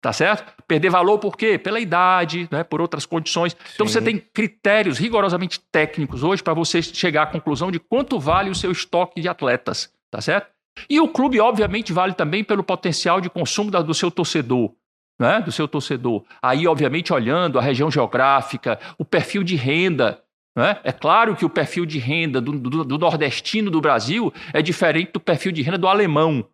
Tá 0.00 0.10
certo? 0.10 0.54
Perder 0.66 0.88
valor 0.88 1.18
por 1.18 1.36
quê? 1.36 1.58
Pela 1.58 1.78
idade, 1.78 2.48
né? 2.50 2.64
por 2.64 2.80
outras 2.80 3.04
condições. 3.04 3.52
Sim. 3.52 3.58
Então 3.74 3.86
você 3.86 4.00
tem 4.00 4.18
critérios 4.18 4.96
rigorosamente 4.96 5.60
técnicos 5.70 6.22
hoje 6.22 6.42
para 6.42 6.54
você 6.54 6.80
chegar 6.80 7.24
à 7.24 7.26
conclusão 7.26 7.70
de 7.70 7.78
quanto 7.78 8.18
vale 8.18 8.48
o 8.48 8.54
seu 8.54 8.72
estoque 8.72 9.20
de 9.20 9.28
atletas. 9.28 9.92
Tá 10.10 10.22
certo? 10.22 10.48
E 10.88 10.98
o 11.00 11.08
clube, 11.08 11.40
obviamente, 11.40 11.92
vale 11.92 12.14
também 12.14 12.42
pelo 12.42 12.64
potencial 12.64 13.20
de 13.20 13.28
consumo 13.28 13.70
do 13.70 13.94
seu 13.94 14.10
torcedor. 14.10 14.72
Né? 15.18 15.42
Do 15.42 15.52
seu 15.52 15.68
torcedor. 15.68 16.24
Aí, 16.42 16.66
obviamente, 16.66 17.12
olhando 17.12 17.58
a 17.58 17.62
região 17.62 17.90
geográfica, 17.90 18.78
o 18.98 19.04
perfil 19.04 19.42
de 19.42 19.56
renda 19.56 20.23
né? 20.56 20.78
É 20.84 20.92
claro 20.92 21.34
que 21.34 21.44
o 21.44 21.50
perfil 21.50 21.84
de 21.84 21.98
renda 21.98 22.40
do, 22.40 22.52
do, 22.52 22.84
do, 22.84 22.98
nordestino 22.98 23.70
do 23.70 23.80
Brasil 23.80 24.32
é 24.52 24.62
diferente 24.62 25.12
do 25.12 25.20
perfil 25.20 25.50
de 25.50 25.62
renda 25.62 25.78
do 25.78 25.88
alemão. 25.88 26.46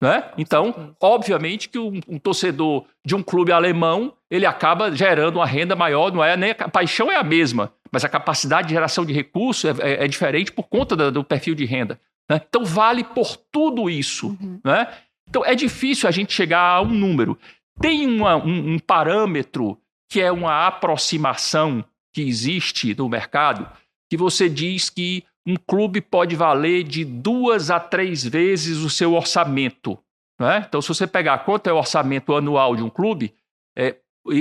Né? 0.00 0.30
Então, 0.38 0.94
obviamente 1.00 1.68
que 1.68 1.78
um, 1.78 2.00
um, 2.06 2.18
torcedor 2.20 2.84
de 3.04 3.16
um 3.16 3.22
clube 3.22 3.50
alemão 3.50 4.14
ele 4.30 4.46
acaba 4.46 4.94
gerando 4.94 5.36
uma 5.36 5.46
renda 5.46 5.74
maior, 5.74 6.12
não 6.12 6.22
é 6.22 6.36
nem 6.36 6.52
a 6.52 6.68
paixão 6.68 7.10
é 7.10 7.16
a 7.16 7.24
mesma, 7.24 7.72
mas 7.90 8.04
a 8.04 8.08
capacidade 8.08 8.68
de 8.68 8.74
geração 8.74 9.04
de 9.04 9.12
recursos 9.12 9.64
é, 9.64 9.90
é, 9.94 10.04
é 10.04 10.08
diferente 10.08 10.52
por 10.52 10.68
conta 10.68 10.94
do, 10.94 11.10
do 11.10 11.24
perfil 11.24 11.56
de 11.56 11.64
renda. 11.64 11.98
Né? 12.30 12.40
Então, 12.48 12.64
vale 12.64 13.02
por 13.02 13.36
tudo 13.50 13.90
isso. 13.90 14.28
Uhum. 14.40 14.60
Né? 14.62 14.86
Então, 15.28 15.44
é 15.44 15.56
difícil 15.56 16.08
a 16.08 16.12
gente 16.12 16.32
chegar 16.32 16.60
a 16.60 16.80
um 16.80 16.90
número. 16.90 17.36
Tem 17.80 18.06
uma, 18.06 18.36
um, 18.36 18.74
um 18.74 18.78
parâmetro 18.78 19.78
que 20.08 20.20
é 20.20 20.30
uma 20.30 20.66
aproximação 20.66 21.84
que 22.18 22.28
existe 22.28 22.96
no 22.96 23.08
mercado, 23.08 23.68
que 24.10 24.16
você 24.16 24.48
diz 24.48 24.90
que 24.90 25.22
um 25.46 25.54
clube 25.54 26.00
pode 26.00 26.34
valer 26.34 26.82
de 26.82 27.04
duas 27.04 27.70
a 27.70 27.78
três 27.78 28.24
vezes 28.24 28.78
o 28.78 28.90
seu 28.90 29.14
orçamento. 29.14 29.96
Né? 30.38 30.64
Então, 30.68 30.82
se 30.82 30.88
você 30.88 31.06
pegar 31.06 31.38
quanto 31.38 31.68
é 31.68 31.72
o 31.72 31.76
orçamento 31.76 32.34
anual 32.34 32.74
de 32.74 32.82
um 32.82 32.90
clube, 32.90 33.32
é, 33.76 33.94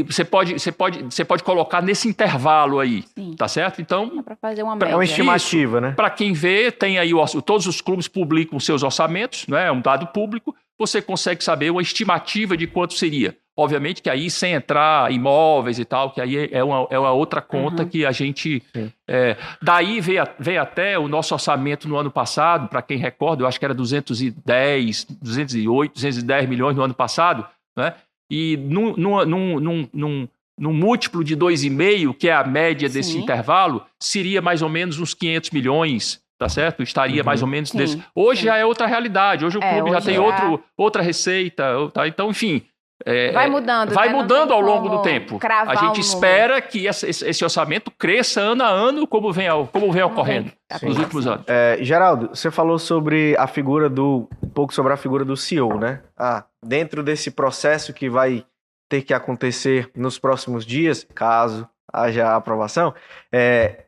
você 0.07 0.25
pode, 0.25 0.53
você 0.53 0.71
pode, 0.71 1.03
você 1.03 1.23
pode 1.23 1.43
colocar 1.43 1.81
nesse 1.83 2.07
intervalo 2.07 2.79
aí, 2.79 3.03
Sim. 3.15 3.35
tá 3.35 3.47
certo? 3.47 3.79
Então, 3.79 4.23
para 4.23 4.35
fazer 4.35 4.63
uma. 4.63 4.75
É 4.83 4.95
uma 4.95 5.05
estimativa, 5.05 5.79
né? 5.79 5.91
Para 5.91 6.09
quem 6.09 6.33
vê, 6.33 6.71
tem 6.71 6.97
aí 6.97 7.13
o, 7.13 7.41
todos 7.41 7.67
os 7.67 7.79
clubes 7.79 8.07
publicam 8.07 8.59
seus 8.59 8.81
orçamentos, 8.81 9.47
né? 9.47 9.67
É 9.67 9.71
um 9.71 9.81
dado 9.81 10.07
público. 10.07 10.55
Você 10.79 10.99
consegue 10.99 11.43
saber 11.43 11.69
uma 11.69 11.81
estimativa 11.81 12.57
de 12.57 12.65
quanto 12.65 12.95
seria. 12.95 13.37
Obviamente 13.59 14.03
que 14.03 14.09
aí, 14.09 14.29
sem 14.29 14.53
entrar 14.53 15.11
imóveis 15.11 15.79
e 15.79 15.83
tal, 15.85 16.11
que 16.11 16.21
aí 16.21 16.47
é 16.51 16.63
uma, 16.63 16.85
é 16.91 16.99
uma 16.99 17.11
outra 17.11 17.41
conta 17.41 17.81
uhum. 17.81 17.89
que 17.89 18.05
a 18.05 18.11
gente. 18.11 18.61
É, 19.07 19.35
daí 19.59 19.99
veio, 19.99 20.23
veio 20.37 20.61
até 20.61 20.99
o 20.99 21.07
nosso 21.07 21.33
orçamento 21.33 21.89
no 21.89 21.97
ano 21.97 22.11
passado, 22.11 22.67
para 22.69 22.83
quem 22.83 22.99
recorda, 22.99 23.41
eu 23.41 23.47
acho 23.47 23.57
que 23.57 23.65
era 23.65 23.73
210, 23.73 25.05
208, 25.21 25.93
210 25.93 26.47
milhões 26.47 26.75
no 26.75 26.83
ano 26.83 26.93
passado, 26.93 27.45
né? 27.75 27.95
E 28.29 28.57
num, 28.57 28.93
num, 28.95 29.25
num, 29.59 29.89
num, 29.91 30.27
num 30.59 30.73
múltiplo 30.73 31.23
de 31.23 31.35
2,5, 31.35 32.13
que 32.13 32.27
é 32.29 32.33
a 32.33 32.43
média 32.43 32.87
desse 32.87 33.13
Sim. 33.13 33.19
intervalo, 33.21 33.83
seria 33.99 34.41
mais 34.41 34.61
ou 34.61 34.69
menos 34.69 34.99
uns 34.99 35.13
500 35.13 35.49
milhões 35.51 36.21
tá 36.39 36.47
certo? 36.47 36.83
Estaria 36.83 37.21
Uhum. 37.21 37.25
mais 37.25 37.41
ou 37.41 37.47
menos 37.47 37.71
Sim, 37.71 37.79
desse. 37.79 38.03
Hoje 38.13 38.41
sim. 38.41 38.45
já 38.45 38.55
é 38.57 38.63
outra 38.63 38.85
realidade. 38.85 39.43
Hoje 39.43 39.57
o 39.57 39.63
É, 39.63 39.73
clube 39.73 39.89
já 39.89 39.97
hoje 39.97 40.05
tem 40.05 40.15
já- 40.17 40.21
outro, 40.21 40.63
outra 40.77 41.01
receita, 41.01 41.63
tá? 41.91 42.07
Então, 42.07 42.29
enfim. 42.29 42.61
É, 43.05 43.31
Vai 43.31 43.45
é, 43.45 43.49
mudando. 43.49 43.93
Vai 43.93 44.07
né? 44.09 44.13
Mudando 44.15 44.51
ao 44.53 44.59
longo 44.61 44.89
do 44.89 45.01
tempo. 45.01 45.39
A 45.43 45.75
gente 45.75 45.77
um 45.77 45.81
número. 45.87 45.99
espera 45.99 46.61
que 46.61 46.87
esse, 46.87 47.07
esse 47.09 47.43
orçamento 47.43 47.91
cresça 47.91 48.41
ano 48.41 48.63
a 48.63 48.67
ano, 48.69 49.05
como 49.07 49.31
vem, 49.31 49.47
ao- 49.47 49.67
como 49.67 49.91
vem 49.91 50.03
ocorrendo 50.03 50.51
nos 50.81 50.97
últimos 50.97 51.27
anos. 51.27 51.45
É, 51.47 51.77
Geraldo, 51.81 52.29
você 52.29 52.49
falou 52.49 52.79
sobre 52.79 53.35
a 53.37 53.47
figura 53.47 53.89
do. 53.89 54.27
um 54.43 54.49
pouco 54.49 54.73
sobre 54.73 54.93
a 54.93 54.97
figura 54.97 55.23
do 55.23 55.37
CEO, 55.37 55.77
né? 55.79 56.01
Ah, 56.17 56.43
dentro 56.63 57.03
desse 57.03 57.31
processo 57.31 57.93
que 57.93 58.09
vai 58.09 58.43
ter 58.89 59.01
que 59.01 59.13
acontecer 59.13 59.89
nos 59.95 60.17
próximos 60.17 60.65
dias, 60.65 61.05
caso 61.13 61.67
haja 61.91 62.35
aprovação, 62.35 62.93
é, 63.31 63.85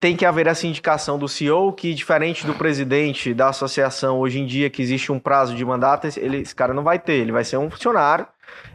tem 0.00 0.16
que 0.16 0.24
haver 0.24 0.46
essa 0.46 0.66
indicação 0.66 1.18
do 1.18 1.28
CEO, 1.28 1.72
que 1.72 1.92
diferente 1.92 2.46
do 2.46 2.54
presidente 2.54 3.34
da 3.34 3.48
associação 3.48 4.18
hoje 4.20 4.38
em 4.38 4.46
dia, 4.46 4.70
que 4.70 4.80
existe 4.80 5.10
um 5.10 5.18
prazo 5.18 5.54
de 5.54 5.64
mandato, 5.64 6.06
esse- 6.06 6.20
ele, 6.20 6.38
esse 6.38 6.54
cara 6.54 6.72
não 6.72 6.82
vai 6.84 6.98
ter, 6.98 7.14
ele 7.14 7.32
vai 7.32 7.44
ser 7.44 7.56
um 7.56 7.70
funcionário, 7.70 8.26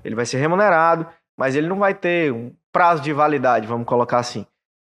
ele 0.03 0.15
vai 0.15 0.26
ser 0.26 0.38
remunerado, 0.38 1.07
mas 1.38 1.55
ele 1.55 1.67
não 1.67 1.78
vai 1.80 1.93
ter 1.93 2.32
um 2.32 2.51
prazo 2.71 3.01
de 3.01 3.13
validade, 3.13 3.67
vamos 3.67 3.88
colocar 3.88 4.19
assim. 4.19 4.45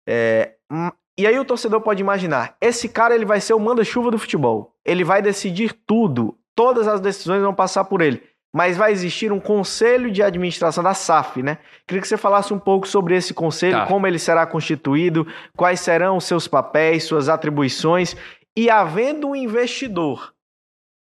É, 0.08 0.52
hum, 0.70 0.90
e 1.18 1.26
aí 1.26 1.38
o 1.38 1.44
torcedor 1.44 1.80
pode 1.82 2.00
imaginar, 2.00 2.56
esse 2.60 2.88
cara 2.88 3.14
ele 3.14 3.26
vai 3.26 3.40
ser 3.40 3.52
o 3.52 3.60
manda-chuva 3.60 4.10
do 4.10 4.18
futebol. 4.18 4.74
Ele 4.84 5.04
vai 5.04 5.20
decidir 5.20 5.74
tudo, 5.86 6.36
todas 6.54 6.88
as 6.88 7.00
decisões 7.00 7.42
vão 7.42 7.54
passar 7.54 7.84
por 7.84 8.00
ele. 8.00 8.22
Mas 8.54 8.76
vai 8.76 8.92
existir 8.92 9.32
um 9.32 9.40
conselho 9.40 10.10
de 10.10 10.22
administração 10.22 10.84
da 10.84 10.92
SAF, 10.92 11.42
né? 11.42 11.58
Queria 11.86 12.02
que 12.02 12.08
você 12.08 12.18
falasse 12.18 12.52
um 12.52 12.58
pouco 12.58 12.86
sobre 12.86 13.16
esse 13.16 13.32
conselho, 13.32 13.78
Tá. 13.78 13.86
como 13.86 14.06
ele 14.06 14.18
será 14.18 14.46
constituído, 14.46 15.26
quais 15.56 15.80
serão 15.80 16.18
os 16.18 16.24
seus 16.24 16.46
papéis, 16.46 17.04
suas 17.04 17.28
atribuições 17.30 18.14
e 18.54 18.68
havendo 18.68 19.28
um 19.28 19.36
investidor, 19.36 20.34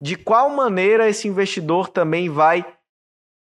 de 0.00 0.16
qual 0.16 0.48
maneira 0.48 1.08
esse 1.08 1.28
investidor 1.28 1.88
também 1.88 2.30
vai 2.30 2.64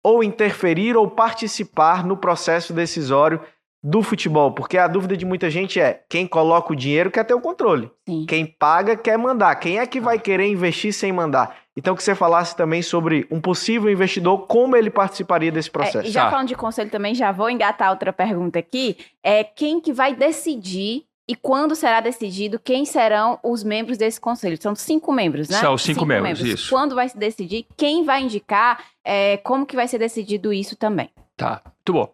ou 0.01 0.23
interferir 0.23 0.95
ou 0.95 1.09
participar 1.09 2.05
no 2.05 2.15
processo 2.15 2.71
decisório 2.71 3.41
do 3.81 4.03
futebol, 4.03 4.51
porque 4.51 4.77
a 4.77 4.87
dúvida 4.87 5.15
de 5.15 5.25
muita 5.25 5.49
gente 5.49 5.79
é: 5.79 6.03
quem 6.09 6.27
coloca 6.27 6.73
o 6.73 6.75
dinheiro 6.75 7.09
quer 7.09 7.23
ter 7.23 7.33
o 7.33 7.39
controle, 7.41 7.89
Sim. 8.07 8.25
quem 8.27 8.45
paga 8.45 8.95
quer 8.97 9.17
mandar, 9.17 9.55
quem 9.55 9.79
é 9.79 9.85
que 9.87 9.99
vai 10.01 10.19
querer 10.19 10.47
investir 10.47 10.91
sem 10.93 11.11
mandar? 11.13 11.55
Então 11.77 11.95
que 11.95 12.03
você 12.03 12.13
falasse 12.13 12.55
também 12.57 12.81
sobre 12.81 13.25
um 13.31 13.39
possível 13.39 13.89
investidor, 13.89 14.47
como 14.47 14.75
ele 14.75 14.89
participaria 14.89 15.49
desse 15.51 15.69
É, 15.69 15.71
processo. 15.71 16.07
e 16.07 16.11
já 16.11 16.25
Tá. 16.25 16.31
falando 16.31 16.47
de 16.49 16.55
conselho 16.55 16.89
também, 16.89 17.15
já 17.15 17.31
vou 17.31 17.49
engatar 17.49 17.89
outra 17.89 18.11
pergunta 18.11 18.59
aqui. 18.59 18.97
É 19.23 19.45
quem 19.45 19.79
que 19.79 19.93
vai 19.93 20.13
decidir 20.13 21.05
e 21.25 21.35
quando 21.35 21.75
será 21.75 22.01
decidido 22.01 22.59
quem 22.59 22.83
serão 22.83 23.39
os 23.43 23.63
membros 23.63 23.97
desse 23.97 24.19
conselho? 24.19 24.61
São 24.61 24.75
cinco 24.75 25.13
membros, 25.13 25.47
né? 25.47 25.57
São 25.57 25.77
cinco 25.77 26.05
membros, 26.05 26.41
isso. 26.41 26.69
Quando 26.69 26.95
vai 26.95 27.07
se 27.07 27.17
decidir? 27.17 27.65
Quem 27.77 28.03
vai 28.03 28.23
indicar? 28.23 28.83
É, 29.05 29.37
como 29.37 29.65
que 29.65 29.75
vai 29.75 29.87
ser 29.87 29.99
decidido 29.99 30.51
isso 30.51 30.75
também? 30.75 31.09
Tá, 31.37 31.61
muito 31.63 31.93
bom. 31.93 32.13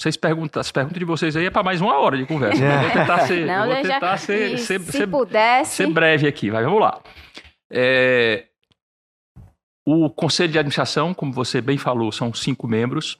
Vocês 0.00 0.16
perguntam, 0.16 0.60
as 0.60 0.72
perguntas 0.72 0.98
de 0.98 1.04
vocês 1.04 1.36
aí 1.36 1.44
é 1.44 1.50
para 1.50 1.62
mais 1.62 1.78
uma 1.80 1.98
hora 1.98 2.16
de 2.16 2.24
conversa. 2.24 2.64
Eu 2.64 2.80
vou 2.80 2.90
tentar 2.90 3.18
ser, 3.26 3.46
eu 3.46 3.64
vou 3.64 3.74
eu 3.76 3.84
já- 3.84 3.92
tentar 3.94 4.16
ser, 4.16 4.58
ser, 4.58 4.80
se 4.80 4.92
ser- 4.92 5.06
pudesse. 5.06 5.76
ser 5.76 5.86
breve 5.88 6.26
aqui, 6.26 6.50
vai, 6.50 6.64
vamos 6.64 6.80
lá. 6.80 7.00
É, 7.70 8.46
o 9.86 10.08
conselho 10.08 10.50
de 10.50 10.58
administração, 10.58 11.12
como 11.12 11.32
você 11.32 11.60
bem 11.60 11.76
falou, 11.76 12.10
são 12.12 12.32
cinco 12.32 12.66
membros. 12.66 13.18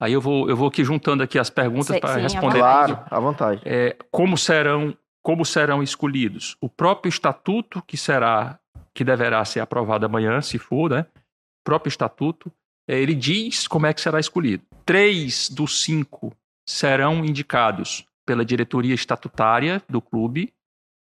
Aí 0.00 0.14
eu 0.14 0.22
vou, 0.22 0.48
eu 0.48 0.56
vou 0.56 0.68
aqui 0.68 0.82
juntando 0.82 1.22
aqui 1.22 1.38
as 1.38 1.50
perguntas 1.50 2.00
para 2.00 2.16
responder. 2.16 2.58
Claro, 2.58 2.98
à 3.10 3.20
vontade. 3.20 3.60
É, 3.66 3.94
como 4.10 4.36
serão 4.38 4.96
como 5.22 5.44
serão 5.44 5.82
escolhidos? 5.82 6.56
O 6.60 6.68
próprio 6.68 7.08
estatuto 7.10 7.80
que 7.86 7.96
será 7.96 8.58
que 8.94 9.04
deverá 9.04 9.44
ser 9.44 9.60
aprovado 9.60 10.04
amanhã, 10.06 10.40
se 10.40 10.58
for, 10.58 10.90
né? 10.90 11.06
O 11.14 11.64
próprio 11.64 11.88
estatuto, 11.90 12.50
é, 12.50 12.52
ele 12.98 13.14
diz 13.14 13.66
como 13.68 13.86
é 13.86 13.94
que 13.94 14.00
será 14.00 14.18
escolhido. 14.18 14.64
Três 14.84 15.48
dos 15.48 15.82
cinco 15.82 16.34
serão 16.68 17.24
indicados 17.24 18.06
pela 18.26 18.44
diretoria 18.44 18.94
estatutária 18.94 19.82
do 19.88 20.00
clube, 20.00 20.52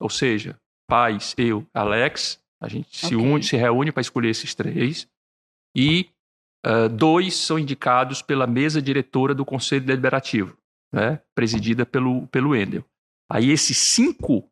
ou 0.01 0.09
seja, 0.09 0.59
Paz, 0.87 1.35
eu, 1.39 1.67
Alex, 1.73 2.43
a 2.61 2.69
gente 2.69 2.97
se, 2.97 3.17
une, 3.17 3.43
se 3.43 3.57
reúne 3.57 3.91
para 3.91 4.01
escolher 4.01 4.31
esses 4.31 4.55
três. 4.55 5.09
E 5.77 6.11
ah, 6.65 6.89
dois 6.89 7.35
são 7.35 7.59
indicados 7.59 8.23
pela 8.23 8.47
mesa 8.47 8.81
diretora 8.81 9.35
do 9.35 9.45
Conselho 9.45 9.85
Deliberativo, 9.85 10.57
né, 10.93 11.21
presidida 11.35 11.85
pelo, 11.85 12.27
pelo 12.29 12.57
Endel. 12.57 12.85
Aí 13.31 13.51
esses 13.51 13.77
cinco, 13.77 14.51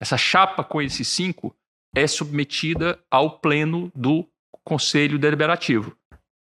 essa 0.00 0.16
chapa 0.16 0.62
com 0.62 0.80
esses 0.80 1.08
cinco, 1.08 1.54
é 1.94 2.06
submetida 2.06 3.02
ao 3.10 3.40
pleno 3.40 3.90
do 3.94 4.24
Conselho 4.64 5.18
Deliberativo. 5.18 5.96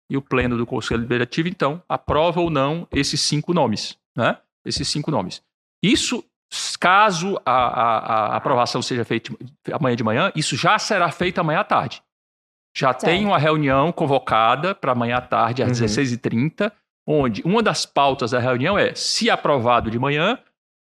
E 0.10 0.18
o 0.18 0.22
pleno 0.22 0.57
do 0.57 0.66
Conselho 0.66 0.99
Deliberativo, 0.99 1.47
então, 1.47 1.82
aprova 1.88 2.41
ou 2.41 2.49
não 2.49 2.88
esses 2.91 3.22
cinco 3.22 3.53
nomes. 3.53 3.97
Né? 4.16 4.38
Esses 4.66 4.88
cinco 4.88 5.12
nomes. 5.12 5.41
Isso, 5.84 6.24
caso 6.80 7.39
a, 7.45 7.51
a- 7.51 8.26
a 8.34 8.36
aprovação 8.36 8.82
seja 8.82 9.05
feita 9.05 9.32
amanhã 9.72 9.95
de 9.95 10.03
manhã, 10.03 10.32
isso 10.36 10.55
já 10.57 10.78
será 10.80 11.12
feito 11.12 11.39
amanhã 11.39 11.60
à 11.60 11.64
tarde. 11.64 12.01
Já 12.76 12.93
tem 12.93 13.26
uma 13.26 13.38
reunião 13.38 13.91
convocada 13.91 14.74
para 14.76 14.91
amanhã 14.91 15.18
à 15.18 15.22
tarde, 15.22 15.64
às 15.64 15.80
Uhum. 15.80 15.86
16h30, 15.86 16.72
onde 17.07 17.41
uma 17.43 17.62
das 17.64 17.86
pautas 17.86 18.32
da 18.32 18.39
reunião 18.39 18.78
é, 18.78 18.93
se 18.95 19.30
aprovado 19.30 19.89
de 19.89 19.97
manhã, 19.99 20.38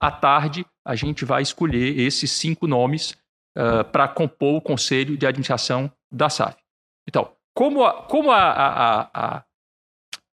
à 0.02 0.12
tarde 0.12 0.66
a 0.86 0.96
gente 0.96 1.26
vai 1.26 1.42
escolher 1.42 2.00
esses 2.00 2.32
cinco 2.32 2.68
nomes 2.68 3.18
para 3.92 4.08
compor 4.08 4.56
o 4.58 4.62
conselho 4.62 5.18
de 5.18 5.26
administração 5.26 5.90
da 6.12 6.30
SAF. 6.30 6.58
Então, 7.08 7.32
como 7.56 7.84
a, 7.86 8.04
como 8.04 8.32
a, 8.32 8.52
a, 8.52 9.10
a, 9.14 9.44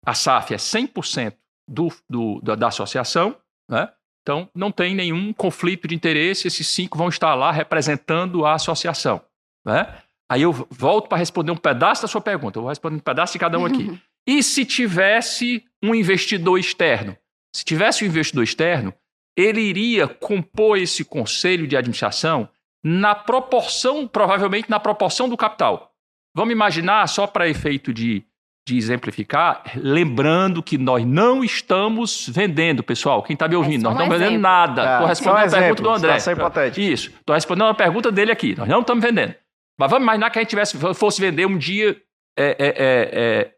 a, 0.05 0.13
SAF 0.13 0.53
é 0.53 0.57
100% 0.57 1.35
do, 1.67 1.89
do, 2.09 2.41
da, 2.41 2.55
da 2.55 2.67
associação, 2.67 3.37
né? 3.69 3.89
então 4.21 4.49
não 4.53 4.71
tem 4.71 4.95
nenhum 4.95 5.31
conflito 5.31 5.87
de 5.87 5.95
interesse, 5.95 6.47
esses 6.47 6.67
cinco 6.67 6.97
vão 6.97 7.09
estar 7.09 7.35
lá 7.35 7.51
representando 7.51 8.45
a 8.45 8.55
associação. 8.55 9.21
Né? 9.65 9.95
Aí 10.29 10.41
eu 10.41 10.51
volto 10.51 11.07
para 11.07 11.19
responder 11.19 11.51
um 11.51 11.57
pedaço 11.57 12.01
da 12.01 12.07
sua 12.07 12.21
pergunta, 12.21 12.57
eu 12.57 12.63
vou 12.63 12.69
responder 12.69 12.95
um 12.95 12.99
pedaço 12.99 13.33
de 13.33 13.39
cada 13.39 13.57
um 13.57 13.65
aqui. 13.65 13.97
E 14.27 14.43
se 14.43 14.63
tivesse 14.65 15.65
um 15.83 15.95
investidor 15.95 16.59
externo? 16.59 17.17
Se 17.55 17.65
tivesse 17.65 18.03
um 18.03 18.07
investidor 18.07 18.43
externo, 18.43 18.93
ele 19.35 19.61
iria 19.61 20.07
compor 20.07 20.77
esse 20.77 21.03
conselho 21.03 21.65
de 21.65 21.75
administração 21.75 22.47
na 22.83 23.15
proporção, 23.15 24.07
provavelmente 24.07 24.69
na 24.69 24.79
proporção 24.79 25.27
do 25.27 25.35
capital. 25.35 25.90
Vamos 26.35 26.51
imaginar, 26.53 27.07
só 27.07 27.27
para 27.27 27.47
efeito 27.49 27.93
de, 27.93 28.23
de 28.67 28.77
exemplificar, 28.77 29.63
lembrando 29.75 30.63
que 30.63 30.77
nós 30.77 31.05
não 31.05 31.43
estamos 31.43 32.27
vendendo, 32.29 32.81
pessoal. 32.83 33.21
Quem 33.23 33.33
está 33.33 33.47
me 33.47 33.55
ouvindo, 33.55 33.81
só 33.81 33.89
nós 33.89 33.97
não 33.97 34.03
estamos 34.05 34.23
vendendo 34.23 34.41
nada. 34.41 34.83
Tá, 34.83 34.91
Estou 34.93 35.01
só 35.01 35.09
respondendo 35.35 35.53
a 35.53 35.59
pergunta 35.59 35.81
do 35.83 35.89
André. 35.89 36.17
hipotética. 36.31 36.81
Isso. 36.81 37.09
Estou 37.19 37.33
respondendo 37.35 37.67
a 37.67 37.73
pergunta 37.73 38.11
dele 38.11 38.31
aqui. 38.31 38.55
Nós 38.57 38.67
não 38.67 38.81
estamos 38.81 39.03
vendendo. 39.03 39.35
Mas 39.79 39.89
vamos 39.89 40.03
imaginar 40.03 40.29
que 40.29 40.39
a 40.39 40.41
gente 40.41 40.49
tivesse, 40.49 40.77
fosse 40.93 41.19
vender 41.19 41.45
um 41.45 41.57
dia. 41.57 41.99
é, 42.37 42.45
é, 42.45 42.67
é, 42.67 43.09
é, 43.13 43.51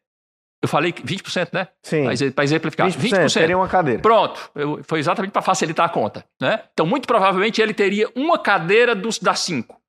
eu 0.64 0.68
falei 0.70 0.94
que 0.94 1.04
20%, 1.04 1.50
né? 1.52 1.68
Sim. 1.84 2.06
Para 2.34 2.44
exemplificar. 2.46 2.88
20%, 2.88 3.26
20%. 3.28 3.34
teria 3.34 3.58
uma 3.58 3.68
cadeira. 3.68 4.02
Pronto, 4.02 4.50
eu- 4.56 4.80
foi 4.84 4.98
exatamente 5.00 5.32
para 5.34 5.42
facilitar 5.42 5.86
a 5.86 5.90
conta. 5.90 6.26
Né? 6.42 6.62
Então, 6.72 6.86
muito 6.86 7.06
provavelmente, 7.06 7.62
ele 7.62 7.74
teria 7.74 8.10
uma 8.16 8.40
cadeira 8.40 8.96
dos, 8.96 9.20
das 9.20 9.40
cinco. 9.42 9.80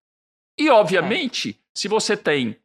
E, 0.58 0.68
obviamente, 0.68 1.60
se 1.76 1.86
você 1.86 2.16
tem 2.16 2.56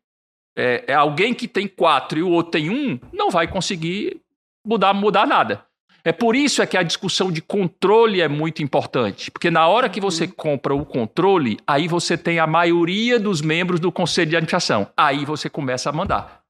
é, 0.57 0.85
é 0.87 0.93
alguém 0.93 1.33
que 1.33 1.47
tem 1.47 1.67
quatro 1.67 2.19
e 2.19 2.23
o 2.23 2.29
outro 2.29 2.51
tem 2.51 2.69
um, 2.69 2.99
não 3.13 3.29
vai 3.29 3.47
conseguir 3.47 4.21
mudar, 4.65 4.93
mudar 4.93 5.25
nada. 5.25 5.65
É 6.03 6.11
por 6.11 6.35
isso 6.35 6.61
é 6.61 6.67
que 6.67 6.77
a 6.77 6.83
discussão 6.83 7.31
de 7.31 7.41
controle 7.41 8.21
é 8.21 8.27
muito 8.27 8.63
importante. 8.63 9.29
Porque 9.29 9.51
na 9.51 9.67
hora 9.67 9.89
que 9.89 9.99
você 9.99 10.27
compra 10.27 10.73
o 10.73 10.85
controle, 10.85 11.59
aí 11.67 11.87
você 11.87 12.17
tem 12.17 12.39
a 12.39 12.47
maioria 12.47 13.19
dos 13.19 13.41
membros 13.41 13.79
do 13.79 13.91
conselho 13.91 14.29
de 14.29 14.35
administração. 14.35 14.91
Aí 14.95 15.25
você 15.25 15.49
começa 15.49 15.89
a 15.89 15.93
mandar. 15.93 16.41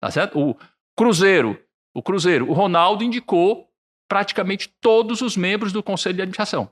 Tá 0.00 0.10
certo? 0.10 0.38
O 0.38 0.56
Cruzeiro, 0.96 1.58
o 1.94 2.02
Cruzeiro, 2.02 2.48
o 2.48 2.52
Ronaldo 2.52 3.02
indicou 3.02 3.68
praticamente 4.08 4.68
todos 4.80 5.20
os 5.20 5.36
membros 5.36 5.72
do 5.72 5.82
conselho 5.82 6.16
de 6.16 6.22
administração. 6.22 6.70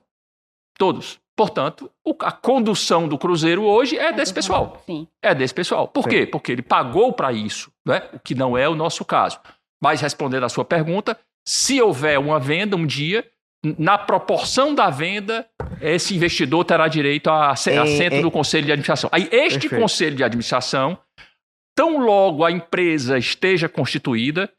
Todos. 0.77 1.19
Portanto, 1.37 1.89
o- 2.03 2.15
a 2.21 2.31
condução 2.31 3.07
do 3.07 3.17
Cruzeiro 3.17 3.63
hoje 3.63 3.95
é 3.97 4.11
desse 4.11 4.33
pessoal. 4.33 4.81
Sim. 4.87 5.07
É 5.21 5.35
desse 5.35 5.53
pessoal. 5.53 5.87
Por 5.87 6.03
Sim. 6.05 6.09
quê? 6.09 6.25
Porque 6.25 6.51
ele 6.51 6.63
pagou 6.63 7.13
para 7.13 7.31
isso, 7.31 7.71
né? 7.85 8.01
o 8.11 8.19
que 8.19 8.33
não 8.33 8.57
é 8.57 8.67
o 8.67 8.73
nosso 8.75 9.05
caso. 9.05 9.39
Mas 9.81 10.01
respondendo 10.01 10.43
à 10.45 10.49
sua 10.49 10.65
pergunta, 10.65 11.15
se 11.47 11.79
houver 11.79 12.17
uma 12.19 12.39
venda 12.39 12.75
um 12.75 12.87
dia, 12.87 13.23
na 13.77 13.97
proporção 13.99 14.73
da 14.73 14.89
venda, 14.89 15.47
esse 15.79 16.15
investidor 16.15 16.65
terá 16.65 16.87
direito 16.87 17.29
a 17.29 17.51
asse- 17.51 17.71
Em- 17.71 17.77
assento 17.77 18.15
em- 18.15 18.21
do 18.21 18.31
conselho 18.31 18.65
de 18.65 18.71
administração. 18.71 19.07
Aí, 19.13 19.29
este 19.31 19.59
Perfeito. 19.59 19.79
conselho 19.81 20.15
de 20.15 20.23
administração, 20.23 20.97
tão 21.75 21.99
logo 21.99 22.43
a 22.43 22.51
empresa 22.51 23.17
esteja 23.17 23.69
constituída, 23.69 24.49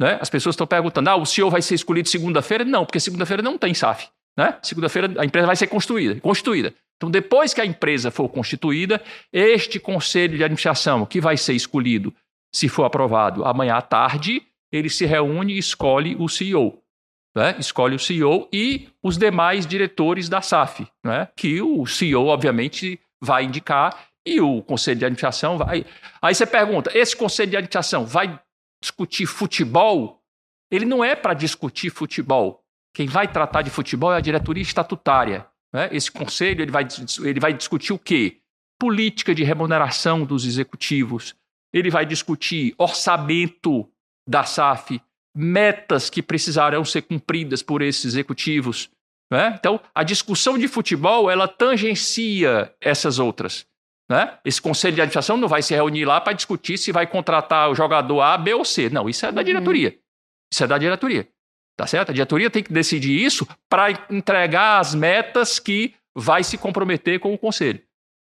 né? 0.00 0.18
as 0.20 0.28
pessoas 0.28 0.54
estão 0.54 0.66
perguntando: 0.66 1.08
ah, 1.10 1.16
o 1.16 1.24
senhor 1.26 1.48
vai 1.50 1.62
ser 1.62 1.76
escolhido 1.76 2.08
segunda-feira? 2.08 2.64
Não, 2.64 2.84
porque 2.84 2.98
segunda-feira 2.98 3.40
não 3.42 3.56
tem 3.56 3.72
SAF. 3.72 4.08
Né? 4.36 4.58
Segunda-feira 4.62 5.12
a 5.18 5.24
empresa 5.24 5.46
vai 5.46 5.56
ser 5.56 5.66
construída, 5.68 6.20
constituída. 6.20 6.74
Então, 6.96 7.10
depois 7.10 7.52
que 7.52 7.60
a 7.60 7.66
empresa 7.66 8.10
for 8.10 8.28
constituída, 8.28 9.02
este 9.32 9.78
conselho 9.78 10.36
de 10.36 10.44
administração, 10.44 11.04
que 11.04 11.20
vai 11.20 11.36
ser 11.36 11.54
escolhido, 11.54 12.14
se 12.54 12.68
for 12.68 12.84
aprovado 12.84 13.44
amanhã 13.44 13.74
à 13.74 13.82
tarde, 13.82 14.42
ele 14.72 14.88
se 14.88 15.04
reúne 15.04 15.54
e 15.54 15.58
escolhe 15.58 16.16
o 16.16 16.28
CEO. 16.28 16.80
Né? 17.36 17.56
Escolhe 17.58 17.96
o 17.96 17.98
CEO 17.98 18.48
e 18.52 18.88
os 19.02 19.18
demais 19.18 19.66
diretores 19.66 20.28
da 20.28 20.40
SAF, 20.40 20.86
né? 21.04 21.28
que 21.36 21.60
o 21.60 21.84
CEO, 21.84 22.26
obviamente, 22.26 23.00
vai 23.20 23.44
indicar 23.44 24.08
e 24.26 24.40
o 24.40 24.62
conselho 24.62 24.98
de 24.98 25.04
administração 25.04 25.58
vai. 25.58 25.84
Aí 26.22 26.34
você 26.34 26.46
pergunta: 26.46 26.96
esse 26.96 27.16
conselho 27.16 27.50
de 27.50 27.56
administração 27.56 28.06
vai 28.06 28.40
discutir 28.80 29.26
futebol? 29.26 30.22
Ele 30.70 30.84
não 30.84 31.04
é 31.04 31.14
para 31.14 31.34
discutir 31.34 31.90
futebol. 31.90 32.63
Quem 32.94 33.08
vai 33.08 33.26
tratar 33.26 33.62
de 33.62 33.70
futebol 33.70 34.12
é 34.12 34.16
a 34.16 34.20
diretoria 34.20 34.62
estatutária. 34.62 35.46
Né? 35.72 35.88
Esse 35.90 36.10
conselho 36.10 36.62
ele 36.62 36.70
vai, 36.70 36.86
ele 37.24 37.40
vai 37.40 37.52
discutir 37.52 37.92
o 37.92 37.98
quê? 37.98 38.38
Política 38.78 39.34
de 39.34 39.42
remuneração 39.42 40.24
dos 40.24 40.46
executivos. 40.46 41.34
Ele 41.72 41.90
vai 41.90 42.06
discutir 42.06 42.72
orçamento 42.78 43.90
da 44.28 44.44
SAF, 44.44 45.02
metas 45.36 46.08
que 46.08 46.22
precisarão 46.22 46.84
ser 46.84 47.02
cumpridas 47.02 47.62
por 47.62 47.82
esses 47.82 48.04
executivos. 48.04 48.88
Né? 49.30 49.56
Então, 49.58 49.80
a 49.92 50.04
discussão 50.04 50.56
de 50.56 50.68
futebol 50.68 51.28
ela 51.28 51.48
tangencia 51.48 52.72
essas 52.80 53.18
outras. 53.18 53.66
Né? 54.08 54.38
Esse 54.44 54.62
conselho 54.62 54.94
de 54.94 55.00
administração 55.00 55.36
não 55.36 55.48
vai 55.48 55.62
se 55.62 55.74
reunir 55.74 56.04
lá 56.04 56.20
para 56.20 56.34
discutir 56.34 56.78
se 56.78 56.92
vai 56.92 57.08
contratar 57.08 57.68
o 57.70 57.74
jogador 57.74 58.20
A, 58.20 58.38
B 58.38 58.54
ou 58.54 58.64
C. 58.64 58.88
Não, 58.90 59.08
isso 59.08 59.26
é 59.26 59.32
da 59.32 59.40
uhum. 59.40 59.44
diretoria. 59.44 59.98
Isso 60.52 60.62
é 60.62 60.66
da 60.68 60.78
diretoria. 60.78 61.28
Tá 61.76 61.86
certo? 61.86 62.10
A 62.10 62.12
diretoria 62.12 62.50
tem 62.50 62.62
que 62.62 62.72
decidir 62.72 63.24
isso 63.24 63.46
para 63.68 63.90
entregar 64.10 64.78
as 64.78 64.94
metas 64.94 65.58
que 65.58 65.94
vai 66.14 66.44
se 66.44 66.56
comprometer 66.56 67.18
com 67.18 67.34
o 67.34 67.38
conselho. 67.38 67.80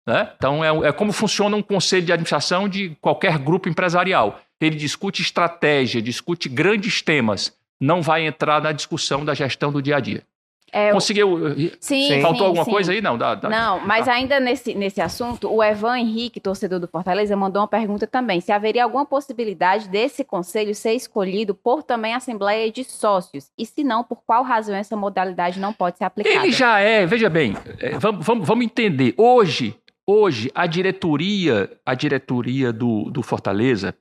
Né? 0.05 0.31
Então, 0.35 0.63
é, 0.63 0.89
é, 0.89 0.91
como 0.91 1.13
funciona 1.13 1.55
um 1.55 1.61
conselho 1.61 2.05
de 2.05 2.11
administração 2.11 2.67
de 2.67 2.95
qualquer 2.99 3.37
grupo 3.37 3.69
empresarial. 3.69 4.41
Ele 4.59 4.75
discute 4.75 5.21
estratégia, 5.21 6.01
discute 6.01 6.49
grandes 6.49 7.01
temas, 7.01 7.55
não 7.79 8.01
vai 8.01 8.25
entrar 8.25 8.61
na 8.61 8.71
discussão 8.71 9.23
da 9.23 9.33
gestão 9.33 9.71
do 9.71 9.81
dia 9.81 9.97
a 9.97 9.99
dia. 9.99 10.23
É, 10.71 10.91
Conseguiu? 10.91 11.55
Sim, 11.79 12.21
Faltou 12.21 12.39
sim, 12.39 12.45
alguma 12.45 12.65
sim. 12.65 12.71
coisa 12.71 12.91
aí? 12.91 13.01
Não, 13.01 13.17
dá, 13.17 13.35
dá, 13.35 13.49
não 13.49 13.79
mas 13.85 14.05
tá. 14.05 14.13
ainda 14.13 14.39
nesse, 14.39 14.73
nesse 14.75 15.01
assunto, 15.01 15.51
o 15.51 15.63
Evan 15.63 15.97
Henrique, 15.97 16.39
torcedor 16.39 16.79
do 16.79 16.87
Fortaleza, 16.87 17.35
mandou 17.35 17.61
uma 17.61 17.67
pergunta 17.67 18.05
também. 18.05 18.41
Se 18.41 18.51
haveria 18.51 18.83
alguma 18.83 19.05
possibilidade 19.05 19.89
desse 19.89 20.23
conselho 20.23 20.73
ser 20.75 20.93
escolhido 20.93 21.53
por 21.55 21.83
também 21.83 22.13
Assembleia 22.13 22.71
de 22.71 22.83
Sócios? 22.83 23.49
E 23.57 23.65
se 23.65 23.83
não, 23.83 24.03
por 24.03 24.21
qual 24.25 24.43
razão 24.43 24.75
essa 24.75 24.95
modalidade 24.95 25.59
não 25.59 25.73
pode 25.73 25.97
ser 25.97 26.05
aplicada? 26.05 26.35
Ele 26.35 26.51
já 26.51 26.79
é, 26.79 27.05
veja 27.05 27.29
bem, 27.29 27.55
é, 27.79 27.97
vamos, 27.97 28.25
vamos, 28.25 28.47
vamos 28.47 28.65
entender. 28.65 29.13
Hoje, 29.17 29.75
hoje, 30.07 30.51
a 30.53 30.65
diretoria, 30.65 31.69
a 31.85 31.93
diretoria 31.93 32.71
do, 32.73 33.09
do 33.09 33.21
Fortaleza, 33.21 33.95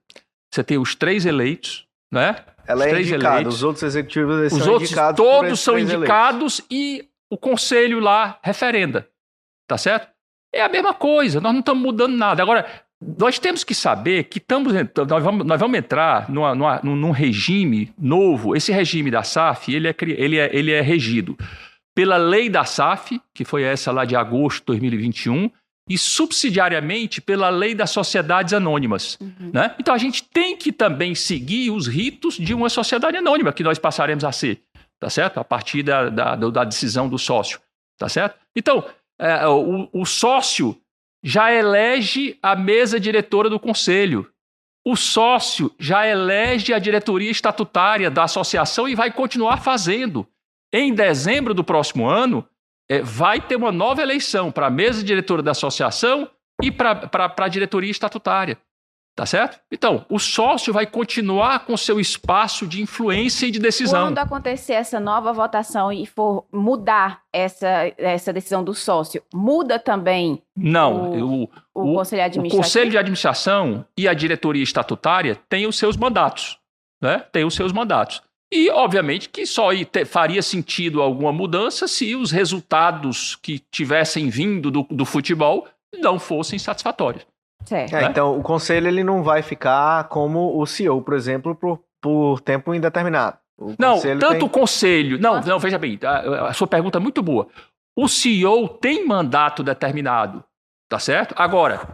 você 0.52 0.64
tem 0.64 0.78
os 0.78 0.94
três 0.94 1.26
eleitos, 1.26 1.86
né? 2.12 2.36
Ela 2.68 2.86
é 2.86 3.00
indicada, 3.00 3.34
eleitos. 3.36 3.56
os 3.56 3.62
outros 3.62 3.82
executivos 3.82 4.52
os 4.52 4.62
são 4.62 4.72
outros 4.72 4.90
indicados. 4.90 5.16
Todos 5.16 5.60
são 5.60 5.78
indicados 5.78 6.58
eleitos. 6.58 6.66
e 6.70 7.08
o 7.30 7.38
conselho 7.38 7.98
lá 7.98 8.38
referenda. 8.42 9.08
Tá 9.66 9.78
certo? 9.78 10.08
É 10.52 10.62
a 10.62 10.68
mesma 10.68 10.92
coisa, 10.92 11.40
nós 11.40 11.52
não 11.52 11.60
estamos 11.60 11.82
mudando 11.82 12.14
nada. 12.16 12.42
Agora, 12.42 12.66
nós 13.18 13.38
temos 13.38 13.64
que 13.64 13.74
saber 13.74 14.24
que 14.24 14.38
estamos, 14.38 14.72
nós, 14.72 15.22
vamos, 15.22 15.46
nós 15.46 15.60
vamos 15.60 15.78
entrar 15.78 16.28
numa, 16.28 16.54
numa, 16.54 16.80
num 16.82 17.10
regime 17.10 17.92
novo. 17.98 18.54
Esse 18.54 18.72
regime 18.72 19.10
da 19.10 19.22
SAF, 19.22 19.74
ele 19.74 19.88
é, 19.88 19.94
ele, 20.00 20.38
é, 20.38 20.50
ele 20.54 20.72
é 20.72 20.80
regido 20.80 21.36
pela 21.94 22.16
lei 22.16 22.48
da 22.48 22.64
SAF, 22.64 23.20
que 23.34 23.44
foi 23.44 23.62
essa 23.62 23.90
lá 23.90 24.04
de 24.04 24.14
agosto 24.14 24.60
de 24.60 24.66
2021, 24.66 25.50
e 25.88 25.96
subsidiariamente 25.96 27.20
pela 27.20 27.48
lei 27.48 27.74
das 27.74 27.90
sociedades 27.90 28.52
anônimas. 28.52 29.18
Uhum. 29.20 29.50
Né? 29.52 29.74
Então 29.78 29.94
a 29.94 29.98
gente 29.98 30.22
tem 30.22 30.56
que 30.56 30.70
também 30.70 31.14
seguir 31.14 31.70
os 31.70 31.86
ritos 31.86 32.34
de 32.34 32.52
uma 32.52 32.68
sociedade 32.68 33.16
anônima 33.16 33.52
que 33.52 33.62
nós 33.62 33.78
passaremos 33.78 34.24
a 34.24 34.32
ser, 34.32 34.60
tá 35.00 35.08
certo? 35.08 35.38
A 35.38 35.44
partir 35.44 35.82
da, 35.82 36.08
da, 36.08 36.36
da 36.36 36.64
decisão 36.64 37.08
do 37.08 37.18
sócio, 37.18 37.60
tá 37.96 38.08
certo? 38.08 38.38
Então, 38.54 38.84
é, 39.18 39.46
o, 39.46 39.88
o 39.92 40.04
sócio 40.04 40.78
já 41.22 41.52
elege 41.52 42.38
a 42.42 42.54
mesa 42.54 43.00
diretora 43.00 43.50
do 43.50 43.58
conselho. 43.58 44.30
O 44.86 44.96
sócio 44.96 45.74
já 45.78 46.06
elege 46.06 46.72
a 46.72 46.78
diretoria 46.78 47.30
estatutária 47.30 48.10
da 48.10 48.24
associação 48.24 48.88
e 48.88 48.94
vai 48.94 49.12
continuar 49.12 49.58
fazendo. 49.58 50.26
Em 50.72 50.94
dezembro 50.94 51.52
do 51.54 51.64
próximo 51.64 52.06
ano, 52.06 52.46
é, 52.88 53.02
vai 53.02 53.40
ter 53.40 53.56
uma 53.56 53.70
nova 53.70 54.02
eleição 54.02 54.50
para 54.50 54.66
a 54.66 54.70
mesa 54.70 55.02
diretora 55.02 55.42
da 55.42 55.50
associação 55.50 56.28
e 56.62 56.70
para 56.70 57.10
a 57.36 57.48
diretoria 57.48 57.90
estatutária. 57.90 58.58
Tá 59.14 59.26
certo? 59.26 59.58
Então, 59.72 60.06
o 60.08 60.16
sócio 60.16 60.72
vai 60.72 60.86
continuar 60.86 61.66
com 61.66 61.76
seu 61.76 61.98
espaço 61.98 62.68
de 62.68 62.80
influência 62.80 63.46
e 63.46 63.50
de 63.50 63.58
decisão. 63.58 64.06
Quando 64.06 64.18
acontecer 64.18 64.74
essa 64.74 65.00
nova 65.00 65.32
votação 65.32 65.90
e 65.90 66.06
for 66.06 66.46
mudar 66.52 67.22
essa, 67.32 67.92
essa 67.98 68.32
decisão 68.32 68.62
do 68.62 68.72
sócio, 68.72 69.20
muda 69.34 69.76
também 69.76 70.40
Não, 70.56 71.10
o, 71.10 71.42
o, 71.42 71.50
o, 71.74 71.92
o 71.92 71.94
Conselho 71.96 72.22
Administrativo? 72.22 72.46
O 72.46 72.62
Conselho 72.62 72.90
de 72.92 72.98
Administração 72.98 73.84
e 73.96 74.06
a 74.06 74.14
diretoria 74.14 74.62
estatutária 74.62 75.36
têm 75.48 75.66
os 75.66 75.76
seus 75.76 75.96
mandatos. 75.96 76.56
Né? 77.02 77.18
Tem 77.32 77.44
os 77.44 77.56
seus 77.56 77.72
mandatos. 77.72 78.22
E, 78.50 78.70
obviamente, 78.70 79.28
que 79.28 79.44
só 79.44 79.68
faria 80.06 80.42
sentido 80.42 81.02
alguma 81.02 81.32
mudança 81.32 81.86
se 81.86 82.16
os 82.16 82.30
resultados 82.30 83.36
que 83.36 83.58
tivessem 83.70 84.30
vindo 84.30 84.70
do, 84.70 84.86
do 84.90 85.04
futebol 85.04 85.66
não 86.00 86.18
fossem 86.18 86.58
satisfatórios. 86.58 87.26
Certo. 87.64 87.94
É, 87.94 88.04
então, 88.04 88.38
o 88.38 88.42
conselho 88.42 88.88
ele 88.88 89.04
não 89.04 89.22
vai 89.22 89.42
ficar 89.42 90.04
como 90.04 90.58
o 90.58 90.66
CEO, 90.66 91.02
por 91.02 91.14
exemplo, 91.14 91.54
por, 91.54 91.82
por 92.00 92.40
tempo 92.40 92.74
indeterminado. 92.74 93.36
O 93.58 93.74
não, 93.78 94.00
tanto 94.00 94.28
tem... 94.28 94.42
o 94.42 94.48
conselho. 94.48 95.18
Não, 95.18 95.40
não, 95.40 95.58
veja 95.58 95.76
bem, 95.78 95.98
a, 96.02 96.48
a 96.48 96.52
sua 96.52 96.66
pergunta 96.66 96.98
é 96.98 97.00
muito 97.00 97.22
boa. 97.22 97.48
O 97.96 98.08
CEO 98.08 98.68
tem 98.68 99.06
mandato 99.06 99.62
determinado, 99.62 100.42
tá 100.88 100.98
certo? 100.98 101.34
Agora, 101.36 101.88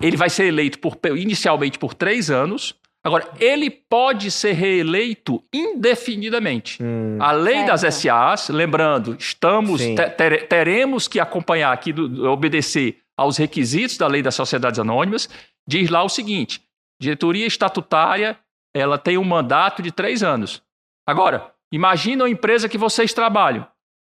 ele 0.00 0.16
vai 0.16 0.30
ser 0.30 0.46
eleito 0.46 0.78
por, 0.78 0.96
inicialmente 1.16 1.78
por 1.78 1.92
três 1.92 2.30
anos, 2.30 2.74
Agora, 3.04 3.30
ele 3.38 3.70
pode 3.70 4.30
ser 4.30 4.52
reeleito 4.52 5.42
indefinidamente. 5.52 6.82
Hum, 6.82 7.18
a 7.20 7.32
lei 7.32 7.66
certo. 7.66 7.82
das 7.82 7.94
SAs, 7.94 8.48
lembrando, 8.48 9.14
estamos 9.18 9.82
ter, 10.16 10.48
teremos 10.48 11.06
que 11.06 11.20
acompanhar 11.20 11.70
aqui, 11.70 11.92
do, 11.92 12.26
obedecer 12.30 13.02
aos 13.14 13.36
requisitos 13.36 13.98
da 13.98 14.06
lei 14.06 14.22
das 14.22 14.34
sociedades 14.34 14.80
anônimas, 14.80 15.28
diz 15.68 15.90
lá 15.90 16.02
o 16.02 16.08
seguinte: 16.08 16.62
diretoria 16.98 17.46
estatutária 17.46 18.38
ela 18.74 18.98
tem 18.98 19.16
um 19.16 19.24
mandato 19.24 19.82
de 19.82 19.92
três 19.92 20.22
anos. 20.22 20.62
Agora, 21.06 21.52
imagina 21.70 22.24
a 22.24 22.30
empresa 22.30 22.68
que 22.68 22.78
vocês 22.78 23.12
trabalham, 23.12 23.66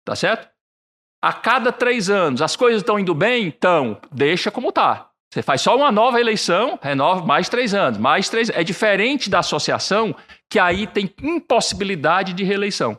tá 0.05 0.16
certo? 0.16 0.49
A 1.22 1.32
cada 1.32 1.72
três 1.72 2.09
anos, 2.09 2.41
as 2.41 2.57
coisas 2.57 2.82
estão 2.82 2.99
indo 2.99 3.14
bem? 3.14 3.47
Então, 3.47 4.01
deixa 4.12 4.51
como 4.51 4.68
está. 4.68 5.11
Você 5.32 5.42
faz 5.42 5.60
só 5.60 5.76
uma 5.76 5.90
nova 5.92 6.20
eleição, 6.20 6.78
renova 6.80 7.24
mais 7.24 7.48
três 7.48 7.74
anos, 7.74 7.98
mais 7.98 8.28
três. 8.28 8.48
É 8.50 8.62
diferente 8.62 9.28
da 9.28 9.40
associação, 9.40 10.14
que 10.48 10.58
aí 10.58 10.86
tem 10.86 11.12
impossibilidade 11.22 12.32
de 12.32 12.44
reeleição. 12.44 12.98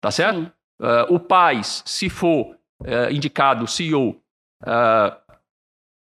Tá 0.00 0.10
certo? 0.10 0.52
Uh, 0.80 1.14
o 1.14 1.18
PAIS, 1.18 1.82
se 1.86 2.08
for 2.08 2.54
uh, 2.82 3.10
indicado 3.10 3.66
CEO, 3.66 4.10
uh, 4.10 4.16
ah, 4.66 5.18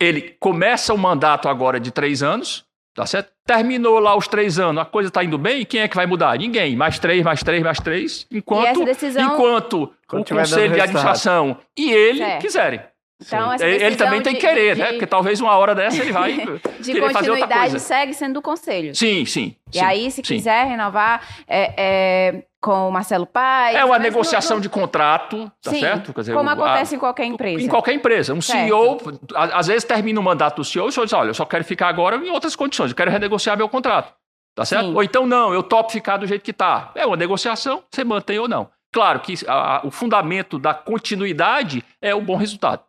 ele 0.01 0.37
começa 0.41 0.93
o 0.93 0.99
mandato 0.99 1.49
agora 1.49 1.79
de 1.79 1.93
três 1.93 2.23
anos, 2.23 2.67
tá 2.93 3.07
certo? 3.07 3.33
Terminou 3.47 4.01
lá 4.01 4.17
os 4.17 4.27
três 4.27 4.59
anos, 4.59 4.83
a 4.83 4.85
coisa 4.85 5.09
está 5.09 5.23
indo 5.23 5.39
bem, 5.39 5.61
e 5.61 5.65
quem 5.65 5.81
é 5.81 5.89
que 5.89 5.95
vai 5.95 6.07
mudar? 6.07 6.37
Ninguém. 6.37 6.75
Mais 6.75 6.99
três, 6.99 7.23
mais 7.23 7.43
três, 7.43 7.63
mais 7.63 7.79
três, 7.79 8.27
enquanto, 8.31 8.85
decisão... 8.85 9.35
enquanto 9.35 9.85
o 10.13 10.25
Conselho 10.25 10.75
de 10.75 10.81
Administração 10.81 11.57
e 11.77 11.93
ele 11.93 12.19
certo. 12.19 12.41
quiserem. 12.41 12.81
Então, 13.27 13.55
ele 13.61 13.97
também 13.97 14.23
tem 14.23 14.35
que 14.35 14.41
querer, 14.41 14.75
de, 14.75 14.81
né? 14.81 14.89
Porque 14.93 15.07
talvez 15.07 15.41
uma 15.41 15.57
hora 15.57 15.75
dessa 15.75 16.01
ele 16.01 16.13
vai 16.13 16.37
de 16.81 17.01
continuidade 17.01 17.81
segue 17.81 18.13
sendo 18.15 18.35
do 18.35 18.43
conselho. 18.43 18.95
Sim, 18.95 19.25
sim. 19.25 19.57
E 19.73 19.79
sim, 19.79 19.85
aí, 19.85 20.11
se 20.11 20.17
sim. 20.17 20.37
quiser 20.37 20.67
renovar 20.67 21.27
é, 21.49 21.75
é, 21.77 22.43
com 22.61 22.89
o 22.89 22.93
Marcelo 22.93 23.27
Paes... 23.27 23.77
É 23.77 23.85
uma 23.85 23.99
negociação 23.99 24.57
no, 24.57 24.59
no... 24.59 24.63
de 24.63 24.69
contrato, 24.69 25.51
tá 25.63 25.71
sim, 25.71 25.81
certo? 25.81 26.13
Dizer, 26.15 26.35
como 26.35 26.51
acontece 26.51 26.95
a, 26.95 26.97
em 26.97 27.01
qualquer 27.01 27.25
empresa. 27.25 27.63
Em 27.63 27.69
qualquer 27.69 27.95
empresa. 27.95 28.35
Um 28.35 28.41
certo. 28.41 28.67
CEO, 28.67 28.99
às 29.35 29.67
vezes 29.67 29.85
termina 29.85 30.21
o 30.21 30.23
mandato 30.23 30.57
do 30.57 30.65
CEO 30.65 30.87
e 30.87 30.89
o 30.89 30.93
senhor 30.93 31.07
diz, 31.07 31.13
olha, 31.13 31.31
eu 31.31 31.35
só 31.35 31.45
quero 31.45 31.65
ficar 31.65 31.89
agora 31.89 32.17
em 32.17 32.31
outras 32.31 32.55
condições, 32.55 32.91
eu 32.91 32.97
quero 32.97 33.11
renegociar 33.11 33.57
meu 33.57 33.69
contrato. 33.69 34.13
Tá 34.55 34.65
certo? 34.65 34.95
Ou 34.95 35.03
então, 35.03 35.27
não, 35.27 35.53
eu 35.53 35.65
topo 35.65 35.91
ficar 35.91 36.17
do 36.17 36.27
jeito 36.27 36.43
que 36.43 36.53
tá. 36.53 36.93
É 36.95 37.05
uma 37.05 37.17
negociação, 37.17 37.83
você 37.91 38.05
mantém 38.05 38.39
ou 38.39 38.47
não. 38.47 38.71
Claro 38.93 39.19
que 39.19 39.35
a, 39.49 39.81
o 39.85 39.91
fundamento 39.91 40.57
da 40.57 40.73
continuidade 40.73 41.85
é 42.01 42.15
o 42.15 42.21
bom 42.21 42.37
resultado. 42.37 42.81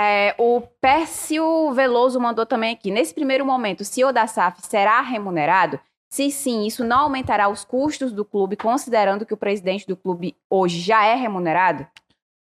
É, 0.00 0.32
o 0.38 0.60
Pércio 0.80 1.72
Veloso 1.72 2.20
mandou 2.20 2.46
também 2.46 2.72
aqui. 2.72 2.88
Nesse 2.88 3.12
primeiro 3.12 3.44
momento, 3.44 3.80
o 3.80 3.84
CEO 3.84 4.12
da 4.12 4.28
SAF 4.28 4.60
será 4.62 5.00
remunerado? 5.00 5.80
Se 6.08 6.30
sim, 6.30 6.64
isso 6.64 6.84
não 6.84 7.00
aumentará 7.00 7.48
os 7.48 7.64
custos 7.64 8.12
do 8.12 8.24
clube, 8.24 8.54
considerando 8.54 9.26
que 9.26 9.34
o 9.34 9.36
presidente 9.36 9.88
do 9.88 9.96
clube 9.96 10.36
hoje 10.48 10.78
já 10.78 11.04
é 11.04 11.16
remunerado? 11.16 11.84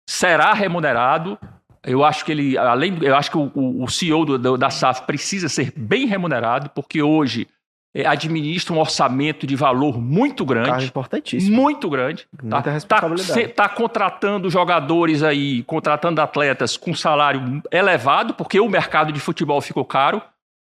Será 0.09 0.53
remunerado 0.53 1.37
Eu 1.83 2.05
acho 2.05 2.25
que 2.25 2.31
ele, 2.31 2.57
além, 2.57 3.03
eu 3.03 3.17
acho 3.17 3.29
que 3.29 3.37
o, 3.37 3.51
o 3.83 3.89
CEO 3.89 4.25
do, 4.25 4.39
do, 4.39 4.57
da 4.57 4.71
SAF 4.71 5.03
precisa 5.03 5.49
ser 5.49 5.73
bem 5.77 6.07
remunerado, 6.07 6.71
porque 6.71 7.03
hoje 7.03 7.49
administra 8.07 8.75
um 8.75 8.79
orçamento 8.79 9.47
de 9.47 9.55
valor 9.55 10.01
muito 10.01 10.45
grande. 10.47 10.71
Cargo 10.71 10.85
importantíssimo. 10.85 11.55
Muito 11.55 11.91
grande. 11.91 12.27
Muita 12.43 12.63
tá, 12.63 12.71
responsabilidade. 12.71 13.41
Está 13.41 13.69
tá 13.69 13.75
contratando 13.75 14.49
jogadores 14.49 15.23
aí, 15.23 15.63
contratando 15.65 16.21
atletas 16.21 16.77
com 16.77 16.95
salário 16.95 17.63
elevado, 17.71 18.33
porque 18.35 18.59
o 18.59 18.69
mercado 18.69 19.13
de 19.13 19.21
futebol 19.21 19.61
ficou 19.61 19.85
caro. 19.85 20.23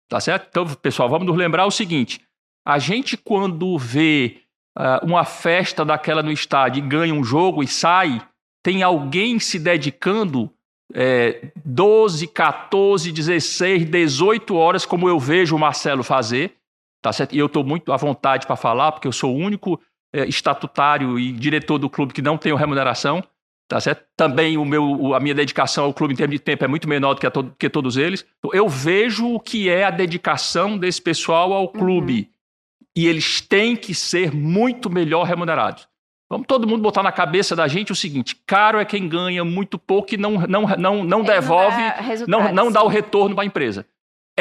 Tá 0.08 0.20
certo? 0.20 0.46
Então, 0.50 0.66
pessoal, 0.74 1.08
vamos 1.08 1.26
nos 1.26 1.36
lembrar 1.36 1.64
o 1.64 1.70
seguinte: 1.70 2.20
a 2.66 2.78
gente, 2.78 3.16
quando 3.16 3.78
vê 3.78 4.38
uh, 4.76 5.06
uma 5.06 5.24
festa 5.24 5.84
daquela 5.84 6.22
no 6.22 6.32
estádio 6.32 6.84
e 6.84 6.86
ganha 6.86 7.14
um 7.14 7.24
jogo 7.24 7.62
e 7.62 7.68
sai, 7.68 8.20
tem 8.62 8.82
alguém 8.82 9.38
se 9.38 9.58
dedicando 9.58 10.50
é, 10.94 11.50
12, 11.64 12.26
14, 12.26 13.10
16, 13.10 13.84
18 13.86 14.54
horas, 14.54 14.84
como 14.84 15.08
eu 15.08 15.18
vejo 15.18 15.56
o 15.56 15.58
Marcelo 15.58 16.02
fazer, 16.02 16.56
tá 17.02 17.12
certo? 17.12 17.34
E 17.34 17.38
eu 17.38 17.46
estou 17.46 17.64
muito 17.64 17.92
à 17.92 17.96
vontade 17.96 18.46
para 18.46 18.54
falar, 18.54 18.92
porque 18.92 19.08
eu 19.08 19.12
sou 19.12 19.34
o 19.34 19.36
único 19.36 19.78
é, 20.14 20.24
estatutário 20.24 21.18
e 21.18 21.32
diretor 21.32 21.78
do 21.78 21.90
clube 21.90 22.14
que 22.14 22.22
não 22.22 22.38
tem 22.38 22.54
remuneração, 22.56 23.22
tá 23.68 23.80
certo? 23.80 24.04
Também 24.16 24.56
o 24.56 24.64
meu, 24.64 25.14
a 25.14 25.20
minha 25.20 25.34
dedicação 25.34 25.84
ao 25.84 25.92
clube 25.92 26.14
em 26.14 26.16
termos 26.16 26.36
de 26.36 26.42
tempo 26.42 26.64
é 26.64 26.68
muito 26.68 26.88
menor 26.88 27.14
do 27.14 27.20
que, 27.20 27.28
to 27.28 27.52
que 27.58 27.68
todos 27.68 27.96
eles. 27.96 28.24
Então, 28.38 28.52
eu 28.54 28.68
vejo 28.68 29.34
o 29.34 29.40
que 29.40 29.68
é 29.68 29.84
a 29.84 29.90
dedicação 29.90 30.78
desse 30.78 31.02
pessoal 31.02 31.52
ao 31.52 31.68
clube. 31.68 32.14
Uhum. 32.14 32.86
E 32.94 33.06
eles 33.06 33.40
têm 33.40 33.74
que 33.74 33.94
ser 33.94 34.32
muito 34.32 34.88
melhor 34.88 35.24
remunerados. 35.24 35.88
Vamos 36.30 36.46
todo 36.46 36.66
mundo 36.66 36.82
botar 36.82 37.02
na 37.02 37.12
cabeça 37.12 37.56
da 37.56 37.66
gente 37.66 37.92
o 37.92 37.96
seguinte: 37.96 38.36
caro 38.46 38.78
é 38.78 38.84
quem 38.84 39.08
ganha 39.08 39.44
muito 39.44 39.78
pouco 39.78 40.14
e 40.14 40.16
não, 40.16 40.32
não, 40.46 40.62
não, 40.78 41.04
não 41.04 41.22
devolve, 41.22 41.82
não, 42.26 42.40
não, 42.40 42.52
não 42.52 42.72
dá 42.72 42.82
o 42.82 42.88
retorno 42.88 43.34
para 43.34 43.44
a 43.44 43.46
empresa. 43.46 43.86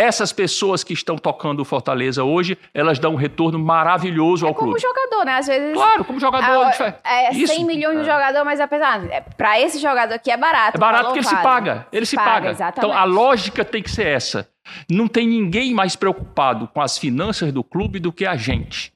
Essas 0.01 0.33
pessoas 0.33 0.83
que 0.83 0.93
estão 0.93 1.15
tocando 1.15 1.59
o 1.59 1.65
Fortaleza 1.65 2.23
hoje, 2.23 2.57
elas 2.73 2.97
dão 2.97 3.13
um 3.13 3.15
retorno 3.15 3.59
maravilhoso 3.59 4.47
é 4.47 4.49
ao 4.49 4.55
clube. 4.55 4.81
Como 4.81 4.95
jogador, 4.95 5.25
né? 5.25 5.33
Às 5.37 5.45
vezes. 5.45 5.73
Claro, 5.73 6.03
como 6.03 6.19
jogador. 6.19 6.65
A, 7.03 7.13
é 7.13 7.31
100 7.31 7.43
Isso. 7.43 7.65
milhões 7.67 7.97
de 7.97 8.09
é. 8.09 8.11
jogador, 8.11 8.43
mas 8.43 8.59
apesar. 8.59 9.05
É, 9.11 9.21
para 9.21 9.61
esse 9.61 9.77
jogador 9.77 10.15
aqui 10.15 10.31
é 10.31 10.37
barato. 10.37 10.75
É 10.75 10.79
barato 10.79 11.03
porque 11.05 11.19
ele 11.19 11.27
se 11.27 11.35
paga. 11.35 11.87
Ele 11.91 12.05
se, 12.07 12.09
se 12.11 12.15
paga. 12.15 12.31
paga. 12.31 12.49
Exatamente. 12.49 12.79
Então 12.79 12.99
a 12.99 13.03
lógica 13.03 13.63
tem 13.63 13.83
que 13.83 13.91
ser 13.91 14.07
essa. 14.07 14.49
Não 14.89 15.07
tem 15.07 15.27
ninguém 15.27 15.71
mais 15.71 15.95
preocupado 15.95 16.67
com 16.67 16.81
as 16.81 16.97
finanças 16.97 17.53
do 17.53 17.63
clube 17.63 17.99
do 17.99 18.11
que 18.11 18.25
a 18.25 18.35
gente 18.35 18.91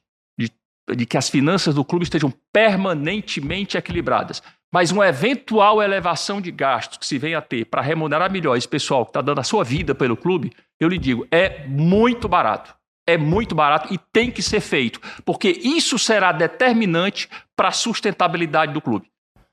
de 0.94 1.04
que 1.04 1.16
as 1.16 1.28
finanças 1.28 1.74
do 1.74 1.84
clube 1.84 2.04
estejam 2.04 2.32
permanentemente 2.52 3.76
equilibradas. 3.76 4.42
Mas 4.72 4.90
uma 4.90 5.06
eventual 5.06 5.82
elevação 5.82 6.40
de 6.40 6.50
gastos 6.50 6.98
que 6.98 7.06
se 7.06 7.18
venha 7.18 7.38
a 7.38 7.42
ter 7.42 7.64
para 7.66 7.82
remunerar 7.82 8.30
melhor 8.30 8.56
esse 8.56 8.68
pessoal 8.68 9.04
que 9.04 9.10
está 9.10 9.22
dando 9.22 9.40
a 9.40 9.44
sua 9.44 9.64
vida 9.64 9.94
pelo 9.94 10.16
clube, 10.16 10.52
eu 10.80 10.88
lhe 10.88 10.98
digo, 10.98 11.26
é 11.30 11.66
muito 11.66 12.28
barato. 12.28 12.74
É 13.08 13.16
muito 13.16 13.54
barato 13.54 13.94
e 13.94 13.98
tem 14.12 14.32
que 14.32 14.42
ser 14.42 14.60
feito, 14.60 15.00
porque 15.24 15.48
isso 15.48 15.96
será 15.96 16.32
determinante 16.32 17.28
para 17.54 17.68
a 17.68 17.72
sustentabilidade 17.72 18.72
do 18.72 18.80
clube. 18.80 19.08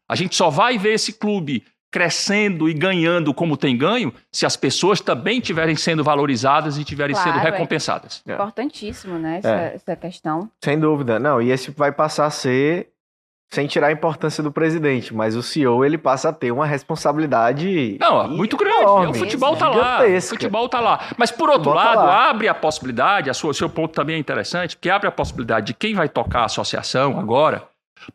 A 0.09 0.16
gente 0.16 0.36
só 0.36 0.49
vai 0.49 0.78
ver 0.78 0.93
esse 0.93 1.14
clube 1.14 1.64
crescendo 1.93 2.68
e 2.68 2.74
ganhando 2.74 3.32
como 3.36 3.55
tem 3.55 3.78
ganho, 3.78 4.11
se 4.32 4.47
as 4.47 4.57
pessoas 4.57 4.99
também 4.99 5.38
estiverem 5.38 5.76
sendo 5.76 6.03
valorizadas 6.03 6.76
e 6.78 6.80
estiverem 6.80 7.16
claro, 7.16 7.32
sendo 7.32 7.39
é 7.39 7.51
recompensadas. 7.51 8.24
É 8.28 8.34
importantíssimo, 8.34 9.20
né, 9.20 9.38
essa, 9.38 9.55
é. 9.55 9.76
essa 9.76 9.95
questão. 9.95 10.49
Sem 10.64 10.80
dúvida. 10.80 11.20
Não, 11.20 11.39
e 11.39 11.51
esse 11.51 11.70
vai 11.70 11.91
passar 11.91 12.26
a 12.26 12.32
ser 12.32 12.93
sem 13.54 13.68
tirar 13.68 13.88
a 13.88 13.91
importância 13.91 14.41
do 14.41 14.51
presidente, 14.51 15.14
mas 15.14 15.36
o 15.36 15.43
CEO 15.43 15.86
ele 15.86 15.97
passa 15.97 16.30
a 16.30 16.34
ter 16.34 16.51
uma 16.51 16.66
responsabilidade 16.66 17.97
não 17.99 18.28
muito 18.28 18.58
grande. 18.58 18.82
Enorme, 18.82 19.12
o 19.12 19.14
futebol 19.14 19.54
está 19.54 19.70
lá, 19.70 20.04
o 20.04 20.22
futebol 20.22 20.66
está 20.66 20.80
lá. 20.80 20.99
Mas 21.18 21.32
por 21.32 21.49
outro 21.49 21.72
tá 21.72 21.76
lado, 21.76 21.97
tá 21.97 22.30
abre 22.30 22.47
a 22.47 22.54
possibilidade, 22.54 23.30
a 23.30 23.34
sua, 23.34 23.51
o 23.51 23.54
seu 23.54 23.70
ponto 23.70 23.93
também 23.93 24.16
é 24.16 24.20
interessante, 24.20 24.76
porque 24.76 24.89
abre 24.89 25.08
a 25.08 25.12
possibilidade 25.12 25.68
de 25.68 25.74
quem 25.74 25.93
vai 25.93 26.10
tocar 26.10 26.41
a 26.41 26.45
associação 26.45 27.20
agora 27.20 27.68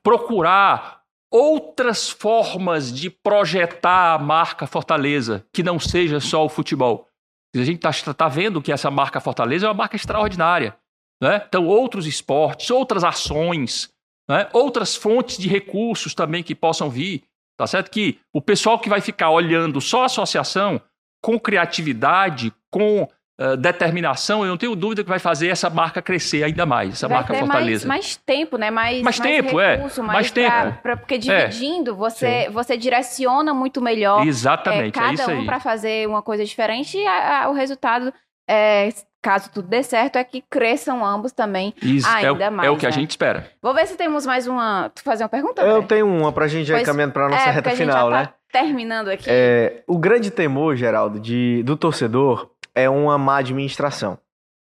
procurar 0.02 1.02
outras 1.30 2.10
formas 2.10 2.92
de 2.92 3.10
projetar 3.10 4.14
a 4.14 4.18
marca 4.18 4.66
Fortaleza, 4.66 5.44
que 5.52 5.62
não 5.62 5.78
seja 5.78 6.20
só 6.20 6.44
o 6.44 6.48
futebol. 6.48 7.06
A 7.54 7.64
gente 7.64 7.86
está 7.86 8.14
tá 8.14 8.28
vendo 8.28 8.62
que 8.62 8.72
essa 8.72 8.90
marca 8.90 9.20
Fortaleza 9.20 9.66
é 9.66 9.68
uma 9.68 9.74
marca 9.74 9.96
extraordinária. 9.96 10.76
Né? 11.20 11.42
Então, 11.48 11.66
outros 11.66 12.06
esportes, 12.06 12.70
outras 12.70 13.02
ações, 13.02 13.90
né? 14.28 14.48
outras 14.52 14.94
fontes 14.94 15.38
de 15.38 15.48
recursos 15.48 16.14
também 16.14 16.42
que 16.42 16.54
possam 16.54 16.90
vir. 16.90 17.24
Tá 17.56 17.66
certo? 17.66 17.90
Que 17.90 18.20
o 18.32 18.40
pessoal 18.40 18.78
que 18.78 18.88
vai 18.88 19.00
ficar 19.00 19.30
olhando 19.30 19.80
só 19.80 20.02
a 20.02 20.06
associação 20.06 20.80
com 21.20 21.40
criatividade, 21.40 22.52
com 22.70 23.02
uh, 23.02 23.56
determinação, 23.56 24.42
eu 24.42 24.50
não 24.50 24.56
tenho 24.56 24.76
dúvida 24.76 25.02
que 25.02 25.08
vai 25.08 25.18
fazer 25.18 25.48
essa 25.48 25.70
marca 25.70 26.00
crescer 26.00 26.44
ainda 26.44 26.64
mais, 26.64 26.90
essa 26.90 27.08
vai 27.08 27.18
marca 27.18 27.34
Fortaleza. 27.34 27.86
Mais, 27.88 28.04
mais 28.04 28.16
tempo, 28.16 28.56
né? 28.56 28.70
Mais, 28.70 29.02
mais, 29.02 29.18
mais 29.18 29.20
tempo, 29.20 29.60
é. 29.60 29.76
recurso, 29.76 30.00
é. 30.00 30.04
Mais, 30.04 30.14
mais 30.14 30.30
tempo. 30.30 30.50
Pra, 30.50 30.72
pra, 30.72 30.96
porque 30.96 31.18
dividindo, 31.18 31.90
é. 31.90 31.94
você, 31.94 32.48
você 32.50 32.76
direciona 32.76 33.52
muito 33.52 33.80
melhor. 33.80 34.26
Exatamente, 34.26 34.98
é, 34.98 35.02
cada 35.02 35.32
é 35.32 35.36
um 35.36 35.44
para 35.44 35.58
fazer 35.58 36.06
uma 36.06 36.22
coisa 36.22 36.44
diferente 36.44 36.96
e 36.96 37.06
a, 37.06 37.44
a, 37.44 37.50
o 37.50 37.54
resultado 37.54 38.12
é, 38.48 38.88
caso 39.22 39.50
tudo 39.50 39.68
dê 39.68 39.82
certo, 39.82 40.16
é 40.16 40.24
que 40.24 40.42
cresçam 40.42 41.04
ambos 41.04 41.32
também 41.32 41.74
Isso, 41.82 42.08
ainda 42.08 42.44
é 42.44 42.50
mais. 42.50 42.68
É 42.68 42.70
o 42.70 42.76
que 42.76 42.84
né? 42.84 42.88
a 42.88 42.92
gente 42.92 43.10
espera. 43.10 43.50
Vou 43.60 43.74
ver 43.74 43.86
se 43.86 43.96
temos 43.96 44.26
mais 44.26 44.46
uma. 44.46 44.90
Tu 44.94 45.02
fazer 45.02 45.24
uma 45.24 45.28
pergunta? 45.28 45.62
Eu 45.62 45.82
tenho 45.82 46.06
uma 46.06 46.32
pra 46.32 46.46
gente 46.46 46.66
já 46.66 46.80
ir 46.80 46.84
caminhando 46.84 47.12
pra 47.12 47.28
nossa 47.28 47.48
é, 47.48 47.50
reta 47.50 47.70
final, 47.70 48.10
tá 48.10 48.22
né? 48.22 48.28
Terminando 48.50 49.08
aqui. 49.08 49.24
É, 49.28 49.82
o 49.86 49.98
grande 49.98 50.30
temor, 50.30 50.76
Geraldo, 50.76 51.20
de, 51.20 51.62
do 51.64 51.76
torcedor 51.76 52.50
é 52.74 52.88
uma 52.88 53.18
má 53.18 53.38
administração. 53.38 54.18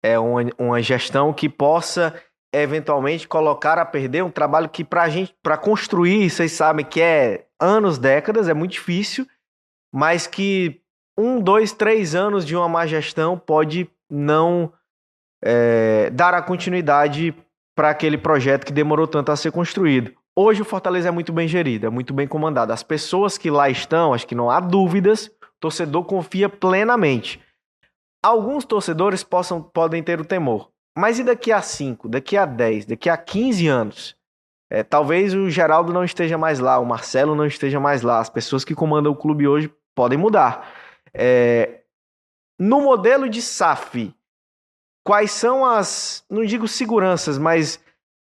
É 0.03 0.17
uma, 0.17 0.41
uma 0.57 0.81
gestão 0.81 1.33
que 1.33 1.49
possa 1.49 2.13
eventualmente 2.53 3.27
colocar 3.27 3.77
a 3.77 3.85
perder 3.85 4.23
um 4.23 4.29
trabalho 4.29 4.69
que 4.69 4.83
pra 4.83 5.09
gente, 5.09 5.35
para 5.43 5.57
construir, 5.57 6.29
vocês 6.29 6.51
sabem 6.53 6.85
que 6.85 7.01
é 7.01 7.45
anos, 7.59 7.97
décadas, 7.97 8.47
é 8.47 8.53
muito 8.53 8.71
difícil, 8.71 9.27
mas 9.93 10.25
que 10.27 10.81
um, 11.17 11.39
dois, 11.39 11.71
três 11.71 12.15
anos 12.15 12.45
de 12.45 12.55
uma 12.55 12.69
má 12.69 12.85
gestão 12.85 13.37
pode 13.37 13.89
não 14.09 14.71
é, 15.43 16.09
dar 16.11 16.33
a 16.33 16.41
continuidade 16.41 17.33
para 17.75 17.89
aquele 17.89 18.17
projeto 18.17 18.65
que 18.65 18.73
demorou 18.73 19.07
tanto 19.07 19.31
a 19.31 19.35
ser 19.35 19.51
construído. 19.51 20.11
Hoje 20.35 20.61
o 20.61 20.65
Fortaleza 20.65 21.09
é 21.09 21.11
muito 21.11 21.33
bem 21.33 21.47
gerido, 21.47 21.87
é 21.87 21.89
muito 21.89 22.13
bem 22.13 22.27
comandado. 22.27 22.71
As 22.71 22.83
pessoas 22.83 23.37
que 23.37 23.49
lá 23.49 23.69
estão, 23.69 24.13
acho 24.13 24.27
que 24.27 24.35
não 24.35 24.49
há 24.49 24.59
dúvidas, 24.59 25.27
o 25.27 25.59
torcedor 25.59 26.03
confia 26.05 26.47
plenamente. 26.47 27.41
Alguns 28.23 28.65
torcedores 28.65 29.23
possam, 29.23 29.61
podem 29.61 30.03
ter 30.03 30.19
o 30.19 30.25
temor. 30.25 30.69
Mas 30.97 31.19
e 31.19 31.23
daqui 31.23 31.51
a 31.51 31.61
5, 31.61 32.09
daqui 32.09 32.35
a 32.35 32.45
10, 32.45 32.85
daqui 32.87 33.09
a 33.09 33.17
15 33.17 33.67
anos? 33.67 34.17
É, 34.69 34.83
talvez 34.83 35.33
o 35.33 35.49
Geraldo 35.49 35.93
não 35.93 36.03
esteja 36.03 36.37
mais 36.37 36.59
lá, 36.59 36.77
o 36.79 36.85
Marcelo 36.85 37.35
não 37.35 37.45
esteja 37.45 37.79
mais 37.79 38.01
lá. 38.01 38.19
As 38.19 38.29
pessoas 38.29 38.65
que 38.65 38.75
comandam 38.75 39.11
o 39.11 39.15
clube 39.15 39.47
hoje 39.47 39.71
podem 39.95 40.17
mudar. 40.17 40.67
É, 41.13 41.81
no 42.59 42.81
modelo 42.81 43.29
de 43.29 43.41
SAF, 43.41 44.13
quais 45.03 45.31
são 45.31 45.65
as, 45.65 46.23
não 46.29 46.43
digo 46.43 46.67
seguranças, 46.67 47.37
mas 47.37 47.79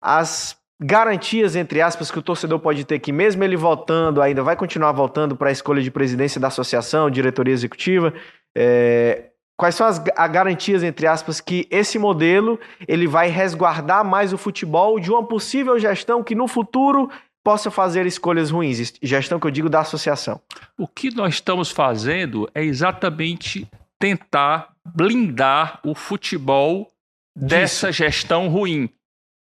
as 0.01 0.57
garantias, 0.81 1.55
entre 1.55 1.81
aspas, 1.81 2.11
que 2.11 2.19
o 2.19 2.21
torcedor 2.21 2.59
pode 2.59 2.83
ter 2.83 2.99
que, 2.99 3.11
mesmo 3.11 3.43
ele 3.43 3.55
votando, 3.55 4.21
ainda 4.21 4.43
vai 4.43 4.55
continuar 4.55 4.91
votando 4.91 5.35
para 5.35 5.49
a 5.49 5.51
escolha 5.51 5.81
de 5.81 5.91
presidência 5.91 6.41
da 6.41 6.47
associação, 6.47 7.09
diretoria 7.09 7.53
executiva, 7.53 8.13
é, 8.55 9.29
Quais 9.55 9.75
são 9.75 9.85
as, 9.85 10.01
as 10.15 10.31
garantias, 10.31 10.83
entre 10.83 11.05
aspas, 11.05 11.39
que 11.39 11.67
esse 11.69 11.99
modelo 11.99 12.59
ele 12.87 13.07
vai 13.07 13.29
resguardar 13.29 14.03
mais 14.03 14.33
o 14.33 14.37
futebol 14.37 14.99
de 14.99 15.11
uma 15.11 15.23
possível 15.23 15.77
gestão 15.77 16.23
que 16.23 16.33
no 16.33 16.47
futuro 16.47 17.09
possa 17.43 17.69
fazer 17.69 18.05
escolhas 18.05 18.49
ruins? 18.49 18.93
Gestão 19.01 19.39
que 19.39 19.45
eu 19.45 19.51
digo 19.51 19.69
da 19.69 19.81
associação. 19.81 20.41
O 20.77 20.87
que 20.87 21.15
nós 21.15 21.35
estamos 21.35 21.69
fazendo 21.69 22.49
é 22.55 22.63
exatamente 22.63 23.67
tentar 23.99 24.75
blindar 24.85 25.79
o 25.83 25.95
futebol 25.95 26.91
Disso. 27.35 27.47
dessa 27.47 27.91
gestão 27.91 28.47
ruim. 28.47 28.89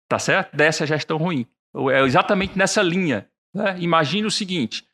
Tá 0.08 0.18
certo? 0.18 0.56
Dessa 0.56 0.86
gestão 0.86 1.18
ruim. 1.18 1.46
É 1.92 2.02
exatamente 2.02 2.56
nessa 2.56 2.82
linha. 2.82 3.28
Né? 3.54 3.76
Imagine 3.80 4.26
o 4.26 4.30
seguinte: 4.30 4.84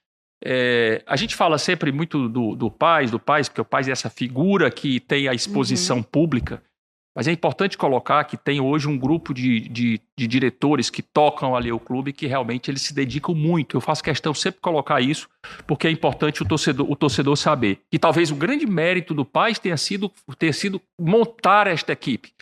é, 0.44 1.02
a 1.06 1.16
gente 1.16 1.34
fala 1.34 1.56
sempre 1.56 1.90
muito 1.92 2.28
do, 2.28 2.54
do 2.54 2.70
Paz, 2.70 3.10
do 3.10 3.18
Paz, 3.18 3.48
porque 3.48 3.60
o 3.60 3.64
Paz 3.64 3.88
é 3.88 3.92
essa 3.92 4.10
figura 4.10 4.70
que 4.70 5.00
tem 5.00 5.28
a 5.28 5.34
exposição 5.34 5.98
uhum. 5.98 6.02
pública, 6.02 6.62
mas 7.14 7.28
é 7.28 7.32
importante 7.32 7.78
colocar 7.78 8.24
que 8.24 8.36
tem 8.36 8.60
hoje 8.60 8.88
um 8.88 8.98
grupo 8.98 9.32
de, 9.32 9.60
de, 9.68 10.00
de, 10.18 10.26
diretores 10.26 10.90
que 10.90 11.00
tocam 11.00 11.54
ali 11.54 11.70
o 11.70 11.78
clube 11.78 12.12
que 12.12 12.26
realmente 12.26 12.70
eles 12.70 12.82
se 12.82 12.92
dedicam 12.92 13.34
muito. 13.34 13.76
Eu 13.76 13.80
faço 13.80 14.02
questão 14.02 14.34
sempre 14.34 14.60
colocar 14.60 15.00
isso, 15.00 15.28
porque 15.66 15.86
é 15.86 15.90
importante 15.90 16.42
o 16.42 16.44
torcedor, 16.44 16.90
o 16.90 16.96
torcedor 16.96 17.36
saber. 17.36 17.78
E 17.92 17.98
talvez 17.98 18.32
o 18.32 18.34
grande 18.34 18.66
mérito 18.66 19.14
do 19.14 19.24
Paz 19.24 19.60
tenha 19.60 19.76
sido, 19.76 20.10
ter 20.36 20.52
sido 20.52 20.82
montar 21.00 21.68
esta 21.68 21.92
equipe. 21.92 22.32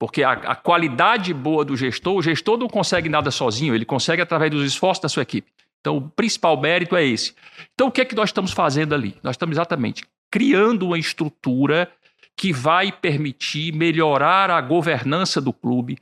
Porque 0.00 0.22
a, 0.22 0.32
a 0.32 0.54
qualidade 0.56 1.34
boa 1.34 1.64
do 1.64 1.76
gestor, 1.76 2.16
o 2.16 2.22
gestor 2.22 2.56
não 2.56 2.68
consegue 2.68 3.08
nada 3.10 3.30
sozinho, 3.30 3.74
ele 3.74 3.84
consegue 3.84 4.22
através 4.22 4.50
dos 4.50 4.64
esforços 4.64 5.02
da 5.02 5.08
sua 5.08 5.22
equipe. 5.22 5.52
Então, 5.80 5.98
o 5.98 6.08
principal 6.08 6.58
mérito 6.58 6.96
é 6.96 7.04
esse. 7.04 7.34
Então, 7.74 7.88
o 7.88 7.92
que 7.92 8.00
é 8.00 8.04
que 8.06 8.14
nós 8.14 8.30
estamos 8.30 8.52
fazendo 8.52 8.94
ali? 8.94 9.16
Nós 9.22 9.34
estamos 9.34 9.56
exatamente 9.56 10.02
criando 10.30 10.86
uma 10.86 10.98
estrutura 10.98 11.90
que 12.36 12.52
vai 12.52 12.90
permitir 12.90 13.72
melhorar 13.72 14.50
a 14.50 14.60
governança 14.60 15.40
do 15.40 15.52
clube, 15.52 15.98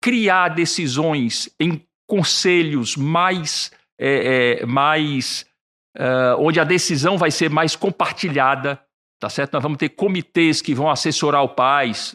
criar 0.00 0.48
decisões 0.48 1.48
em 1.60 1.82
conselhos 2.06 2.96
mais, 2.96 3.70
é, 3.98 4.60
é, 4.60 4.66
mais 4.66 5.44
uh, 5.96 6.40
onde 6.40 6.60
a 6.60 6.64
decisão 6.64 7.18
vai 7.18 7.30
ser 7.30 7.50
mais 7.50 7.74
compartilhada, 7.74 8.80
tá 9.18 9.28
certo? 9.28 9.54
Nós 9.54 9.62
vamos 9.62 9.78
ter 9.78 9.90
comitês 9.90 10.62
que 10.62 10.74
vão 10.74 10.88
assessorar 10.88 11.42
o 11.42 11.48
pais, 11.48 12.14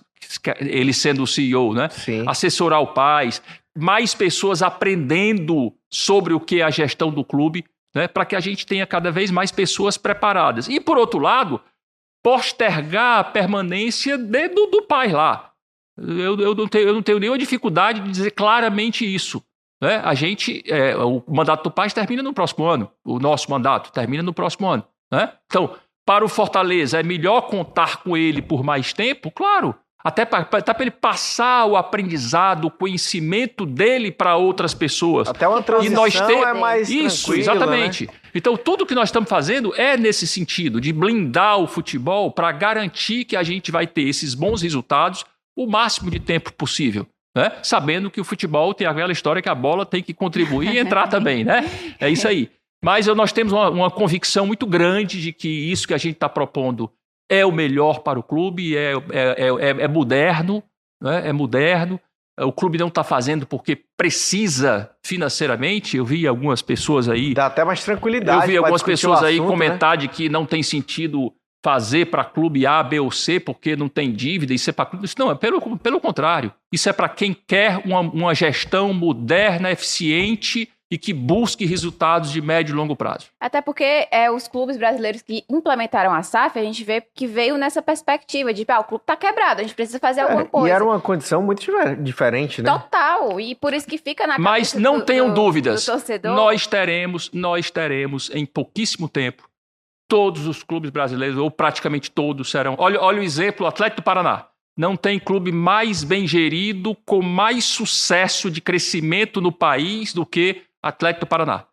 ele 0.59 0.93
sendo 0.93 1.23
o 1.23 1.27
CEO, 1.27 1.73
né? 1.73 1.89
Sim. 1.89 2.23
Assessorar 2.27 2.81
o 2.81 2.93
pais, 2.93 3.41
mais 3.77 4.13
pessoas 4.13 4.61
aprendendo 4.61 5.73
sobre 5.89 6.33
o 6.33 6.39
que 6.39 6.61
é 6.61 6.63
a 6.63 6.69
gestão 6.69 7.11
do 7.11 7.23
clube, 7.23 7.65
né? 7.93 8.07
Para 8.07 8.25
que 8.25 8.35
a 8.35 8.39
gente 8.39 8.65
tenha 8.65 8.87
cada 8.87 9.11
vez 9.11 9.29
mais 9.29 9.51
pessoas 9.51 9.97
preparadas. 9.97 10.67
E 10.67 10.79
por 10.79 10.97
outro 10.97 11.19
lado, 11.19 11.59
postergar 12.23 13.19
a 13.19 13.23
permanência 13.23 14.17
de, 14.17 14.49
do, 14.49 14.67
do 14.67 14.83
pai 14.83 15.11
lá. 15.11 15.51
Eu, 15.97 16.39
eu, 16.39 16.55
não 16.55 16.67
tenho, 16.67 16.87
eu 16.87 16.93
não 16.93 17.01
tenho 17.01 17.19
nenhuma 17.19 17.37
dificuldade 17.37 17.99
de 18.01 18.09
dizer 18.09 18.31
claramente 18.31 19.05
isso. 19.05 19.43
Né? 19.81 20.01
A 20.03 20.13
gente, 20.13 20.63
é, 20.71 20.95
o 20.95 21.23
mandato 21.27 21.63
do 21.63 21.71
Paz 21.71 21.93
termina 21.93 22.21
no 22.21 22.33
próximo 22.33 22.65
ano, 22.65 22.91
o 23.03 23.19
nosso 23.19 23.49
mandato 23.49 23.91
termina 23.91 24.23
no 24.23 24.33
próximo 24.33 24.67
ano. 24.67 24.85
Né? 25.11 25.33
Então, 25.47 25.75
para 26.05 26.23
o 26.23 26.29
Fortaleza, 26.29 26.99
é 26.99 27.03
melhor 27.03 27.41
contar 27.41 27.97
com 28.03 28.15
ele 28.15 28.41
por 28.41 28.63
mais 28.63 28.93
tempo? 28.93 29.31
Claro. 29.31 29.75
Até 30.03 30.25
para 30.25 30.47
ele 30.79 30.91
passar 30.91 31.65
o 31.65 31.77
aprendizado, 31.77 32.65
o 32.65 32.71
conhecimento 32.71 33.65
dele 33.65 34.11
para 34.11 34.35
outras 34.35 34.73
pessoas. 34.73 35.27
Até 35.27 35.47
uma 35.47 35.61
transição 35.61 35.93
e 35.93 35.95
nós 35.95 36.19
ter... 36.19 36.37
é 36.37 36.53
mais 36.53 36.89
Isso, 36.89 37.33
exatamente. 37.33 38.07
Né? 38.07 38.13
Então, 38.33 38.57
tudo 38.57 38.85
que 38.85 38.95
nós 38.95 39.09
estamos 39.09 39.29
fazendo 39.29 39.73
é 39.75 39.97
nesse 39.97 40.25
sentido, 40.25 40.81
de 40.81 40.91
blindar 40.91 41.57
o 41.57 41.67
futebol 41.67 42.31
para 42.31 42.51
garantir 42.51 43.25
que 43.25 43.35
a 43.35 43.43
gente 43.43 43.71
vai 43.71 43.85
ter 43.85 44.03
esses 44.03 44.33
bons 44.33 44.61
resultados 44.61 45.25
o 45.55 45.67
máximo 45.67 46.09
de 46.09 46.19
tempo 46.19 46.51
possível 46.53 47.05
né? 47.35 47.51
sabendo 47.63 48.11
que 48.11 48.19
o 48.19 48.23
futebol 48.23 48.73
tem 48.73 48.87
aquela 48.87 49.11
história 49.11 49.41
que 49.41 49.49
a 49.49 49.55
bola 49.55 49.85
tem 49.85 50.03
que 50.03 50.13
contribuir 50.13 50.73
e 50.73 50.79
entrar 50.79 51.07
também, 51.09 51.43
né? 51.43 51.65
É 51.99 52.09
isso 52.09 52.27
aí. 52.27 52.49
Mas 52.83 53.07
nós 53.07 53.31
temos 53.31 53.53
uma, 53.53 53.69
uma 53.69 53.91
convicção 53.91 54.45
muito 54.45 54.65
grande 54.65 55.21
de 55.21 55.31
que 55.31 55.47
isso 55.47 55.87
que 55.87 55.93
a 55.93 55.97
gente 55.97 56.15
está 56.15 56.27
propondo 56.27 56.91
é 57.31 57.45
o 57.45 57.51
melhor 57.51 57.99
para 58.01 58.19
o 58.19 58.23
clube, 58.23 58.75
é, 58.75 58.91
é, 59.11 59.35
é, 59.39 59.69
é 59.83 59.87
moderno, 59.87 60.61
né? 61.01 61.29
é 61.29 61.31
moderno. 61.31 61.97
O 62.37 62.51
clube 62.51 62.77
não 62.77 62.89
está 62.89 63.03
fazendo 63.03 63.45
porque 63.45 63.79
precisa 63.97 64.89
financeiramente. 65.05 65.95
Eu 65.95 66.03
vi 66.03 66.27
algumas 66.27 66.61
pessoas 66.61 67.07
aí. 67.07 67.33
Dá 67.33 67.45
até 67.45 67.63
mais 67.63 67.83
tranquilidade. 67.85 68.41
Eu 68.41 68.47
vi 68.47 68.57
algumas 68.57 68.83
pessoas 68.83 69.23
aí 69.23 69.35
assunto, 69.35 69.47
comentar 69.47 69.91
né? 69.91 69.97
de 69.97 70.07
que 70.09 70.27
não 70.27 70.45
tem 70.45 70.61
sentido 70.61 71.33
fazer 71.63 72.07
para 72.07 72.25
clube 72.25 72.65
A, 72.65 72.81
B 72.83 72.99
ou 72.99 73.11
C 73.11 73.39
porque 73.39 73.75
não 73.75 73.87
tem 73.87 74.11
dívida, 74.11 74.53
isso 74.53 74.69
é 74.69 74.73
para 74.73 74.87
clube. 74.87 75.07
Não, 75.17 75.31
é 75.31 75.35
pelo, 75.35 75.77
pelo 75.77 76.01
contrário. 76.01 76.51
Isso 76.73 76.89
é 76.89 76.93
para 76.93 77.07
quem 77.07 77.33
quer 77.33 77.77
uma, 77.85 77.99
uma 77.99 78.33
gestão 78.33 78.93
moderna, 78.93 79.71
eficiente 79.71 80.67
e 80.91 80.97
que 80.97 81.13
busque 81.13 81.65
resultados 81.65 82.29
de 82.29 82.41
médio 82.41 82.73
e 82.73 82.75
longo 82.75 82.97
prazo. 82.97 83.27
Até 83.39 83.61
porque 83.61 84.09
é, 84.11 84.29
os 84.29 84.49
clubes 84.49 84.75
brasileiros 84.75 85.21
que 85.21 85.45
implementaram 85.49 86.13
a 86.13 86.21
SAF, 86.21 86.59
a 86.59 86.63
gente 86.63 86.83
vê 86.83 87.01
que 87.15 87.25
veio 87.25 87.57
nessa 87.57 87.81
perspectiva 87.81 88.53
de, 88.53 88.65
ah, 88.67 88.81
o 88.81 88.83
clube 88.83 89.03
está 89.03 89.15
quebrado, 89.15 89.61
a 89.61 89.63
gente 89.63 89.73
precisa 89.73 89.99
fazer 89.99 90.19
é, 90.19 90.23
alguma 90.23 90.43
coisa. 90.43 90.67
E 90.67 90.71
era 90.71 90.83
uma 90.83 90.99
condição 90.99 91.41
muito 91.41 91.65
diferente, 92.01 92.61
né? 92.61 92.69
Total, 92.69 93.39
e 93.39 93.55
por 93.55 93.73
isso 93.73 93.87
que 93.87 93.97
fica 93.97 94.27
na 94.27 94.37
Mas 94.37 94.73
não 94.73 94.99
do, 94.99 95.05
tenham 95.05 95.29
do, 95.29 95.35
dúvidas, 95.35 95.85
do 95.85 96.29
nós 96.29 96.67
teremos, 96.67 97.31
nós 97.31 97.71
teremos 97.71 98.29
em 98.33 98.45
pouquíssimo 98.45 99.07
tempo 99.07 99.49
todos 100.09 100.45
os 100.45 100.61
clubes 100.61 100.89
brasileiros, 100.89 101.37
ou 101.37 101.49
praticamente 101.49 102.11
todos, 102.11 102.51
serão. 102.51 102.75
Olha, 102.77 102.99
olha 102.99 103.21
o 103.21 103.23
exemplo: 103.23 103.65
o 103.65 103.69
Atlético 103.69 104.01
do 104.01 104.03
Paraná. 104.03 104.47
Não 104.77 104.95
tem 104.95 105.19
clube 105.19 105.51
mais 105.51 106.01
bem 106.01 106.25
gerido, 106.25 106.95
com 107.05 107.21
mais 107.21 107.65
sucesso 107.65 108.49
de 108.49 108.61
crescimento 108.61 109.41
no 109.41 109.51
país 109.51 110.13
do 110.13 110.25
que 110.25 110.63
Atlético 110.81 111.25
do 111.25 111.29
Paraná. 111.29 111.65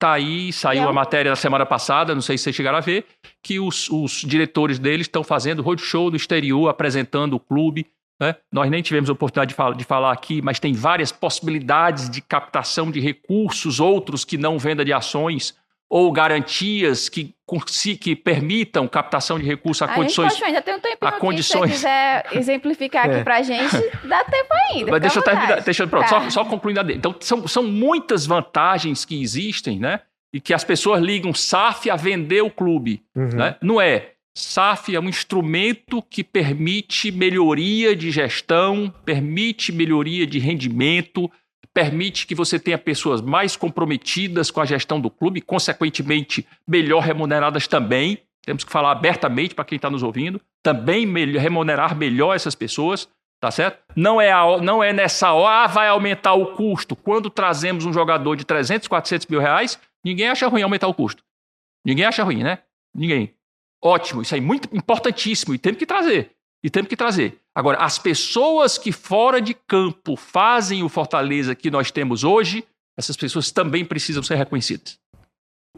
Tá 0.00 0.12
aí, 0.12 0.50
saiu 0.50 0.88
a 0.88 0.92
matéria 0.94 1.28
na 1.28 1.36
semana 1.36 1.66
passada, 1.66 2.14
não 2.14 2.22
sei 2.22 2.38
se 2.38 2.44
vocês 2.44 2.56
chegaram 2.56 2.78
a 2.78 2.80
ver, 2.80 3.04
que 3.42 3.60
os, 3.60 3.90
os 3.90 4.22
diretores 4.22 4.78
deles 4.78 5.06
estão 5.06 5.22
fazendo 5.22 5.62
roadshow 5.62 6.10
no 6.10 6.16
exterior, 6.16 6.70
apresentando 6.70 7.34
o 7.34 7.40
clube. 7.40 7.86
Né? 8.18 8.34
Nós 8.50 8.70
nem 8.70 8.82
tivemos 8.82 9.10
a 9.10 9.12
oportunidade 9.12 9.50
de, 9.50 9.54
fala, 9.54 9.74
de 9.74 9.84
falar 9.84 10.12
aqui, 10.12 10.40
mas 10.40 10.58
tem 10.58 10.72
várias 10.72 11.12
possibilidades 11.12 12.08
de 12.08 12.22
captação 12.22 12.90
de 12.90 12.98
recursos, 12.98 13.78
outros 13.78 14.24
que 14.24 14.38
não 14.38 14.58
venda 14.58 14.84
de 14.86 14.92
ações 14.92 15.54
ou 15.90 16.12
garantias 16.12 17.08
que, 17.08 17.34
que 18.00 18.14
permitam 18.14 18.86
captação 18.86 19.40
de 19.40 19.44
recursos 19.44 19.82
a, 19.82 19.86
a 19.86 19.94
condições. 19.96 20.34
Gente 20.34 20.44
ainda 20.44 20.62
tem 20.62 20.74
um 20.76 20.78
tempinho 20.78 20.96
a 21.00 21.12
condições... 21.12 21.72
se 21.72 21.78
você 21.78 21.88
quiser 21.88 22.26
exemplificar 22.32 23.06
aqui 23.06 23.16
é. 23.16 23.24
para 23.24 23.38
a 23.38 23.42
gente, 23.42 23.76
dá 24.04 24.22
tempo 24.22 24.54
ainda. 24.70 24.92
Mas 24.92 25.00
deixa 25.00 25.18
eu 25.18 25.22
terminar, 25.24 25.60
deixa, 25.60 25.86
pronto, 25.88 26.08
tá. 26.08 26.08
só, 26.08 26.30
só 26.30 26.44
concluindo. 26.44 26.92
Então, 26.92 27.16
são, 27.18 27.48
são 27.48 27.64
muitas 27.64 28.24
vantagens 28.24 29.04
que 29.04 29.20
existem, 29.20 29.80
né? 29.80 30.00
E 30.32 30.40
que 30.40 30.54
as 30.54 30.62
pessoas 30.62 31.02
ligam 31.02 31.34
SAF 31.34 31.90
a 31.90 31.96
vender 31.96 32.40
o 32.40 32.50
clube. 32.50 33.02
Uhum. 33.16 33.30
Né? 33.30 33.56
Não 33.60 33.80
é. 33.80 34.12
SAF 34.32 34.94
é 34.94 35.00
um 35.00 35.08
instrumento 35.08 36.00
que 36.02 36.22
permite 36.22 37.10
melhoria 37.10 37.96
de 37.96 38.12
gestão, 38.12 38.94
permite 39.04 39.72
melhoria 39.72 40.24
de 40.24 40.38
rendimento, 40.38 41.28
permite 41.72 42.26
que 42.26 42.34
você 42.34 42.58
tenha 42.58 42.78
pessoas 42.78 43.20
mais 43.20 43.56
comprometidas 43.56 44.50
com 44.50 44.60
a 44.60 44.64
gestão 44.64 45.00
do 45.00 45.10
clube, 45.10 45.40
consequentemente, 45.40 46.46
melhor 46.66 47.00
remuneradas 47.00 47.66
também. 47.66 48.18
Temos 48.42 48.64
que 48.64 48.72
falar 48.72 48.92
abertamente 48.92 49.54
para 49.54 49.64
quem 49.64 49.76
está 49.76 49.90
nos 49.90 50.02
ouvindo, 50.02 50.40
também 50.62 51.06
remunerar 51.38 51.94
melhor 51.94 52.34
essas 52.34 52.54
pessoas, 52.54 53.08
tá 53.40 53.50
certo? 53.50 53.78
Não 53.94 54.20
é, 54.20 54.32
a, 54.32 54.58
não 54.58 54.82
é 54.82 54.92
nessa 54.92 55.32
hora, 55.32 55.64
ah, 55.64 55.66
vai 55.66 55.88
aumentar 55.88 56.34
o 56.34 56.54
custo. 56.54 56.96
Quando 56.96 57.30
trazemos 57.30 57.84
um 57.84 57.92
jogador 57.92 58.36
de 58.36 58.44
300, 58.44 58.88
400 58.88 59.26
mil 59.26 59.40
reais, 59.40 59.78
ninguém 60.04 60.28
acha 60.28 60.48
ruim 60.48 60.62
aumentar 60.62 60.88
o 60.88 60.94
custo. 60.94 61.22
Ninguém 61.84 62.04
acha 62.04 62.22
ruim, 62.22 62.42
né? 62.42 62.58
Ninguém. 62.94 63.34
Ótimo, 63.82 64.20
isso 64.20 64.34
aí 64.34 64.40
é 64.40 64.44
muito 64.44 64.68
importantíssimo 64.76 65.54
e 65.54 65.58
temos 65.58 65.78
que 65.78 65.86
trazer. 65.86 66.32
E 66.62 66.68
temos 66.68 66.88
que 66.88 66.96
trazer. 66.96 67.38
Agora, 67.54 67.78
as 67.78 67.98
pessoas 67.98 68.76
que 68.76 68.92
fora 68.92 69.40
de 69.40 69.54
campo 69.54 70.16
fazem 70.16 70.82
o 70.82 70.88
Fortaleza 70.88 71.54
que 71.54 71.70
nós 71.70 71.90
temos 71.90 72.22
hoje, 72.22 72.64
essas 72.98 73.16
pessoas 73.16 73.50
também 73.50 73.84
precisam 73.84 74.22
ser 74.22 74.34
reconhecidas. 74.34 74.98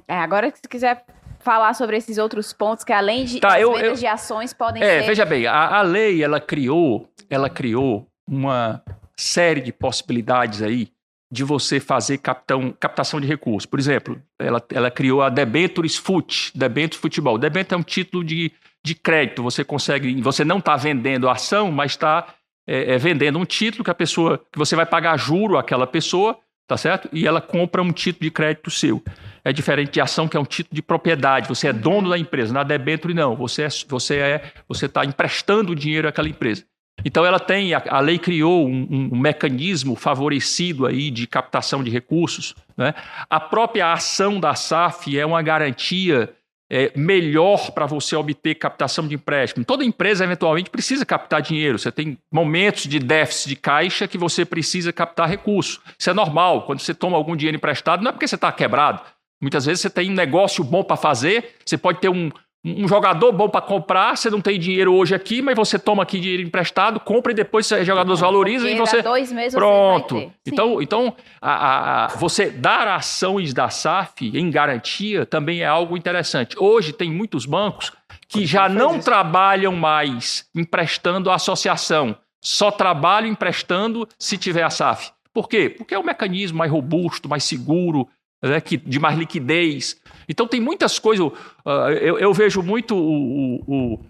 É, 0.08 0.16
agora, 0.16 0.52
se 0.54 0.68
quiser 0.68 1.04
falar 1.38 1.74
sobre 1.74 1.96
esses 1.96 2.18
outros 2.18 2.52
pontos 2.52 2.84
que 2.84 2.92
além 2.92 3.24
de 3.24 3.40
tá, 3.40 3.60
eu, 3.60 3.76
eu, 3.76 3.94
de 3.94 4.06
ações 4.06 4.52
podem 4.52 4.82
é, 4.82 5.00
ser... 5.00 5.06
veja 5.06 5.24
bem, 5.24 5.46
a, 5.46 5.78
a 5.78 5.82
lei 5.82 6.22
ela 6.22 6.40
criou, 6.40 7.08
ela 7.28 7.50
criou 7.50 8.06
uma 8.28 8.82
série 9.16 9.60
de 9.60 9.72
possibilidades 9.72 10.62
aí 10.62 10.90
de 11.30 11.42
você 11.42 11.80
fazer 11.80 12.18
captão, 12.18 12.74
captação 12.78 13.20
de 13.20 13.26
recursos. 13.26 13.64
Por 13.64 13.78
exemplo, 13.78 14.20
ela, 14.38 14.62
ela 14.70 14.90
criou 14.90 15.22
a 15.22 15.30
Debentures 15.30 15.96
Fut, 15.96 16.52
Debentures 16.54 17.00
Futebol. 17.00 17.38
Debentures 17.38 17.72
é 17.72 17.76
um 17.76 17.82
título 17.82 18.22
de 18.22 18.52
de 18.84 18.94
crédito. 18.94 19.42
Você 19.42 19.64
consegue, 19.64 20.20
você 20.20 20.44
não 20.44 20.58
está 20.58 20.76
vendendo 20.76 21.28
a 21.28 21.32
ação, 21.32 21.70
mas 21.70 21.92
está 21.92 22.26
é, 22.66 22.94
é, 22.94 22.98
vendendo 22.98 23.38
um 23.38 23.44
título 23.44 23.84
que 23.84 23.90
a 23.90 23.94
pessoa, 23.94 24.38
que 24.50 24.58
você 24.58 24.76
vai 24.76 24.86
pagar 24.86 25.16
juro 25.16 25.56
àquela 25.56 25.86
pessoa, 25.86 26.38
tá 26.66 26.76
certo? 26.76 27.08
E 27.12 27.26
ela 27.26 27.40
compra 27.40 27.82
um 27.82 27.92
título 27.92 28.24
de 28.24 28.30
crédito 28.30 28.70
seu. 28.70 29.02
É 29.44 29.52
diferente 29.52 29.92
de 29.92 30.00
ação 30.00 30.28
que 30.28 30.36
é 30.36 30.40
um 30.40 30.44
título 30.44 30.74
de 30.74 30.82
propriedade. 30.82 31.48
Você 31.48 31.68
é 31.68 31.72
dono 31.72 32.10
da 32.10 32.18
empresa. 32.18 32.52
Na 32.52 32.62
debênture 32.62 33.14
não. 33.14 33.34
Você 33.36 33.62
é, 33.62 33.68
você 33.88 34.16
é, 34.16 34.52
você 34.68 34.86
está 34.86 35.04
emprestando 35.04 35.74
dinheiro 35.74 36.08
àquela 36.08 36.28
empresa. 36.28 36.64
Então 37.04 37.24
ela 37.24 37.40
tem, 37.40 37.74
a, 37.74 37.82
a 37.88 38.00
lei 38.00 38.18
criou 38.18 38.68
um, 38.68 39.10
um, 39.12 39.18
mecanismo 39.18 39.96
favorecido 39.96 40.86
aí 40.86 41.10
de 41.10 41.26
captação 41.26 41.82
de 41.82 41.90
recursos. 41.90 42.54
Né? 42.76 42.94
A 43.28 43.40
própria 43.40 43.92
ação 43.92 44.38
da 44.38 44.54
SAF 44.54 45.18
é 45.18 45.26
uma 45.26 45.42
garantia 45.42 46.32
é, 46.72 46.90
melhor 46.96 47.70
para 47.72 47.84
você 47.84 48.16
obter 48.16 48.54
captação 48.54 49.06
de 49.06 49.14
empréstimo. 49.14 49.62
Toda 49.62 49.84
empresa, 49.84 50.24
eventualmente, 50.24 50.70
precisa 50.70 51.04
captar 51.04 51.42
dinheiro. 51.42 51.78
Você 51.78 51.92
tem 51.92 52.16
momentos 52.32 52.84
de 52.84 52.98
déficit 52.98 53.50
de 53.50 53.56
caixa 53.56 54.08
que 54.08 54.16
você 54.16 54.42
precisa 54.42 54.90
captar 54.90 55.28
recurso. 55.28 55.82
Isso 55.98 56.08
é 56.08 56.14
normal. 56.14 56.62
Quando 56.62 56.80
você 56.80 56.94
toma 56.94 57.18
algum 57.18 57.36
dinheiro 57.36 57.56
emprestado, 57.56 58.02
não 58.02 58.08
é 58.08 58.12
porque 58.12 58.26
você 58.26 58.36
está 58.36 58.50
quebrado. 58.50 59.02
Muitas 59.38 59.66
vezes 59.66 59.82
você 59.82 59.90
tem 59.90 60.10
um 60.10 60.14
negócio 60.14 60.64
bom 60.64 60.82
para 60.82 60.96
fazer, 60.96 61.56
você 61.66 61.76
pode 61.76 62.00
ter 62.00 62.08
um, 62.08 62.30
um 62.64 62.86
jogador 62.86 63.32
bom 63.32 63.48
para 63.48 63.60
comprar, 63.60 64.16
você 64.16 64.30
não 64.30 64.40
tem 64.40 64.58
dinheiro 64.58 64.94
hoje 64.94 65.14
aqui, 65.14 65.42
mas 65.42 65.56
você 65.56 65.78
toma 65.78 66.04
aqui 66.04 66.20
dinheiro 66.20 66.42
emprestado, 66.44 67.00
compra 67.00 67.32
e 67.32 67.34
depois 67.34 67.68
os 67.68 67.84
jogadores 67.84 68.20
valorizam 68.20 68.68
e 68.68 68.76
você 68.76 69.02
dois 69.02 69.32
meses 69.32 69.54
pronto. 69.54 70.14
Você 70.14 70.30
então, 70.46 70.80
então 70.80 71.16
a, 71.40 72.04
a, 72.04 72.06
você 72.08 72.50
dar 72.50 72.86
ações 72.86 73.52
da 73.52 73.68
SAF 73.68 74.30
em 74.36 74.48
garantia 74.48 75.26
também 75.26 75.62
é 75.62 75.66
algo 75.66 75.96
interessante. 75.96 76.56
Hoje 76.56 76.92
tem 76.92 77.10
muitos 77.10 77.46
bancos 77.46 77.92
que 78.28 78.46
já 78.46 78.68
não 78.68 79.00
trabalham 79.00 79.74
mais 79.74 80.48
emprestando 80.54 81.30
a 81.30 81.34
associação, 81.34 82.16
só 82.40 82.70
trabalham 82.70 83.28
emprestando 83.28 84.08
se 84.16 84.38
tiver 84.38 84.62
a 84.62 84.70
SAF. 84.70 85.10
Por 85.34 85.48
quê? 85.48 85.68
Porque 85.68 85.94
é 85.94 85.98
um 85.98 86.04
mecanismo 86.04 86.58
mais 86.58 86.70
robusto, 86.70 87.28
mais 87.28 87.42
seguro, 87.42 88.06
né, 88.43 88.61
que, 88.61 88.76
de 88.76 88.99
mais 88.99 89.16
liquidez. 89.16 90.01
Então 90.28 90.47
tem 90.47 90.61
muitas 90.61 90.99
coisas. 90.99 91.26
Uh, 91.26 91.90
eu, 92.01 92.18
eu, 92.18 92.34
vejo 92.34 92.62
muito 92.62 92.97
o, 92.97 93.62
o, 93.66 94.01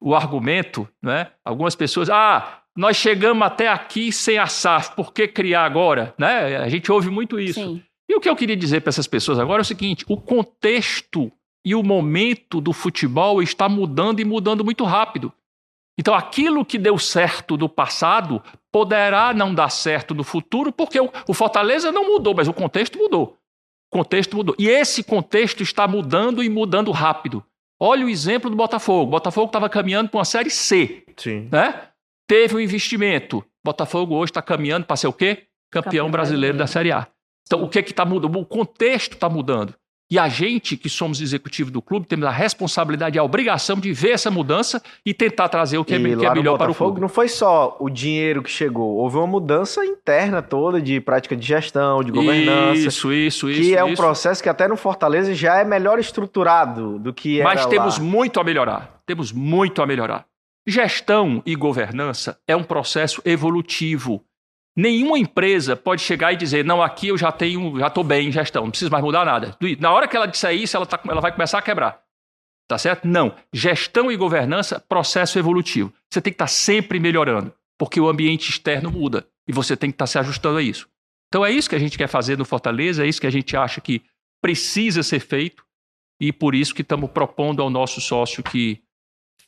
o, 0.00 0.14
argumento, 0.14 0.88
né? 1.02 1.28
Algumas 1.44 1.74
pessoas, 1.74 2.08
ah, 2.08 2.60
nós 2.76 2.96
chegamos 2.96 3.46
até 3.46 3.68
aqui 3.68 4.10
sem 4.10 4.38
a 4.38 4.46
SAF, 4.46 4.94
por 4.96 5.12
que 5.12 5.28
criar 5.28 5.64
agora? 5.64 6.14
Né? 6.18 6.56
A 6.56 6.68
gente 6.68 6.90
ouve 6.90 7.10
muito 7.10 7.38
isso. 7.38 7.60
Sim. 7.60 7.82
E 8.08 8.14
o 8.14 8.20
que 8.20 8.28
eu 8.28 8.36
queria 8.36 8.56
dizer 8.56 8.80
para 8.80 8.90
essas 8.90 9.06
pessoas 9.06 9.38
agora 9.38 9.60
é 9.60 9.64
o 9.64 9.66
seguinte: 9.66 10.04
o 10.08 10.16
contexto 10.16 11.30
e 11.64 11.74
o 11.74 11.82
momento 11.82 12.60
do 12.60 12.72
futebol 12.72 13.42
está 13.42 13.68
mudando 13.68 14.20
e 14.20 14.24
mudando 14.24 14.64
muito 14.64 14.84
rápido. 14.84 15.32
Então, 15.98 16.12
aquilo 16.12 16.64
que 16.64 16.76
deu 16.76 16.98
certo 16.98 17.56
no 17.56 17.68
passado 17.68 18.42
poderá 18.70 19.32
não 19.32 19.54
dar 19.54 19.70
certo 19.70 20.12
no 20.14 20.24
futuro, 20.24 20.72
porque 20.72 21.00
o, 21.00 21.10
o 21.28 21.32
Fortaleza 21.32 21.92
não 21.92 22.04
mudou, 22.04 22.34
mas 22.34 22.48
o 22.48 22.52
contexto 22.52 22.98
mudou. 22.98 23.38
O 23.94 23.98
contexto 23.98 24.36
mudou. 24.36 24.56
E 24.58 24.68
esse 24.68 25.04
contexto 25.04 25.62
está 25.62 25.86
mudando 25.86 26.42
e 26.42 26.48
mudando 26.48 26.90
rápido. 26.90 27.44
Olha 27.78 28.04
o 28.04 28.08
exemplo 28.08 28.50
do 28.50 28.56
Botafogo. 28.56 29.04
O 29.04 29.10
Botafogo 29.12 29.46
estava 29.46 29.68
caminhando 29.68 30.10
para 30.10 30.18
uma 30.18 30.24
Série 30.24 30.50
C. 30.50 31.04
Sim. 31.16 31.48
Né? 31.52 31.90
Teve 32.26 32.56
um 32.56 32.60
investimento. 32.60 33.44
Botafogo 33.64 34.16
hoje 34.16 34.32
está 34.32 34.42
caminhando 34.42 34.84
para 34.84 34.96
ser 34.96 35.06
o 35.06 35.12
quê? 35.12 35.44
Campeão, 35.70 35.82
Campeão 35.84 36.10
brasileiro, 36.10 36.56
brasileiro 36.56 36.58
da 36.58 36.66
Série 36.66 36.90
A. 36.90 37.06
Então, 37.46 37.62
o 37.62 37.68
que 37.68 37.78
é 37.78 37.82
está 37.82 38.04
mudando? 38.04 38.36
O 38.36 38.44
contexto 38.44 39.12
está 39.12 39.28
mudando. 39.28 39.74
E 40.14 40.18
a 40.18 40.28
gente, 40.28 40.76
que 40.76 40.88
somos 40.88 41.20
executivo 41.20 41.72
do 41.72 41.82
clube, 41.82 42.06
temos 42.06 42.24
a 42.24 42.30
responsabilidade 42.30 43.16
e 43.16 43.18
a 43.18 43.24
obrigação 43.24 43.80
de 43.80 43.92
ver 43.92 44.12
essa 44.12 44.30
mudança 44.30 44.80
e 45.04 45.12
tentar 45.12 45.48
trazer 45.48 45.76
o 45.76 45.84
que, 45.84 45.92
é, 45.92 45.98
que 45.98 46.24
é 46.24 46.32
melhor 46.32 46.56
para 46.56 46.70
o 46.70 46.74
clube. 46.74 47.00
Não 47.00 47.08
foi 47.08 47.26
só 47.26 47.76
o 47.80 47.90
dinheiro 47.90 48.40
que 48.40 48.48
chegou, 48.48 48.94
houve 48.94 49.16
uma 49.16 49.26
mudança 49.26 49.84
interna 49.84 50.40
toda 50.40 50.80
de 50.80 51.00
prática 51.00 51.34
de 51.34 51.44
gestão, 51.44 52.00
de 52.04 52.12
governança. 52.12 52.78
Isso, 52.78 53.12
isso, 53.12 53.50
isso. 53.50 53.60
Que 53.60 53.76
é 53.76 53.82
isso. 53.82 53.86
um 53.86 53.96
processo 53.96 54.40
que 54.40 54.48
até 54.48 54.68
no 54.68 54.76
Fortaleza 54.76 55.34
já 55.34 55.58
é 55.58 55.64
melhor 55.64 55.98
estruturado 55.98 56.96
do 57.00 57.12
que 57.12 57.40
era 57.40 57.48
Mas 57.48 57.66
temos 57.66 57.98
lá. 57.98 58.04
muito 58.04 58.38
a 58.38 58.44
melhorar. 58.44 59.00
Temos 59.04 59.32
muito 59.32 59.82
a 59.82 59.86
melhorar. 59.86 60.26
Gestão 60.64 61.42
e 61.44 61.56
governança 61.56 62.38
é 62.46 62.54
um 62.54 62.62
processo 62.62 63.20
evolutivo. 63.24 64.24
Nenhuma 64.76 65.18
empresa 65.18 65.76
pode 65.76 66.02
chegar 66.02 66.32
e 66.32 66.36
dizer, 66.36 66.64
não, 66.64 66.82
aqui 66.82 67.08
eu 67.08 67.16
já 67.16 67.30
tenho, 67.30 67.78
já 67.78 67.86
estou 67.86 68.02
bem 68.02 68.28
em 68.28 68.32
gestão, 68.32 68.64
não 68.64 68.70
preciso 68.70 68.90
mais 68.90 69.04
mudar 69.04 69.24
nada. 69.24 69.56
Na 69.78 69.92
hora 69.92 70.08
que 70.08 70.16
ela 70.16 70.26
disser 70.26 70.52
isso, 70.52 70.76
ela, 70.76 70.84
tá, 70.84 71.00
ela 71.08 71.20
vai 71.20 71.30
começar 71.30 71.58
a 71.58 71.62
quebrar. 71.62 72.02
Tá 72.66 72.78
certo? 72.78 73.06
Não. 73.06 73.36
Gestão 73.52 74.10
e 74.10 74.16
governança, 74.16 74.80
processo 74.80 75.38
evolutivo. 75.38 75.92
Você 76.10 76.20
tem 76.20 76.32
que 76.32 76.36
estar 76.36 76.46
tá 76.46 76.50
sempre 76.50 76.98
melhorando, 76.98 77.52
porque 77.78 78.00
o 78.00 78.08
ambiente 78.08 78.50
externo 78.50 78.90
muda 78.90 79.26
e 79.46 79.52
você 79.52 79.76
tem 79.76 79.90
que 79.90 79.94
estar 79.94 80.04
tá 80.04 80.08
se 80.08 80.18
ajustando 80.18 80.58
a 80.58 80.62
isso. 80.62 80.88
Então 81.28 81.44
é 81.44 81.50
isso 81.50 81.68
que 81.68 81.76
a 81.76 81.80
gente 81.80 81.98
quer 81.98 82.08
fazer 82.08 82.38
no 82.38 82.44
Fortaleza, 82.44 83.04
é 83.04 83.08
isso 83.08 83.20
que 83.20 83.26
a 83.26 83.30
gente 83.30 83.56
acha 83.56 83.80
que 83.80 84.02
precisa 84.42 85.02
ser 85.02 85.20
feito 85.20 85.64
e 86.20 86.32
por 86.32 86.54
isso 86.54 86.74
que 86.74 86.82
estamos 86.82 87.10
propondo 87.10 87.62
ao 87.62 87.70
nosso 87.70 88.00
sócio 88.00 88.42
que 88.42 88.82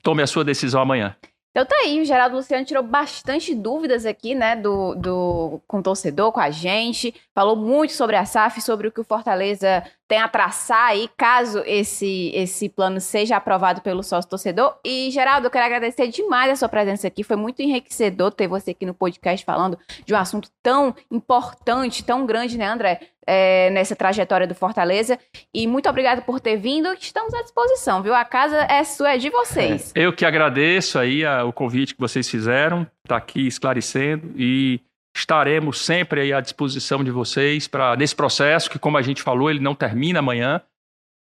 tome 0.02 0.22
a 0.22 0.26
sua 0.26 0.44
decisão 0.44 0.80
amanhã. 0.80 1.16
Então 1.56 1.64
tá 1.64 1.74
aí, 1.84 2.02
o 2.02 2.04
Geraldo 2.04 2.36
Luciano 2.36 2.66
tirou 2.66 2.82
bastante 2.82 3.54
dúvidas 3.54 4.04
aqui, 4.04 4.34
né, 4.34 4.54
do, 4.54 4.94
do, 4.94 5.62
com 5.66 5.78
o 5.78 5.82
torcedor, 5.82 6.30
com 6.30 6.38
a 6.38 6.50
gente. 6.50 7.14
Falou 7.34 7.56
muito 7.56 7.94
sobre 7.94 8.14
a 8.14 8.26
SAF, 8.26 8.60
sobre 8.60 8.88
o 8.88 8.92
que 8.92 9.00
o 9.00 9.04
Fortaleza 9.04 9.82
tem 10.06 10.18
a 10.18 10.28
traçar 10.28 10.88
aí, 10.88 11.08
caso 11.16 11.62
esse, 11.64 12.30
esse 12.34 12.68
plano 12.68 13.00
seja 13.00 13.38
aprovado 13.38 13.80
pelo 13.80 14.02
sócio 14.02 14.28
torcedor. 14.28 14.76
E, 14.84 15.10
Geraldo, 15.10 15.46
eu 15.46 15.50
quero 15.50 15.64
agradecer 15.64 16.08
demais 16.08 16.50
a 16.50 16.56
sua 16.56 16.68
presença 16.68 17.08
aqui. 17.08 17.24
Foi 17.24 17.36
muito 17.36 17.62
enriquecedor 17.62 18.32
ter 18.32 18.46
você 18.46 18.72
aqui 18.72 18.84
no 18.84 18.92
podcast 18.92 19.42
falando 19.42 19.78
de 20.04 20.12
um 20.12 20.18
assunto 20.18 20.50
tão 20.62 20.94
importante, 21.10 22.04
tão 22.04 22.26
grande, 22.26 22.58
né, 22.58 22.66
André? 22.66 23.00
É, 23.28 23.70
nessa 23.70 23.96
trajetória 23.96 24.46
do 24.46 24.54
Fortaleza. 24.54 25.18
E 25.52 25.66
muito 25.66 25.88
obrigado 25.88 26.22
por 26.22 26.38
ter 26.38 26.56
vindo. 26.56 26.92
Estamos 26.92 27.34
à 27.34 27.42
disposição, 27.42 28.00
viu? 28.00 28.14
A 28.14 28.24
casa 28.24 28.56
é 28.70 28.84
sua, 28.84 29.14
é 29.14 29.18
de 29.18 29.30
vocês. 29.30 29.90
Eu 29.96 30.12
que 30.12 30.24
agradeço 30.24 30.96
aí 30.96 31.24
a, 31.24 31.44
o 31.44 31.52
convite 31.52 31.94
que 31.94 32.00
vocês 32.00 32.30
fizeram, 32.30 32.86
tá 33.02 33.16
aqui 33.16 33.46
esclarecendo 33.46 34.32
e 34.36 34.80
estaremos 35.16 35.80
sempre 35.80 36.20
aí 36.20 36.32
à 36.32 36.40
disposição 36.40 37.02
de 37.02 37.10
vocês 37.10 37.66
para 37.66 37.96
nesse 37.96 38.14
processo 38.14 38.70
que, 38.70 38.78
como 38.78 38.98
a 38.98 39.02
gente 39.02 39.22
falou, 39.22 39.50
ele 39.50 39.60
não 39.60 39.74
termina 39.74 40.18
amanhã, 40.18 40.60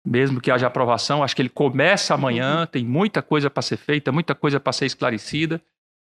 mesmo 0.05 0.41
que 0.41 0.51
haja 0.51 0.67
aprovação. 0.67 1.23
Acho 1.23 1.35
que 1.35 1.41
ele 1.41 1.49
começa 1.49 2.13
amanhã. 2.13 2.61
Uhum. 2.61 2.65
Tem 2.65 2.83
muita 2.83 3.21
coisa 3.21 3.49
para 3.49 3.61
ser 3.61 3.77
feita, 3.77 4.11
muita 4.11 4.35
coisa 4.35 4.59
para 4.59 4.73
ser 4.73 4.87
esclarecida. 4.87 5.61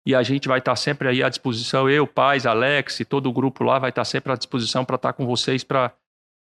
E 0.09 0.15
a 0.15 0.23
gente 0.23 0.47
vai 0.47 0.57
estar 0.57 0.75
sempre 0.75 1.07
aí 1.07 1.21
à 1.21 1.29
disposição. 1.29 1.87
Eu, 1.87 2.07
Paz, 2.07 2.47
Alex 2.47 2.99
e 2.99 3.05
todo 3.05 3.29
o 3.29 3.31
grupo 3.31 3.63
lá 3.63 3.77
vai 3.77 3.91
estar 3.91 4.03
sempre 4.03 4.33
à 4.33 4.35
disposição 4.35 4.83
para 4.83 4.95
estar 4.95 5.13
com 5.13 5.23
vocês 5.23 5.63
para 5.63 5.91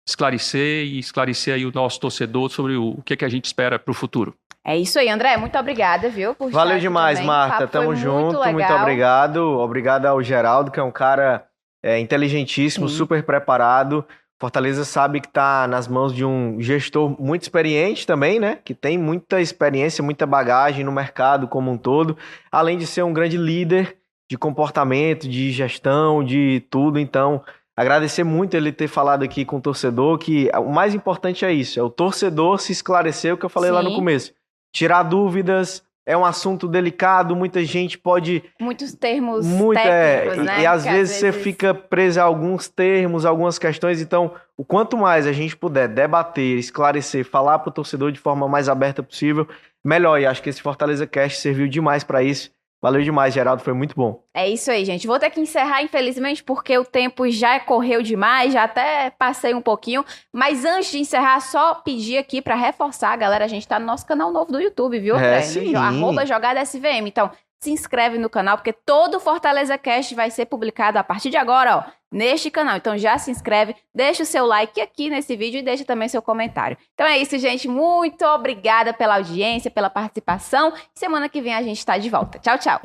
esclarecer 0.07 0.85
e 0.85 0.97
esclarecer 0.99 1.53
aí 1.53 1.65
o 1.65 1.71
nosso 1.73 1.99
torcedor 1.99 2.49
sobre 2.49 2.77
o, 2.77 2.91
o 2.91 3.01
que, 3.01 3.17
que 3.17 3.25
a 3.25 3.27
gente 3.27 3.43
espera 3.43 3.77
para 3.77 3.91
o 3.91 3.93
futuro. 3.93 4.33
É 4.65 4.77
isso 4.77 4.97
aí, 4.97 5.09
André. 5.09 5.35
Muito 5.35 5.59
obrigada, 5.59 6.09
viu? 6.09 6.33
Por 6.33 6.49
Valeu 6.49 6.79
demais, 6.79 7.19
Marta. 7.19 7.67
Tamo 7.67 7.93
junto. 7.93 8.37
Muito, 8.37 8.53
muito, 8.53 8.73
obrigado. 8.73 9.59
Obrigado 9.59 10.05
ao 10.05 10.23
Geraldo, 10.23 10.71
que 10.71 10.79
é 10.79 10.83
um 10.83 10.91
cara 10.91 11.45
é, 11.83 11.99
inteligentíssimo, 11.99 12.87
Sim. 12.87 12.95
super 12.95 13.21
preparado. 13.21 14.07
Fortaleza 14.39 14.85
sabe 14.85 15.19
que 15.19 15.27
está 15.27 15.67
nas 15.67 15.87
mãos 15.87 16.13
de 16.13 16.23
um 16.23 16.61
gestor 16.61 17.19
muito 17.19 17.41
experiente 17.41 18.05
também, 18.05 18.39
né? 18.39 18.59
Que 18.63 18.73
tem 18.73 18.97
muita 18.97 19.41
experiência, 19.41 20.03
muita 20.03 20.27
bagagem 20.27 20.83
no 20.83 20.91
mercado 20.91 21.47
como 21.47 21.71
um 21.71 21.77
todo, 21.77 22.15
além 22.51 22.77
de 22.77 22.85
ser 22.85 23.03
um 23.03 23.13
grande 23.13 23.35
líder 23.35 23.97
de 24.29 24.37
comportamento, 24.37 25.27
de 25.27 25.51
gestão, 25.51 26.23
de 26.23 26.63
tudo. 26.69 26.99
Então, 26.99 27.41
agradecer 27.75 28.23
muito 28.23 28.55
ele 28.55 28.71
ter 28.71 28.87
falado 28.87 29.23
aqui 29.23 29.43
com 29.43 29.57
o 29.57 29.61
torcedor, 29.61 30.19
que 30.19 30.49
o 30.55 30.69
mais 30.69 30.93
importante 30.93 31.43
é 31.43 31.51
isso, 31.51 31.79
é 31.79 31.83
o 31.83 31.89
torcedor 31.89 32.59
se 32.59 32.71
esclarecer 32.71 33.33
o 33.33 33.37
que 33.37 33.45
eu 33.45 33.49
falei 33.49 33.69
Sim. 33.69 33.75
lá 33.75 33.81
no 33.81 33.95
começo 33.95 34.37
tirar 34.77 35.03
dúvidas. 35.03 35.83
É 36.07 36.15
um 36.15 36.23
assunto 36.23 36.69
delicado, 36.69 37.35
muita 37.35 37.65
gente 37.65 37.97
pode. 37.97 38.41
Muitos 38.57 38.93
termos 38.93 39.45
muito, 39.45 39.77
técnicos, 39.77 40.37
é, 40.37 40.43
né? 40.43 40.59
E, 40.59 40.61
e 40.61 40.65
às 40.65 40.85
vezes, 40.85 40.99
vezes, 40.99 41.15
você 41.17 41.31
fica 41.33 41.73
preso 41.73 42.21
a 42.21 42.23
alguns 42.23 42.69
termos, 42.69 43.25
algumas 43.25 43.59
questões. 43.59 44.01
Então, 44.01 44.31
o 44.55 44.63
quanto 44.63 44.97
mais 44.97 45.27
a 45.27 45.33
gente 45.33 45.57
puder 45.57 45.89
debater, 45.89 46.57
esclarecer, 46.57 47.25
falar 47.25 47.59
para 47.59 47.69
o 47.69 47.73
torcedor 47.73 48.13
de 48.13 48.21
forma 48.21 48.47
mais 48.47 48.69
aberta 48.69 49.03
possível, 49.03 49.45
melhor. 49.83 50.17
E 50.17 50.25
acho 50.25 50.41
que 50.41 50.49
esse 50.49 50.61
Fortaleza 50.61 51.05
Cast 51.05 51.41
serviu 51.41 51.67
demais 51.67 52.05
para 52.05 52.23
isso. 52.23 52.51
Valeu 52.81 53.01
demais, 53.01 53.33
Geraldo, 53.33 53.63
foi 53.63 53.73
muito 53.73 53.95
bom. 53.95 54.23
É 54.33 54.47
isso 54.47 54.69
aí, 54.69 54.85
gente. 54.85 55.07
Vou 55.07 55.17
ter 55.17 55.31
que 55.31 55.41
encerrar, 55.41 55.81
infelizmente, 55.81 56.43
porque 56.43 56.77
o 56.77 56.85
tempo 56.85 57.27
já 57.29 57.59
correu 57.59 58.03
demais, 58.03 58.53
já 58.53 58.63
até 58.63 59.09
passei 59.09 59.53
um 59.55 59.61
pouquinho. 59.61 60.05
Mas 60.31 60.63
antes 60.63 60.91
de 60.91 60.99
encerrar, 60.99 61.39
só 61.39 61.75
pedir 61.75 62.17
aqui 62.19 62.39
para 62.39 62.53
reforçar, 62.55 63.15
galera, 63.17 63.45
a 63.45 63.47
gente 63.47 63.67
tá 63.67 63.79
no 63.79 63.85
nosso 63.85 64.05
canal 64.05 64.31
novo 64.31 64.51
do 64.51 64.61
YouTube, 64.61 64.99
viu? 64.99 65.15
É, 65.15 65.41
sim. 65.41 65.75
Arroba 65.75 66.23
Jogada 66.23 66.61
SVM. 66.61 67.07
Então, 67.07 67.31
se 67.59 67.71
inscreve 67.71 68.17
no 68.17 68.29
canal, 68.29 68.57
porque 68.57 68.73
todo 68.73 69.19
Fortaleza 69.19 69.77
Cast 69.77 70.13
vai 70.13 70.29
ser 70.29 70.45
publicado 70.45 70.99
a 70.99 71.03
partir 71.03 71.29
de 71.29 71.37
agora, 71.37 71.77
ó, 71.77 71.83
neste 72.11 72.51
canal. 72.51 72.77
Então 72.77 72.97
já 72.97 73.17
se 73.17 73.31
inscreve, 73.31 73.75
deixa 73.93 74.23
o 74.23 74.25
seu 74.25 74.45
like 74.45 74.79
aqui 74.79 75.09
nesse 75.09 75.35
vídeo 75.35 75.59
e 75.59 75.63
deixa 75.63 75.83
também 75.83 76.07
seu 76.07 76.21
comentário. 76.21 76.77
Então 76.93 77.05
é 77.05 77.17
isso, 77.17 77.37
gente. 77.37 77.67
Muito 77.67 78.23
obrigada 78.25 78.93
pela 78.93 79.15
audiência, 79.15 79.71
pela 79.71 79.89
participação. 79.89 80.73
Semana 80.93 81.27
que 81.27 81.41
vem 81.41 81.53
a 81.53 81.61
gente 81.63 81.79
está 81.79 81.97
de 81.97 82.09
volta. 82.09 82.39
Tchau, 82.39 82.57
tchau. 82.57 82.81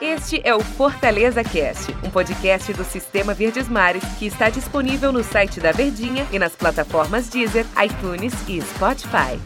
Este 0.00 0.40
é 0.44 0.54
o 0.54 0.60
Fortaleza 0.60 1.42
Cast, 1.42 1.90
um 2.04 2.10
podcast 2.10 2.72
do 2.74 2.84
Sistema 2.84 3.32
Verdes 3.32 3.68
Mares 3.68 4.04
que 4.18 4.26
está 4.26 4.50
disponível 4.50 5.10
no 5.10 5.24
site 5.24 5.60
da 5.60 5.72
Verdinha 5.72 6.26
e 6.30 6.38
nas 6.38 6.54
plataformas 6.54 7.28
Deezer, 7.28 7.64
iTunes 7.82 8.34
e 8.46 8.60
Spotify. 8.60 9.40